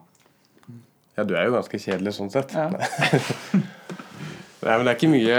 Ja, 1.17 1.25
du 1.25 1.35
er 1.37 1.47
jo 1.49 1.55
ganske 1.57 1.81
kjedelig 1.81 2.13
sånn 2.17 2.33
sett. 2.33 2.53
Ja. 2.53 2.69
Nei, 4.67 4.73
men 4.75 4.85
det 4.89 4.91
er 4.91 4.97
ikke 4.97 5.13
mye 5.13 5.37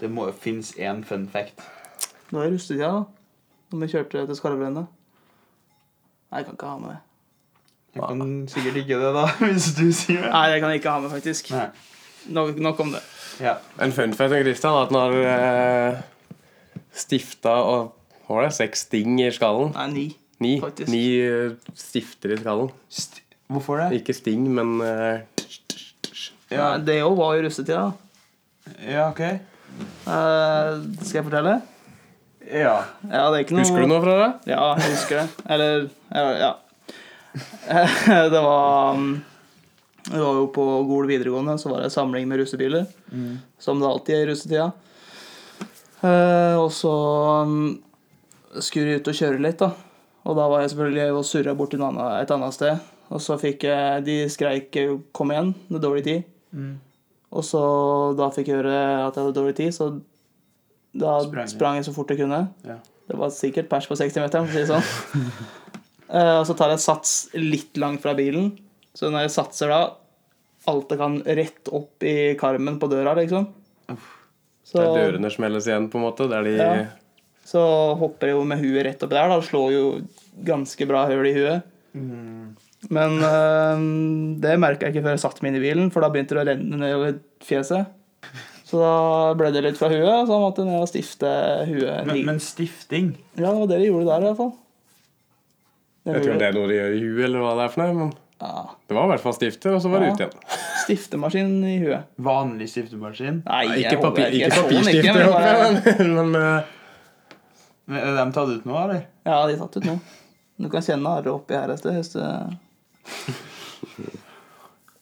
Det 0.00 0.10
må 0.12 0.28
jo 0.28 0.34
finnes 0.44 0.70
én 0.78 1.02
fun 1.06 1.26
fact. 1.32 1.64
Nå 2.30 2.44
er 2.44 2.52
russetida, 2.54 2.90
da. 2.92 3.04
Når 3.74 3.82
vi 3.82 3.90
kjørte 3.96 4.26
til 4.28 4.38
Skarvbrennet. 4.38 4.93
Nei, 6.34 6.40
jeg 6.42 6.46
kan 6.48 6.56
ikke 6.56 6.66
ha 6.66 6.78
med 6.82 6.88
det. 6.90 7.00
Jeg 7.94 8.02
kan 8.10 8.30
sikkert 8.50 8.78
ikke 8.80 8.96
det, 8.98 9.10
da, 9.14 9.20
hvis 9.46 9.66
du 9.76 9.84
sier 9.94 10.24
det. 10.24 10.30
Nei, 10.32 10.46
jeg 10.50 10.62
kan 10.64 10.72
ikke 10.74 10.90
ha 10.90 11.02
med, 11.04 11.12
faktisk. 11.12 11.50
Nei. 11.54 11.68
Nok, 12.34 12.56
nok 12.58 12.80
om 12.82 12.90
det. 12.90 13.02
Ja. 13.38 13.52
En 13.84 13.94
fun 13.94 14.16
fact 14.18 14.34
om 14.34 14.42
Christian 14.42 14.74
er 14.74 14.88
at 14.88 14.90
han 14.90 14.98
har 14.98 15.14
eh, 15.30 16.00
stifta 16.90 17.52
og 17.62 17.92
Hva 18.24 18.38
var 18.40 18.46
det? 18.48 18.54
Seks 18.56 18.82
sting 18.88 19.18
i 19.22 19.28
skallen? 19.36 19.70
Nei, 19.76 19.86
ni. 19.92 20.04
Ni, 20.42 20.52
Faktisk. 20.58 20.90
ni 20.90 21.04
eh, 21.22 21.54
stifter 21.78 22.34
i 22.34 22.38
skallen. 22.40 22.72
St 22.90 23.20
Hvorfor 23.52 23.78
det? 23.78 24.00
Ikke 24.00 24.16
sting, 24.16 24.48
men 24.56 24.74
eh, 24.82 25.22
Ja, 26.50 26.72
det 26.82 26.98
òg 27.04 27.14
var 27.20 27.38
i 27.38 27.44
russetida. 27.46 27.92
Ja, 28.82 29.06
ok. 29.12 29.22
Uh, 30.08 30.82
skal 31.04 31.20
jeg 31.20 31.26
fortelle? 31.28 31.54
Ja. 32.52 32.84
Ja, 33.08 33.30
det 33.30 33.38
er 33.38 33.44
ikke 33.44 33.54
noe 33.56 33.64
Husker 33.64 33.80
du 33.84 33.88
noe 33.88 34.02
fra 34.04 34.14
det? 34.20 34.30
Ja, 34.52 34.64
jeg 34.80 34.92
husker 34.96 35.22
det. 35.22 35.44
Eller 35.48 35.88
Ja. 36.12 36.24
ja. 36.42 36.52
det 38.34 38.40
var 38.44 38.94
um, 38.94 39.24
Det 40.04 40.20
var 40.20 40.34
jo 40.38 40.46
på 40.54 40.64
Gol 40.86 41.08
videregående, 41.08 41.56
så 41.58 41.70
var 41.72 41.80
det 41.80 41.88
en 41.88 41.94
samling 41.96 42.28
med 42.28 42.38
russebiler. 42.42 42.84
Som 43.58 43.80
det 43.80 43.88
alltid 43.88 44.14
er 44.18 44.26
i 44.26 44.30
russetida. 44.32 44.66
Eh, 46.04 46.56
og 46.60 46.68
så 46.76 46.92
um, 47.48 47.78
skulle 48.60 48.90
vi 48.92 48.98
ut 49.00 49.08
og 49.08 49.16
kjøre 49.16 49.40
litt, 49.40 49.58
da. 49.64 49.70
Og 50.24 50.36
da 50.36 50.48
var 50.52 50.60
jeg 50.62 50.74
selvfølgelig 50.74 51.16
og 51.16 51.24
surra 51.28 51.54
bort 51.56 51.72
til 51.72 51.80
annen- 51.84 52.20
et 52.20 52.30
annet 52.36 52.54
sted. 52.56 52.90
Og 53.12 53.20
så 53.20 53.36
fikk 53.40 53.64
jeg 53.68 54.04
De 54.04 54.14
skreik 54.32 54.76
'kom 55.12 55.30
igjen', 55.32 55.54
det 55.68 55.76
er 55.76 55.86
dårlig 55.88 56.04
tid. 56.04 56.22
Mm. 56.52 56.78
Og 57.32 57.42
så 57.44 57.60
da 58.16 58.28
fikk 58.30 58.48
jeg 58.48 58.56
høre 58.62 59.06
at 59.08 59.14
jeg 59.16 59.24
hadde 59.24 59.34
dårlig 59.40 59.56
tid, 59.56 59.72
så 59.72 60.00
da 60.94 61.16
Sprang 61.24 61.48
sprang, 61.50 61.78
jeg. 61.80 61.86
så 61.88 61.94
fort 61.96 62.12
jeg 62.14 62.20
kunne. 62.22 62.42
Ja. 62.66 62.78
Det 63.10 63.16
var 63.20 63.32
sikkert 63.34 63.68
pers 63.68 63.88
på 63.90 63.96
60-meteren, 63.98 64.46
for 64.46 64.54
å 64.54 64.54
si 64.54 64.62
det 64.62 64.70
sånn. 64.70 65.26
uh, 66.08 66.36
og 66.40 66.46
så 66.48 66.54
tar 66.56 66.70
jeg 66.72 66.84
sats 66.84 67.14
litt 67.36 67.76
langt 67.82 68.00
fra 68.04 68.14
bilen. 68.16 68.52
Så 68.94 69.10
når 69.10 69.26
jeg 69.26 69.34
satser 69.34 69.72
da, 69.74 69.80
alt 70.70 70.92
jeg 70.94 71.00
kan 71.02 71.18
rett 71.26 71.68
opp 71.74 72.06
i 72.06 72.14
karmen 72.40 72.78
på 72.80 72.88
døra, 72.88 73.12
liksom. 73.18 73.50
Så, 74.64 74.78
Der 74.80 74.94
dørene 74.96 75.28
smelles 75.34 75.66
igjen, 75.68 75.90
på 75.92 75.98
en 76.00 76.06
måte. 76.06 76.28
Der 76.30 76.46
de 76.46 76.54
Ja. 76.56 76.70
så 77.44 77.60
hopper 78.00 78.30
jeg 78.30 78.38
jo 78.38 78.44
med 78.48 78.62
huet 78.62 78.86
rett 78.86 79.02
oppi 79.04 79.18
der, 79.18 79.28
da. 79.28 79.36
og 79.36 79.44
Slår 79.44 79.74
jo 79.74 79.82
ganske 80.46 80.86
bra 80.88 81.04
høl 81.10 81.26
i 81.28 81.34
huet. 81.36 81.66
Men 82.94 83.18
uh, 83.20 83.76
det 84.40 84.56
merka 84.62 84.86
jeg 84.88 84.94
ikke 84.96 85.04
før 85.04 85.14
jeg 85.18 85.22
satte 85.26 85.44
meg 85.44 85.52
inn 85.52 85.60
i 85.60 85.66
bilen, 85.66 85.92
for 85.92 86.00
da 86.04 86.08
begynte 86.14 86.36
det 86.38 86.42
å 86.42 86.48
renne 86.48 86.80
nedover 86.80 87.18
fjeset. 87.44 87.92
Så 88.74 88.80
da 88.82 89.34
ble 89.38 89.52
det 89.54 89.60
litt 89.62 89.76
fra 89.78 89.86
huet, 89.92 90.26
så 90.26 90.34
han 90.34 90.42
måtte 90.42 90.64
ned 90.66 90.80
og 90.82 90.88
stifte 90.90 91.28
huet. 91.68 92.00
Men, 92.08 92.24
men 92.26 92.40
stifting 92.42 93.12
Ja, 93.38 93.52
det 93.52 93.58
var 93.60 93.68
det 93.70 93.76
de 93.84 93.86
gjorde 93.86 94.08
der, 94.08 94.24
i 94.24 94.26
hvert 94.32 94.40
fall. 94.40 94.52
Det 96.04 96.16
Jeg 96.16 96.24
tror 96.26 96.40
det 96.42 96.48
er 96.48 96.56
noe 96.58 96.66
de 96.72 96.74
gjør 96.80 96.96
i 96.96 97.02
huet, 97.04 97.24
eller 97.28 97.44
hva 97.44 97.52
det 97.60 97.66
er 97.68 97.72
for 97.76 97.84
noe. 97.84 97.94
Men 98.00 98.10
ja, 98.42 98.64
det 98.90 98.96
var 98.98 99.06
i 99.06 99.10
hvert 99.12 99.22
fall 99.28 99.36
stifter, 99.38 99.76
og 99.78 99.84
så 99.84 99.92
var 99.92 100.02
det 100.02 100.08
Ja. 100.08 100.14
ut 100.16 100.24
igjen. 100.24 100.58
Stiftemaskin 100.82 101.52
i 101.70 101.76
huet. 101.84 102.10
Vanlig 102.26 102.66
stiftemaskin? 102.74 103.38
Nei, 103.46 103.60
Nei, 103.70 103.78
ikke, 103.84 104.00
papir, 104.02 104.34
ikke 104.40 104.50
papirstifter, 104.58 105.14
men 105.14 105.30
håper 105.30 105.46
bare- 105.46 105.98
men, 106.02 106.32
men 106.32 106.42
eh, 106.42 106.72
Men 107.86 108.00
Er 108.00 108.18
de 108.18 108.26
tatt 108.32 108.48
ut 108.58 108.64
nå, 108.66 108.76
eller? 108.82 109.06
Ja, 109.28 109.38
de 109.46 109.54
er 109.54 109.62
tatt 109.62 109.76
ut 109.78 109.86
nå. 109.92 109.94
Du 110.64 110.68
kan 110.72 110.82
kjenne 110.82 111.14
arret 111.14 111.30
oppi 111.30 111.54
her 111.54 111.70
et 111.70 111.80
sted. 111.84 112.24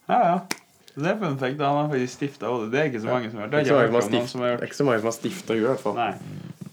Ja, 0.08 0.18
ja. 0.28 0.40
Det 0.94 1.08
er 1.08 1.16
fun 1.16 1.38
fact. 1.40 1.60
Han 1.60 1.76
har 1.76 1.88
faktisk 1.88 2.18
stifta 2.18 2.46
hodet. 2.52 2.72
Det 2.72 2.80
er 2.80 2.90
ikke 2.90 3.00
så 3.00 3.08
mange 3.08 3.30
som 3.30 3.38
har 3.38 3.46
gjort 3.46 3.52
det. 3.52 3.60
ikke 3.60 4.18
ikke 4.18 4.28
som 4.28 4.40
har 4.40 4.50
gjort 4.50 4.64
ikke 4.66 4.76
så 4.76 4.84
mange 4.84 5.00
som 5.00 5.08
har 5.08 5.14
stifta 5.16 5.54
huet, 5.54 5.62
i 5.62 5.68
hvert 5.70 5.80
fall. 5.80 5.94
Nei. 5.96 6.12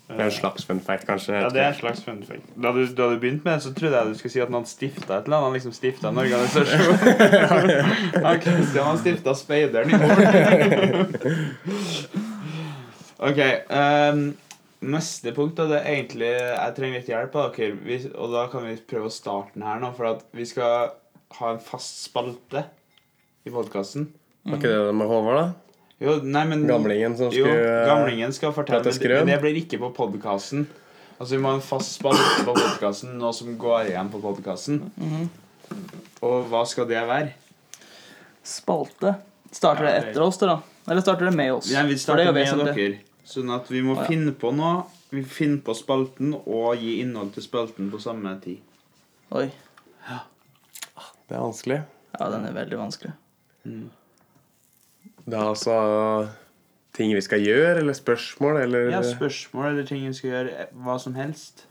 Det 0.10 0.18
er 0.18 0.26
en 0.26 0.34
slags 0.34 0.66
fun 0.66 0.80
fact, 0.82 1.06
kanskje. 1.06 1.36
Ja, 1.38 1.50
det 1.54 1.62
er 1.62 1.68
en 1.70 1.76
slags 1.78 2.02
fun 2.04 2.24
fact. 2.28 2.48
Da 2.58 2.72
du, 2.74 2.82
da 2.98 3.10
du 3.12 3.20
begynte 3.22 3.46
med 3.46 3.54
det, 3.54 3.64
så 3.64 3.74
trodde 3.78 3.98
jeg 3.98 4.10
du 4.10 4.18
skulle 4.18 4.34
si 4.34 4.42
at 4.42 4.52
han 4.52 4.66
stifta 4.66 5.20
et 5.20 5.30
eller 5.30 5.38
annet. 5.38 5.46
Han 5.46 5.54
liksom 5.54 5.76
stifta 5.78 6.10
en 6.10 6.18
organisasjon. 6.18 6.96
han 8.26 8.42
Kristian 8.42 8.90
har 8.90 8.98
stifta 8.98 9.36
Speideren 9.38 9.94
i 9.94 10.00
morgen. 10.02 11.16
ok. 13.30 13.40
Um, 13.70 14.24
neste 14.96 15.36
punkt, 15.38 15.56
da, 15.62 15.70
det 15.70 15.80
er 15.84 15.94
egentlig 15.94 16.34
Jeg 16.34 16.76
trenger 16.76 17.00
litt 17.00 17.14
hjelp 17.14 17.38
av 17.38 17.54
dere. 17.56 17.78
Vi, 17.86 18.02
og 18.16 18.34
da 18.34 18.48
kan 18.52 18.66
vi 18.66 18.76
prøve 18.90 19.14
å 19.14 19.14
starte 19.14 19.56
den 19.56 19.68
her 19.70 19.80
nå, 19.80 19.94
for 19.96 20.10
at 20.16 20.26
vi 20.34 20.50
skal 20.50 20.92
ha 21.38 21.54
en 21.54 21.62
fast 21.62 22.10
spalte 22.10 22.66
i 23.48 23.54
podkasten. 23.54 24.10
Var 24.44 24.60
ikke 24.60 24.72
det 24.72 24.86
det 24.88 24.96
med 24.96 25.10
Håvard, 25.10 25.40
da? 25.40 25.80
Jo, 26.00 26.16
nei, 26.24 26.46
men 26.48 26.64
Gamlingen 26.68 27.18
som 27.20 27.34
Jo, 27.36 27.48
gamlingen 27.88 28.32
skal 28.36 28.54
fortelle, 28.56 28.86
men 28.88 28.96
skrøn. 28.96 29.28
det 29.28 29.40
blir 29.44 29.58
ikke 29.60 29.82
på 29.82 29.92
podkasten. 29.98 30.68
Altså, 31.20 31.36
vi 31.36 31.42
må 31.44 31.52
ha 31.52 31.60
en 31.60 31.66
fast 31.66 31.98
spalte 31.98 32.46
på 32.48 32.56
podkasten, 32.56 33.18
noe 33.20 33.36
som 33.36 33.52
går 33.60 33.92
igjen 33.92 34.12
på 34.14 34.22
podkasten. 34.24 34.80
Mhm. 34.96 35.30
Og 36.24 36.48
hva 36.52 36.64
skal 36.68 36.88
det 36.88 37.02
være? 37.08 37.34
Spalte. 38.44 39.16
Starter 39.52 39.86
det 39.86 39.94
etter 40.00 40.24
oss, 40.24 40.38
da? 40.38 40.62
Eller 40.88 41.02
starter 41.02 41.30
det 41.30 41.36
med 41.36 41.54
oss? 41.54 41.70
Ja, 41.72 41.84
vi 41.84 41.98
starter 42.00 42.30
er 42.30 42.34
med 42.34 42.76
dere. 42.76 43.00
Sånn 43.26 43.52
at 43.54 43.68
vi 43.70 43.82
må 43.86 43.96
ja. 43.96 44.08
finne 44.08 44.32
på 44.32 44.52
noe. 44.56 44.86
Vi 45.12 45.24
finner 45.26 45.62
på 45.66 45.74
spalten 45.78 46.34
og 46.40 46.78
gi 46.78 47.00
innhold 47.02 47.34
til 47.34 47.44
spalten 47.46 47.90
på 47.92 48.00
samme 48.02 48.36
tid. 48.42 48.62
Oi. 49.36 49.50
Det 51.30 51.38
er 51.38 51.44
vanskelig. 51.44 51.84
Ja, 52.18 52.30
den 52.34 52.46
er 52.50 52.54
veldig 52.56 52.78
vanskelig. 52.80 53.12
Det 55.30 55.38
er 55.38 55.46
altså 55.46 55.76
ting 56.98 57.14
vi 57.16 57.22
skal 57.22 57.44
gjøre, 57.46 57.78
eller 57.84 57.94
spørsmål, 57.96 58.62
eller 58.66 58.90
Ja, 58.92 59.02
spørsmål 59.06 59.72
eller 59.72 59.86
ting 59.88 60.06
vi 60.08 60.14
skal 60.18 60.30
gjøre. 60.34 60.68
Hva 60.86 60.98
som 61.00 61.16
helst. 61.16 61.66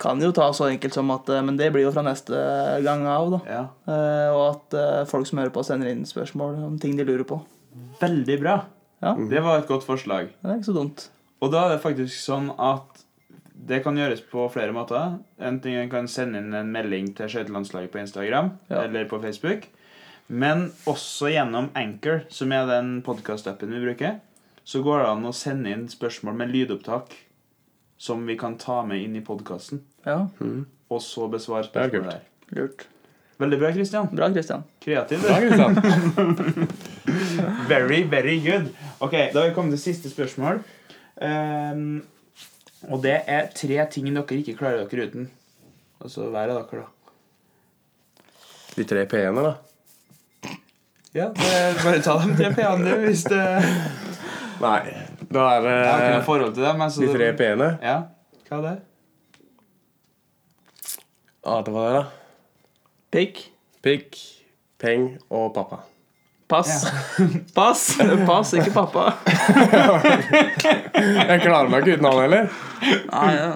Kan 0.00 0.18
jo 0.22 0.32
ta 0.34 0.48
så 0.56 0.66
enkelt 0.72 0.94
som 0.96 1.10
at 1.14 1.28
eh, 1.30 1.42
Men 1.46 1.58
det 1.58 1.68
blir 1.74 1.84
jo 1.86 1.92
fra 1.94 2.02
neste 2.02 2.34
gang 2.82 3.04
av, 3.06 3.28
da. 3.36 3.40
Ja. 3.46 3.64
Eh, 3.86 4.30
og 4.34 4.44
at 4.48 4.76
eh, 4.80 5.02
folk 5.10 5.28
som 5.28 5.38
hører 5.38 5.52
på, 5.54 5.62
sender 5.66 5.92
inn 5.92 6.02
spørsmål 6.08 6.56
om 6.66 6.78
ting 6.82 6.96
de 6.98 7.06
lurer 7.06 7.26
på. 7.28 7.38
Veldig 8.00 8.38
bra. 8.42 8.56
Ja, 9.04 9.12
Det 9.30 9.42
var 9.44 9.60
et 9.60 9.68
godt 9.70 9.84
forslag. 9.86 10.32
det 10.42 10.50
er 10.50 10.58
ikke 10.58 10.70
så 10.72 10.76
dumt. 10.78 11.08
Og 11.44 11.52
da 11.52 11.66
er 11.66 11.74
det 11.74 11.82
faktisk 11.84 12.16
sånn 12.16 12.48
at 12.58 13.03
det 13.66 13.82
kan 13.84 13.96
gjøres 13.96 14.20
på 14.30 14.48
flere 14.52 14.72
måter. 14.76 15.18
Enten 15.40 15.72
en 15.80 15.90
kan 15.90 16.08
sende 16.08 16.38
inn 16.42 16.54
en 16.54 16.72
melding 16.72 17.12
til 17.16 17.28
skøytelandslaget 17.32 17.90
på 17.94 17.98
Instagram 18.02 18.50
Ja. 18.70 18.82
eller 18.84 19.04
på 19.08 19.20
Facebook. 19.22 19.66
Men 20.28 20.70
også 20.86 21.28
gjennom 21.32 21.70
Anchor, 21.76 22.22
som 22.30 22.52
er 22.52 22.66
den 22.66 23.02
podkast-appen 23.02 23.68
vi 23.74 23.84
bruker. 23.86 24.20
så 24.64 24.80
går 24.82 24.98
det 25.02 25.08
an 25.08 25.24
å 25.28 25.32
sende 25.34 25.68
inn 25.70 25.88
spørsmål 25.88 26.34
med 26.34 26.48
lydopptak 26.50 27.12
som 27.98 28.26
vi 28.26 28.34
kan 28.36 28.56
ta 28.56 28.82
med 28.82 29.02
inn 29.02 29.16
i 29.16 29.20
podkasten, 29.20 29.80
Ja, 30.06 30.26
og 30.90 31.00
så 31.02 31.28
besvare 31.30 31.64
spørsmålet 31.68 32.06
er 32.06 32.10
der. 32.10 32.20
lurt. 32.62 32.86
Veldig 33.38 33.58
bra, 33.58 33.72
Christian. 33.72 34.08
Bra, 34.16 34.30
Christian. 34.32 34.64
Kreativ. 34.80 35.20
Bra, 35.20 35.40
du. 35.40 35.48
Kristian. 35.48 35.74
Very, 37.68 38.02
very 38.02 38.38
good. 38.40 38.70
Ok, 39.00 39.12
Da 39.32 39.40
har 39.40 39.48
vi 39.48 39.54
kommet 39.54 39.72
til 39.72 39.78
siste 39.94 40.10
spørsmål. 40.10 40.62
Ehm, 41.22 42.02
og 42.90 43.02
det 43.04 43.18
er 43.30 43.48
tre 43.54 43.78
ting 43.92 44.10
dere 44.10 44.40
ikke 44.40 44.56
klarer 44.58 44.88
dere 44.90 45.08
uten. 45.08 45.30
Altså 46.02 46.28
hver 46.32 46.52
av 46.54 46.64
dere, 46.64 46.84
da. 46.84 46.90
De 48.74 48.84
tre 48.90 49.04
P-ene, 49.06 49.44
da. 49.44 49.54
Ja, 51.14 51.28
det 51.30 51.76
Bare 51.84 52.00
ta 52.02 52.16
de 52.18 52.34
tre 52.34 52.48
p-ene 52.56 52.96
hvis 53.04 53.22
det 53.30 53.42
Nei. 54.58 54.80
Da 55.30 55.44
er 55.52 55.62
det 55.62 55.74
har 55.86 56.00
ikke 56.02 56.16
noe 56.16 56.26
forhold 56.26 56.56
til 56.56 56.66
dem. 56.66 56.82
Altså, 56.82 57.04
de 57.04 57.12
tre 57.14 57.28
P-ene. 57.38 57.68
Ja, 57.82 57.96
hva 58.48 58.58
er 58.58 58.64
det? 58.66 58.74
Ah, 61.44 61.60
det 61.62 61.74
var 61.74 61.86
det, 61.86 62.00
da. 62.00 62.04
Pikk. 63.14 63.42
Pikk, 63.84 64.18
peng 64.80 65.10
og 65.28 65.52
pappa. 65.54 65.82
Pass. 66.48 66.84
Pass. 67.56 67.84
Pass, 68.26 68.52
ikke 68.58 68.72
pappa. 68.74 69.12
Jeg 71.24 71.40
klarer 71.44 71.70
meg 71.72 71.84
ikke 71.84 71.94
uten 71.98 72.08
han 72.10 72.18
heller. 72.20 72.48
Nei, 72.84 73.30
ja. 73.36 73.50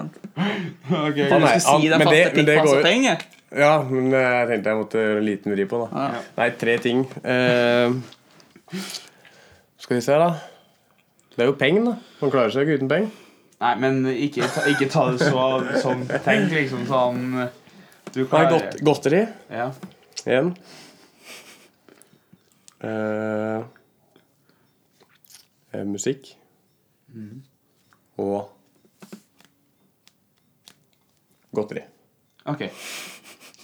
okay. 1.03 1.27
Du 1.29 1.35
nei, 1.37 1.59
skulle 1.59 1.81
si 1.83 1.91
den 1.91 2.45
det- 2.47 2.57
faste 2.63 2.93
jeg. 2.95 3.19
Ja, 3.49 3.79
men 3.81 4.11
jeg 4.13 4.45
tenkte 4.45 4.69
jeg 4.69 4.77
måtte 4.77 4.99
gjøre 5.01 5.17
en 5.17 5.23
liten 5.25 5.53
vri 5.55 5.63
på, 5.65 5.77
da. 5.81 6.01
Ja. 6.13 6.19
Nei, 6.37 6.45
tre 6.61 6.75
ting. 6.83 6.99
Uh, 7.23 7.97
skal 9.81 9.97
vi 9.97 10.03
se, 10.05 10.17
da. 10.21 10.27
Det 11.33 11.41
er 11.45 11.49
jo 11.49 11.55
peng, 11.57 11.79
da. 11.87 11.95
Man 12.19 12.33
klarer 12.33 12.53
seg 12.53 12.67
ikke 12.67 12.77
uten 12.83 12.91
peng. 12.91 13.07
Nei, 13.59 13.71
men 13.81 13.97
ikke 14.11 14.45
ta, 14.53 14.67
ikke 14.69 14.85
ta 14.93 15.07
det 15.15 15.31
så 15.31 15.47
sånn 15.81 16.05
Tenk 16.23 16.53
liksom 16.53 16.85
sånn 16.87 17.17
Du 18.13 18.21
Nei, 18.21 18.27
klarer 18.29 18.53
godt, 18.53 18.77
godteri 18.87 19.23
Ja. 19.51 19.65
igjen. 20.23 20.53
Eh, 22.79 23.63
musikk 25.73 25.85
musikk. 25.91 26.35
Og 28.19 28.49
godteri. 31.55 31.83
Ok. 32.45 32.65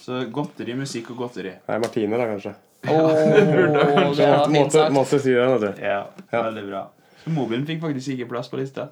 Så 0.06 0.20
godteri, 0.32 0.74
musikk 0.78 1.10
og 1.14 1.16
godteri. 1.24 1.52
Nei, 1.68 1.78
Martine, 1.82 2.18
da, 2.20 2.26
kanskje. 2.30 2.54
Åh, 2.86 3.08
det 4.14 4.26
var 4.28 4.44
fint 4.44 4.54
Måtte, 4.54 4.82
måtte 4.94 5.18
si 5.18 5.32
det, 5.34 5.46
vet 5.56 5.60
du. 5.64 5.82
Ja, 5.82 6.02
Ja. 6.30 6.42
veldig 6.42 6.66
bra. 6.68 6.84
Så 7.24 7.30
mobilen 7.34 7.66
fikk 7.66 7.80
faktisk 7.82 8.08
ikke 8.14 8.28
plass 8.30 8.48
på 8.52 8.60
lista. 8.60 8.88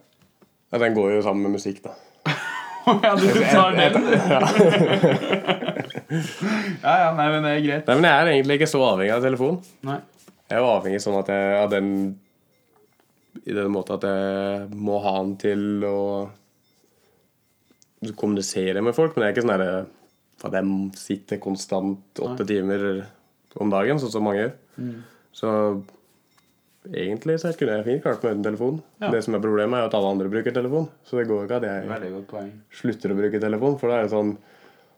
Ja, 0.72 0.78
den 0.82 0.94
går 0.96 1.12
jo 1.14 1.20
sammen 1.22 1.42
med 1.46 1.54
musikk, 1.54 1.82
da. 1.84 1.90
ja, 3.04 3.14
du 3.14 3.28
tar 3.52 3.76
den. 3.76 3.92
ja, 6.82 6.94
ja, 7.04 7.12
nei, 7.14 7.28
men 7.30 7.46
det 7.46 7.52
er 7.52 7.62
greit. 7.68 7.86
Nei, 7.86 7.94
men 8.00 8.08
jeg 8.08 8.16
er 8.16 8.32
egentlig 8.32 8.58
ikke 8.58 8.70
så 8.72 8.82
avhengig 8.88 9.14
av 9.14 9.22
telefon. 9.22 9.60
Nei. 9.86 10.00
Jeg 10.54 10.60
er 10.60 10.62
jo 10.62 10.74
avhengig 10.76 11.00
sånn 11.02 11.16
at 11.18 11.30
jeg, 11.34 11.54
av 11.58 11.70
den 11.72 11.88
I 13.42 13.56
den 13.56 13.72
måten 13.74 13.96
at 13.96 14.04
jeg 14.06 14.68
må 14.78 15.00
ha 15.02 15.16
den 15.16 15.32
til 15.42 15.64
å 15.88 15.98
kommunisere 18.14 18.84
med 18.84 18.94
folk. 18.94 19.16
Men 19.16 19.26
jeg 19.26 19.32
er 19.32 19.34
ikke 19.34 19.46
sånn 19.48 19.56
at 20.46 20.54
jeg 20.54 20.76
sitter 21.00 21.42
konstant 21.42 22.22
åtte 22.22 22.46
timer 22.46 22.86
om 23.58 23.74
dagen, 23.74 23.98
sånn 23.98 24.14
som 24.14 24.26
mange 24.28 24.44
gjør. 24.44 24.54
Så 25.34 25.50
egentlig 26.86 27.40
så 27.42 27.50
kunne 27.58 27.80
jeg 27.80 27.88
fint 27.88 28.06
klart 28.06 28.22
meg 28.22 28.36
uten 28.36 28.46
telefon. 28.46 28.80
Ja. 29.02 29.10
Det 29.10 29.24
som 29.26 29.34
er 29.34 29.42
problemet, 29.42 29.80
er 29.80 29.90
at 29.90 29.98
alle 29.98 30.14
andre 30.14 30.30
bruker 30.30 30.54
telefon. 30.54 30.86
Så 31.02 31.18
det 31.18 31.26
går 31.34 31.48
ikke 31.48 31.62
at 31.64 31.66
jeg 31.66 32.50
slutter 32.78 33.10
å 33.10 33.18
bruke 33.24 33.42
telefon, 33.42 33.78
for 33.82 33.90
da 33.90 33.98
er 33.98 34.06
det 34.06 34.14
sånn 34.14 34.36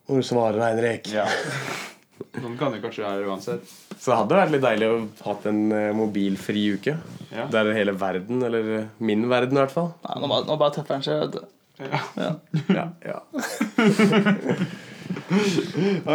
Hvor 0.07 0.23
svarer 0.23 0.61
Heinrich? 0.69 1.15
Ja. 1.17 1.25
Sånn 2.37 2.57
kan 2.61 2.73
det 2.73 2.81
kanskje 2.83 3.05
være 3.05 3.29
uansett. 3.29 3.69
Så 3.97 4.11
det 4.11 4.17
hadde 4.21 4.39
vært 4.39 4.53
litt 4.55 4.65
deilig 4.65 4.89
å 4.93 4.97
hatt 5.27 5.47
en 5.51 5.61
eh, 5.73 5.93
mobilfri 5.97 6.65
uke. 6.77 6.97
Ja. 7.31 7.47
Der 7.53 7.73
hele 7.77 7.95
verden, 7.97 8.43
eller 8.47 8.73
eh, 8.79 8.89
min 9.05 9.27
verden 9.29 9.59
i 9.59 9.63
hvert 9.65 9.75
fall 9.75 9.89
Nei, 10.05 10.17
nå 10.23 10.29
bare, 10.31 10.45
nå 10.49 10.57
bare 10.61 10.75
tøffer 10.77 10.97
han 10.97 11.05
seg. 11.07 11.17
vet 11.25 11.33
du. 11.37 11.41
Ja. 11.77 12.01
Ja. 12.17 12.31
ja, 12.73 12.87
ja. 13.13 13.19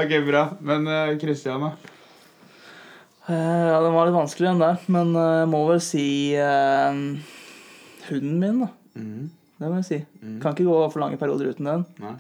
Ok, 0.02 0.14
bra. 0.26 0.46
Men 0.64 0.88
Kristian, 1.20 1.62
uh, 1.62 1.70
da? 1.70 1.72
Uh, 3.28 3.68
ja, 3.70 3.78
den 3.84 3.94
var 3.94 4.08
litt 4.08 4.16
vanskelig, 4.16 4.48
den 4.54 4.64
der. 4.64 4.82
Men 4.94 5.14
jeg 5.18 5.42
jeg 5.42 5.52
må 5.52 5.62
vel 5.68 5.82
si 5.84 6.08
eh, 6.40 7.02
hunden 8.08 8.42
min, 8.42 8.64
da. 8.64 8.72
Det 9.62 9.70
må 9.70 9.78
jeg 9.82 9.90
si. 9.90 10.00
Kan 10.42 10.56
ikke 10.56 10.70
gå 10.70 10.78
for 10.90 11.04
lange 11.04 11.20
perioder 11.22 11.52
uten 11.54 11.70
den. 11.70 11.88
Nei. 12.02 12.16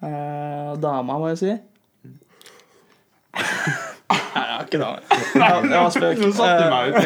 Eh, 0.00 0.70
dama, 0.80 1.18
må 1.20 1.28
jeg 1.34 1.40
si. 1.40 1.54
Nei, 3.34 4.42
jeg 4.46 4.54
har 4.56 4.64
ikke 4.64 4.78
det. 4.80 4.88
Ja, 5.38 5.48
det 5.62 5.76
var 5.76 5.92
spøk. 5.94 6.18
Nå 6.18 6.30
satte 6.34 6.64
du 6.64 6.70
meg 6.72 6.90
ut. 6.90 6.96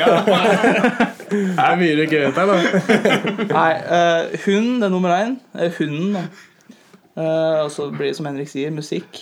Det 1.35 1.65
er 1.65 1.77
mye 1.81 2.07
gøy 2.09 2.25
her, 2.25 2.33
da. 2.37 2.57
Nei, 3.51 3.71
uh, 3.89 4.35
hun, 4.45 4.71
det 4.81 4.89
er 4.89 4.93
nummer 4.93 5.15
én. 5.17 5.37
Eh, 5.59 5.73
hunden, 5.79 6.17
da. 6.17 6.25
Uh, 7.15 7.65
og 7.65 7.71
så 7.75 7.91
blir 7.93 8.11
det, 8.11 8.17
som 8.19 8.29
Henrik 8.29 8.51
sier, 8.51 8.73
musikk. 8.75 9.21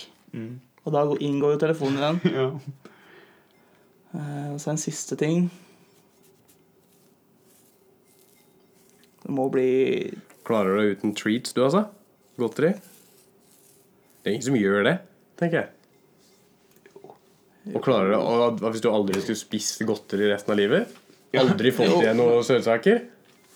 Og 0.83 0.95
da 0.95 1.03
inngår 1.19 1.55
jo 1.55 1.61
telefonen 1.63 1.99
i 1.99 2.05
den. 2.05 2.21
ja. 2.37 2.47
Uh, 4.13 4.53
og 4.53 4.61
så 4.61 4.73
en 4.73 4.81
siste 4.81 5.17
ting. 5.19 5.47
Det 9.23 9.31
må 9.31 9.47
bli 9.51 9.69
Klarer 10.43 10.75
du 10.75 10.81
deg 10.81 10.97
uten 10.97 11.13
treats, 11.15 11.53
du, 11.55 11.63
altså? 11.63 11.85
Godteri? 12.37 12.73
Det 12.75 14.27
er 14.27 14.35
ingen 14.35 14.49
som 14.49 14.57
gjør 14.59 14.83
det, 14.89 14.97
tenker 15.39 15.61
jeg. 15.61 15.82
Og 17.71 17.79
klarer 17.83 18.11
det, 18.11 18.19
og 18.19 18.59
Hvis 18.73 18.83
du 18.83 18.89
aldri 18.91 19.21
skulle 19.23 19.39
spist 19.39 19.83
godteri 19.87 20.27
resten 20.33 20.51
av 20.51 20.59
livet? 20.59 20.99
Aldri 21.39 21.71
fått 21.73 21.95
igjen 22.01 22.19
noen 22.19 22.43
søtsaker? 22.45 23.05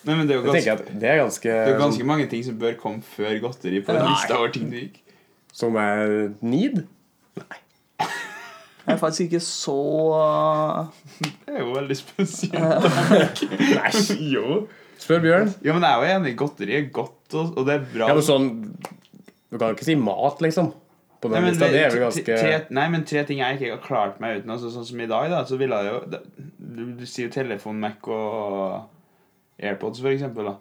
Nei, 0.08 0.14
men 0.16 0.30
det 0.30 0.38
er 0.38 0.46
ganske, 0.46 0.76
tenker 0.78 1.00
Det 1.02 1.10
er 1.10 1.20
ganske, 1.20 1.52
det 1.52 1.74
er 1.74 1.82
ganske 1.82 2.06
mange 2.08 2.28
ting 2.32 2.44
som 2.46 2.56
bør 2.62 2.78
komme 2.80 3.04
før 3.04 3.34
godteri 3.44 3.82
på 3.84 3.96
den 3.96 4.06
Nei. 4.06 4.14
lista 4.14 4.38
over 4.38 4.54
ting 4.56 4.70
du 4.72 4.78
ikke 4.80 5.02
Som 5.58 5.76
er 5.82 6.14
need? 6.46 6.84
Jeg 7.38 8.94
er 8.96 9.00
faktisk 9.02 9.26
ikke 9.28 9.44
så 9.44 9.76
Det 11.20 11.58
er 11.58 11.60
jo 11.60 11.74
veldig 11.76 11.98
spesielt. 12.00 13.42
Nei. 13.60 13.92
jo. 14.32 14.62
Spør 15.02 15.20
Bjørn. 15.26 15.52
Ja, 15.66 15.74
men 15.76 15.84
jeg 15.84 15.92
er 15.92 15.98
jo 15.98 16.14
enig. 16.22 16.32
Godteri 16.40 16.78
er 16.78 16.88
godt, 16.94 17.20
og, 17.36 17.58
og 17.60 17.68
det 17.68 17.76
er 17.76 17.84
bra. 17.92 18.08
Ja, 18.10 18.16
men 18.16 18.24
sånn 18.26 18.48
Du 19.52 19.58
kan 19.60 19.74
jo 19.74 19.76
ikke 19.76 19.88
si 19.90 19.98
mat, 20.00 20.40
liksom. 20.46 20.72
På 21.22 21.32
den 21.32 21.34
Nei, 21.34 21.42
men, 21.42 21.50
lista. 21.56 21.68
Det 21.74 21.80
er 21.82 21.90
vel 21.90 21.96
tre- 21.98 22.04
ganske 22.06 22.38
tre, 22.38 22.58
nei, 22.78 22.88
men 22.94 23.04
tre 23.10 23.24
ting 23.26 23.40
jeg 23.42 23.58
ikke 23.58 23.72
har 23.74 23.82
klart 23.82 24.20
meg 24.22 24.40
uten. 24.44 24.52
Altså, 24.54 24.70
sånn 24.70 24.86
som 24.86 25.00
i 25.02 25.08
dag, 25.10 25.30
da, 25.34 25.40
så 25.50 25.58
ville 25.58 25.80
jeg 25.82 25.92
jo 25.94 26.22
Du, 26.78 26.84
du 27.00 27.06
sier 27.10 27.26
jo 27.28 27.34
telefon, 27.34 27.80
Mac 27.82 28.06
og 28.08 28.84
AirPods, 29.60 30.02
for 30.04 30.10
eksempel. 30.14 30.52
Da. 30.52 30.56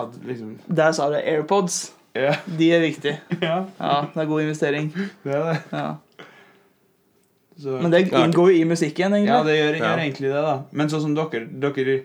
At 0.00 0.14
liksom 0.24 0.54
Der 0.72 0.92
sa 0.96 1.10
du 1.12 1.18
AirPods. 1.20 1.92
Ja, 2.16 2.32
De 2.58 2.70
er 2.72 2.80
viktige. 2.80 3.18
ja 3.42 3.64
Ja, 3.78 4.06
det 4.14 4.22
er 4.22 4.30
god 4.30 4.40
investering. 4.46 4.88
det 5.24 5.34
er 5.34 5.44
det. 5.52 5.58
Ja. 5.72 5.88
Så, 7.58 7.74
Men 7.82 7.90
det 7.90 8.04
inngår 8.12 8.52
jo 8.52 8.60
i 8.60 8.64
musikken, 8.70 9.12
egentlig. 9.12 9.32
ja, 9.34 9.42
det 9.42 9.56
gjør, 9.58 9.76
gjør 9.82 9.98
egentlig 10.04 10.28
det, 10.30 10.42
da. 10.46 10.52
Men 10.78 10.88
sånn 10.92 11.02
som 11.08 11.14
dere, 11.18 11.40
dere 11.58 11.96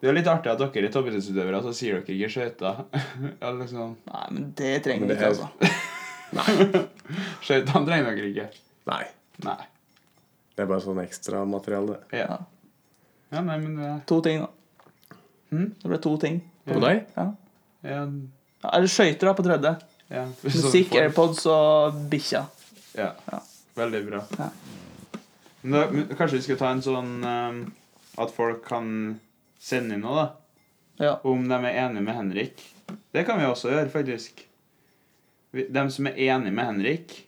Det 0.00 0.08
er 0.08 0.14
litt 0.16 0.30
artig 0.32 0.48
at 0.54 0.58
dere 0.62 0.88
er 0.88 0.92
toppidrettsutøvere, 0.94 1.58
så 1.66 1.74
sier 1.76 1.98
dere 2.00 2.14
ikke 2.16 2.30
skøyter. 2.32 2.78
ja, 3.42 3.50
liksom, 3.58 3.90
Nei, 4.08 4.26
men 4.32 4.46
det 4.56 4.70
trenger 4.86 5.06
vi 5.10 5.18
ikke, 5.18 5.34
er- 5.36 5.76
altså. 6.38 6.84
Skøytene 7.44 7.84
trenger 7.88 8.14
dere 8.16 8.30
ikke. 8.30 8.46
Nei. 8.90 9.02
Nei. 9.44 9.58
Det 10.54 10.64
er 10.64 10.68
bare 10.70 10.82
sånn 10.84 11.00
ekstramateriale. 11.02 11.98
det. 12.10 12.20
Ja. 12.20 12.38
ja, 13.32 13.40
nei, 13.46 13.56
men 13.62 13.76
det 13.80 13.92
To 14.10 14.20
ting, 14.24 14.42
da. 14.44 15.16
Hm? 15.50 15.68
Det 15.82 15.88
ble 15.90 15.98
to 16.04 16.12
ting. 16.22 16.40
På 16.68 16.80
deg? 16.84 17.06
Ja. 17.16 17.28
ja, 17.86 18.00
Ja, 18.60 18.70
Eller 18.76 18.90
skøyter, 18.92 19.30
da, 19.30 19.34
på 19.38 19.42
tredje. 19.46 19.72
ja. 20.12 20.26
Musikk, 20.44 20.94
AirPods 21.00 21.46
og 21.50 21.96
bikkja. 22.12 22.44
Ja. 22.98 23.12
Ja. 23.30 23.40
Veldig 23.80 24.02
bra. 24.10 24.20
Ja. 24.36 24.50
Men 25.62 25.76
da, 25.76 25.86
men 25.92 26.06
kanskje 26.18 26.38
vi 26.40 26.44
skal 26.48 26.58
ta 26.60 26.70
en 26.72 26.80
sånn 26.84 27.10
um, 27.24 27.58
At 28.20 28.30
folk 28.32 28.62
kan 28.66 28.86
sende 29.60 29.96
inn 29.96 30.04
noe, 30.04 30.22
da. 30.24 30.28
Ja. 31.00 31.12
Om 31.24 31.46
de 31.48 31.56
er 31.64 31.78
enige 31.86 32.04
med 32.04 32.16
Henrik. 32.16 32.62
Det 33.14 33.24
kan 33.28 33.38
vi 33.40 33.46
også 33.48 33.70
gjøre, 33.72 33.88
faktisk. 33.92 34.42
Vi- 35.52 35.66
De 35.70 35.90
som 35.90 36.06
er 36.06 36.18
enige 36.30 36.52
med 36.54 36.64
Henrik 36.64 37.26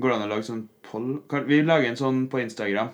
Går 0.00 0.08
det 0.08 0.16
an 0.16 0.24
å 0.24 0.30
lage 0.32 0.46
sånn 0.46 0.68
poll? 0.88 1.20
Vi 1.46 1.62
lager 1.62 1.88
en 1.90 1.96
sånn 2.00 2.22
på 2.32 2.40
Instagram. 2.40 2.88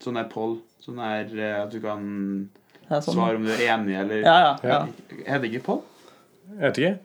Sånn 0.00 0.14
der 0.14 0.28
poll. 0.30 0.60
Sånn 0.84 1.00
der 1.02 1.32
eh, 1.34 1.62
at 1.64 1.72
du 1.74 1.80
kan 1.82 2.04
sånn. 2.88 3.02
svare 3.10 3.36
om 3.40 3.44
du 3.44 3.50
er 3.50 3.64
enig 3.74 3.96
eller 3.98 4.22
Ja, 4.22 4.36
ja. 4.44 4.52
ja. 4.62 4.78
Heter 5.26 5.42
det 5.42 5.50
ikke 5.50 5.64
poll? 5.66 5.82
Jeg 6.54 6.60
vet 6.62 6.78
ikke. 6.78 6.98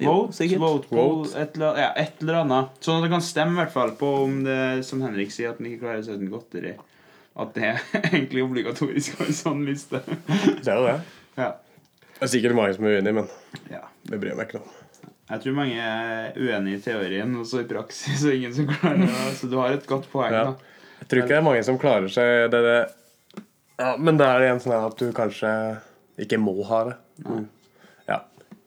Vote, 0.00 0.46
jo, 0.46 0.58
vote, 0.62 0.86
poll, 0.88 1.16
Vote. 1.24 1.34
et, 1.36 1.56
eller, 1.58 1.76
ja, 1.82 1.88
et 1.98 2.22
eller 2.22 2.38
annet. 2.44 2.78
Sånn 2.80 3.00
at 3.02 3.08
du 3.08 3.10
kan 3.12 3.20
stemme 3.26 3.56
i 3.56 3.58
hvert 3.64 3.72
fall 3.74 3.90
på 3.98 4.10
om 4.22 4.38
det 4.46 4.84
som 4.86 5.02
Henrik 5.02 5.34
sier, 5.34 5.50
at 5.50 5.58
han 5.58 5.66
ikke 5.66 5.82
klarer 5.82 6.04
seg 6.06 6.20
uten 6.20 6.30
godteri. 6.30 6.76
at 7.40 7.54
det 7.58 7.64
er 7.74 8.06
egentlig 8.12 8.44
obligatorisk 8.46 9.18
å 9.18 9.24
ha 9.24 9.26
en 9.26 9.36
sånn 9.40 9.64
liste. 9.66 10.00
Det 10.06 10.70
er 10.70 10.78
jo 10.78 10.86
det. 10.86 10.96
Ja. 11.36 11.50
Det 12.14 12.22
er 12.28 12.32
sikkert 12.38 12.54
mange 12.56 12.74
som 12.78 12.86
er 12.86 13.00
uenige, 13.00 13.14
men 13.18 13.28
ja. 13.74 13.82
det 14.06 14.20
bryr 14.22 14.30
jeg 14.32 14.38
meg 14.38 14.48
ikke 14.48 14.62
om. 14.62 14.70
Jeg 15.30 15.42
tror 15.44 15.54
mange 15.54 15.78
er 15.78 16.32
uenige 16.34 16.80
i 16.80 16.82
teorien, 16.82 17.34
og 17.38 17.46
så 17.46 17.60
i 17.62 17.68
praksis 17.68 18.24
er 18.26 18.34
ingen 18.34 18.54
som 18.54 18.66
klarer 18.66 19.04
det. 19.04 19.34
Så 19.38 19.46
du 19.50 19.54
har 19.60 19.76
et 19.76 19.86
godt 19.86 20.08
poeng. 20.10 20.34
Ja. 20.34 20.48
Jeg 21.00 21.10
tror 21.10 21.22
ikke 21.22 21.32
det 21.32 21.38
er 21.38 21.46
mange 21.46 21.62
som 21.66 21.78
klarer 21.80 22.10
seg 22.12 22.50
det, 22.50 22.62
det. 22.66 22.80
Ja, 23.80 23.94
Men 23.96 24.18
det 24.20 24.26
er 24.26 24.48
en 24.50 24.60
sånn 24.60 24.74
at 24.76 24.98
du 24.98 25.12
kanskje 25.16 25.52
ikke 26.20 26.40
må 26.42 26.56
ha 26.68 26.80
det. 26.90 26.96
Mm. 27.24 27.44
Ja. 28.10 28.18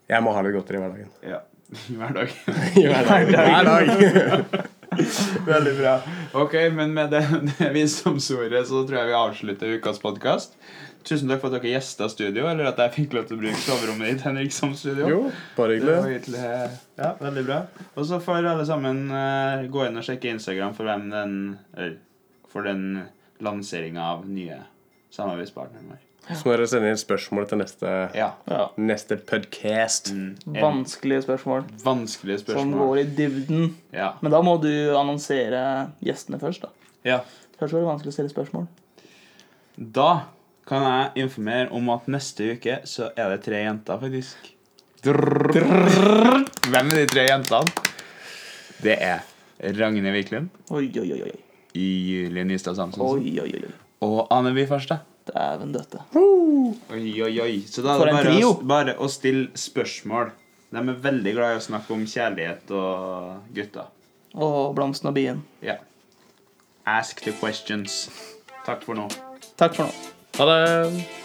Jeg 0.10 0.26
må 0.26 0.34
ha 0.36 0.46
litt 0.46 0.56
godteri 0.56 0.80
i 0.80 0.86
hverdagen. 0.86 1.12
Ja. 1.34 1.44
Hver 1.74 2.16
dag. 2.16 2.34
I 2.80 2.86
hverdagen. 2.86 3.34
Hver 3.34 3.68
dag. 3.68 4.72
Veldig 5.48 5.74
bra. 5.80 5.94
Ok, 6.38 6.54
men 6.74 6.94
med 6.96 7.12
det, 7.12 7.24
det 7.58 7.70
visdomsordet 7.74 8.64
så 8.70 8.84
tror 8.86 9.00
jeg 9.02 9.10
vi 9.10 9.20
avslutter 9.20 9.76
ukas 9.80 10.00
podkast. 10.04 10.56
Tusen 11.04 11.28
takk 11.28 11.42
for 11.42 11.52
at 11.52 11.62
dere 11.62 11.74
gjesta 11.74 12.08
studio, 12.12 12.46
eller 12.48 12.70
at 12.70 12.78
jeg 12.80 12.94
fikk 12.96 13.14
lov 13.18 13.26
til 13.28 13.36
å 13.36 13.42
bruke 13.42 13.60
soverommet 13.60 14.14
ditt, 14.14 14.22
Henrik, 14.24 14.54
som 14.56 14.72
studio. 14.78 15.08
Jo, 15.12 15.20
bare 15.58 15.80
Det 15.84 15.98
hyggelig. 16.06 16.44
Ja, 16.98 17.10
veldig 17.20 17.44
bra. 17.50 17.58
Og 17.98 18.06
så 18.08 18.22
får 18.24 18.48
alle 18.54 18.66
sammen 18.70 19.02
eh, 19.12 19.66
gå 19.74 19.84
inn 19.88 20.00
og 20.00 20.06
sjekke 20.08 20.32
Instagram 20.32 20.74
for 20.78 20.88
hvem 20.88 21.10
den 21.12 21.36
Eller 21.76 21.98
for 22.54 22.64
den 22.64 23.02
lanseringa 23.44 24.00
av 24.14 24.28
nye 24.30 24.62
samarbeidspartnere. 25.12 25.84
vår. 25.90 26.02
Så 26.38 26.46
må 26.48 26.54
dere 26.54 26.68
sende 26.72 26.88
inn 26.94 27.00
spørsmål 27.02 27.48
til 27.50 27.60
neste, 27.60 27.90
Ja. 28.16 28.30
Ja. 28.48 28.70
neste 28.80 29.18
podcast. 29.18 30.14
Mm, 30.14 30.38
Vanskelige 30.56 31.26
spørsmål 31.26 31.66
vanskelige 31.84 32.46
som 32.54 32.72
går 32.72 33.02
i 33.02 33.04
dybden. 33.18 33.74
Ja. 33.92 34.14
Men 34.22 34.32
da 34.32 34.40
må 34.42 34.56
du 34.62 34.70
annonsere 34.96 35.92
gjestene 36.06 36.40
først, 36.40 36.62
da. 36.62 36.70
ja. 37.04 37.20
Først 37.60 37.74
var 37.76 37.82
det 37.84 37.90
vanskelig 37.90 38.14
å 38.14 38.16
stille 38.16 38.32
spørsmål. 38.32 38.68
Da 39.78 40.08
kan 40.68 40.84
jeg 40.88 41.26
informere 41.26 41.70
om 41.76 41.90
at 41.94 42.08
neste 42.12 42.54
uke 42.56 42.80
så 42.90 43.10
er 43.20 43.34
det 43.34 43.42
tre 43.46 43.64
jenter, 43.66 44.00
faktisk. 44.00 44.52
Hvem 45.04 46.92
er 46.92 47.00
de 47.02 47.08
tre 47.12 47.26
jentene? 47.28 47.72
Det 48.84 48.96
er 49.04 49.24
Ragne 49.78 50.12
Wiklund, 50.16 50.50
Oi, 50.76 50.88
oi, 51.00 51.10
oi. 51.16 51.22
oi. 51.28 51.34
Julie 51.74 52.44
Nystad 52.46 52.76
Samson 52.78 53.02
Oi, 53.06 53.34
oi, 53.42 53.50
oi. 53.58 53.72
og 54.06 54.28
Ane 54.36 54.52
By 54.56 54.66
Farstad. 54.70 55.04
Dæven 55.28 55.72
døtte. 55.72 56.02
Oi, 56.20 57.22
oi, 57.24 57.34
oi. 57.40 57.54
Så 57.68 57.82
da 57.86 57.94
er 57.96 58.10
det 58.10 58.16
bare 58.18 58.34
å, 58.44 58.54
bare 58.68 58.96
å 59.00 59.08
stille 59.12 59.48
spørsmål. 59.56 60.34
De 60.74 60.82
er 60.82 60.98
veldig 61.06 61.34
glad 61.38 61.54
i 61.56 61.60
å 61.62 61.64
snakke 61.64 61.96
om 61.96 62.04
kjærlighet 62.10 62.74
og 62.76 63.54
gutter. 63.56 63.88
Og 64.36 64.74
blomsten 64.76 65.12
og 65.12 65.16
bien. 65.16 65.40
Ja. 65.64 65.78
Ask 66.86 67.24
the 67.24 67.32
questions. 67.40 68.10
Takk 68.68 68.84
for 68.84 69.00
nå. 69.00 69.08
Takk 69.56 69.78
for 69.80 69.88
nå. 69.88 70.13
Ha 70.38 70.46
det. 70.46 71.23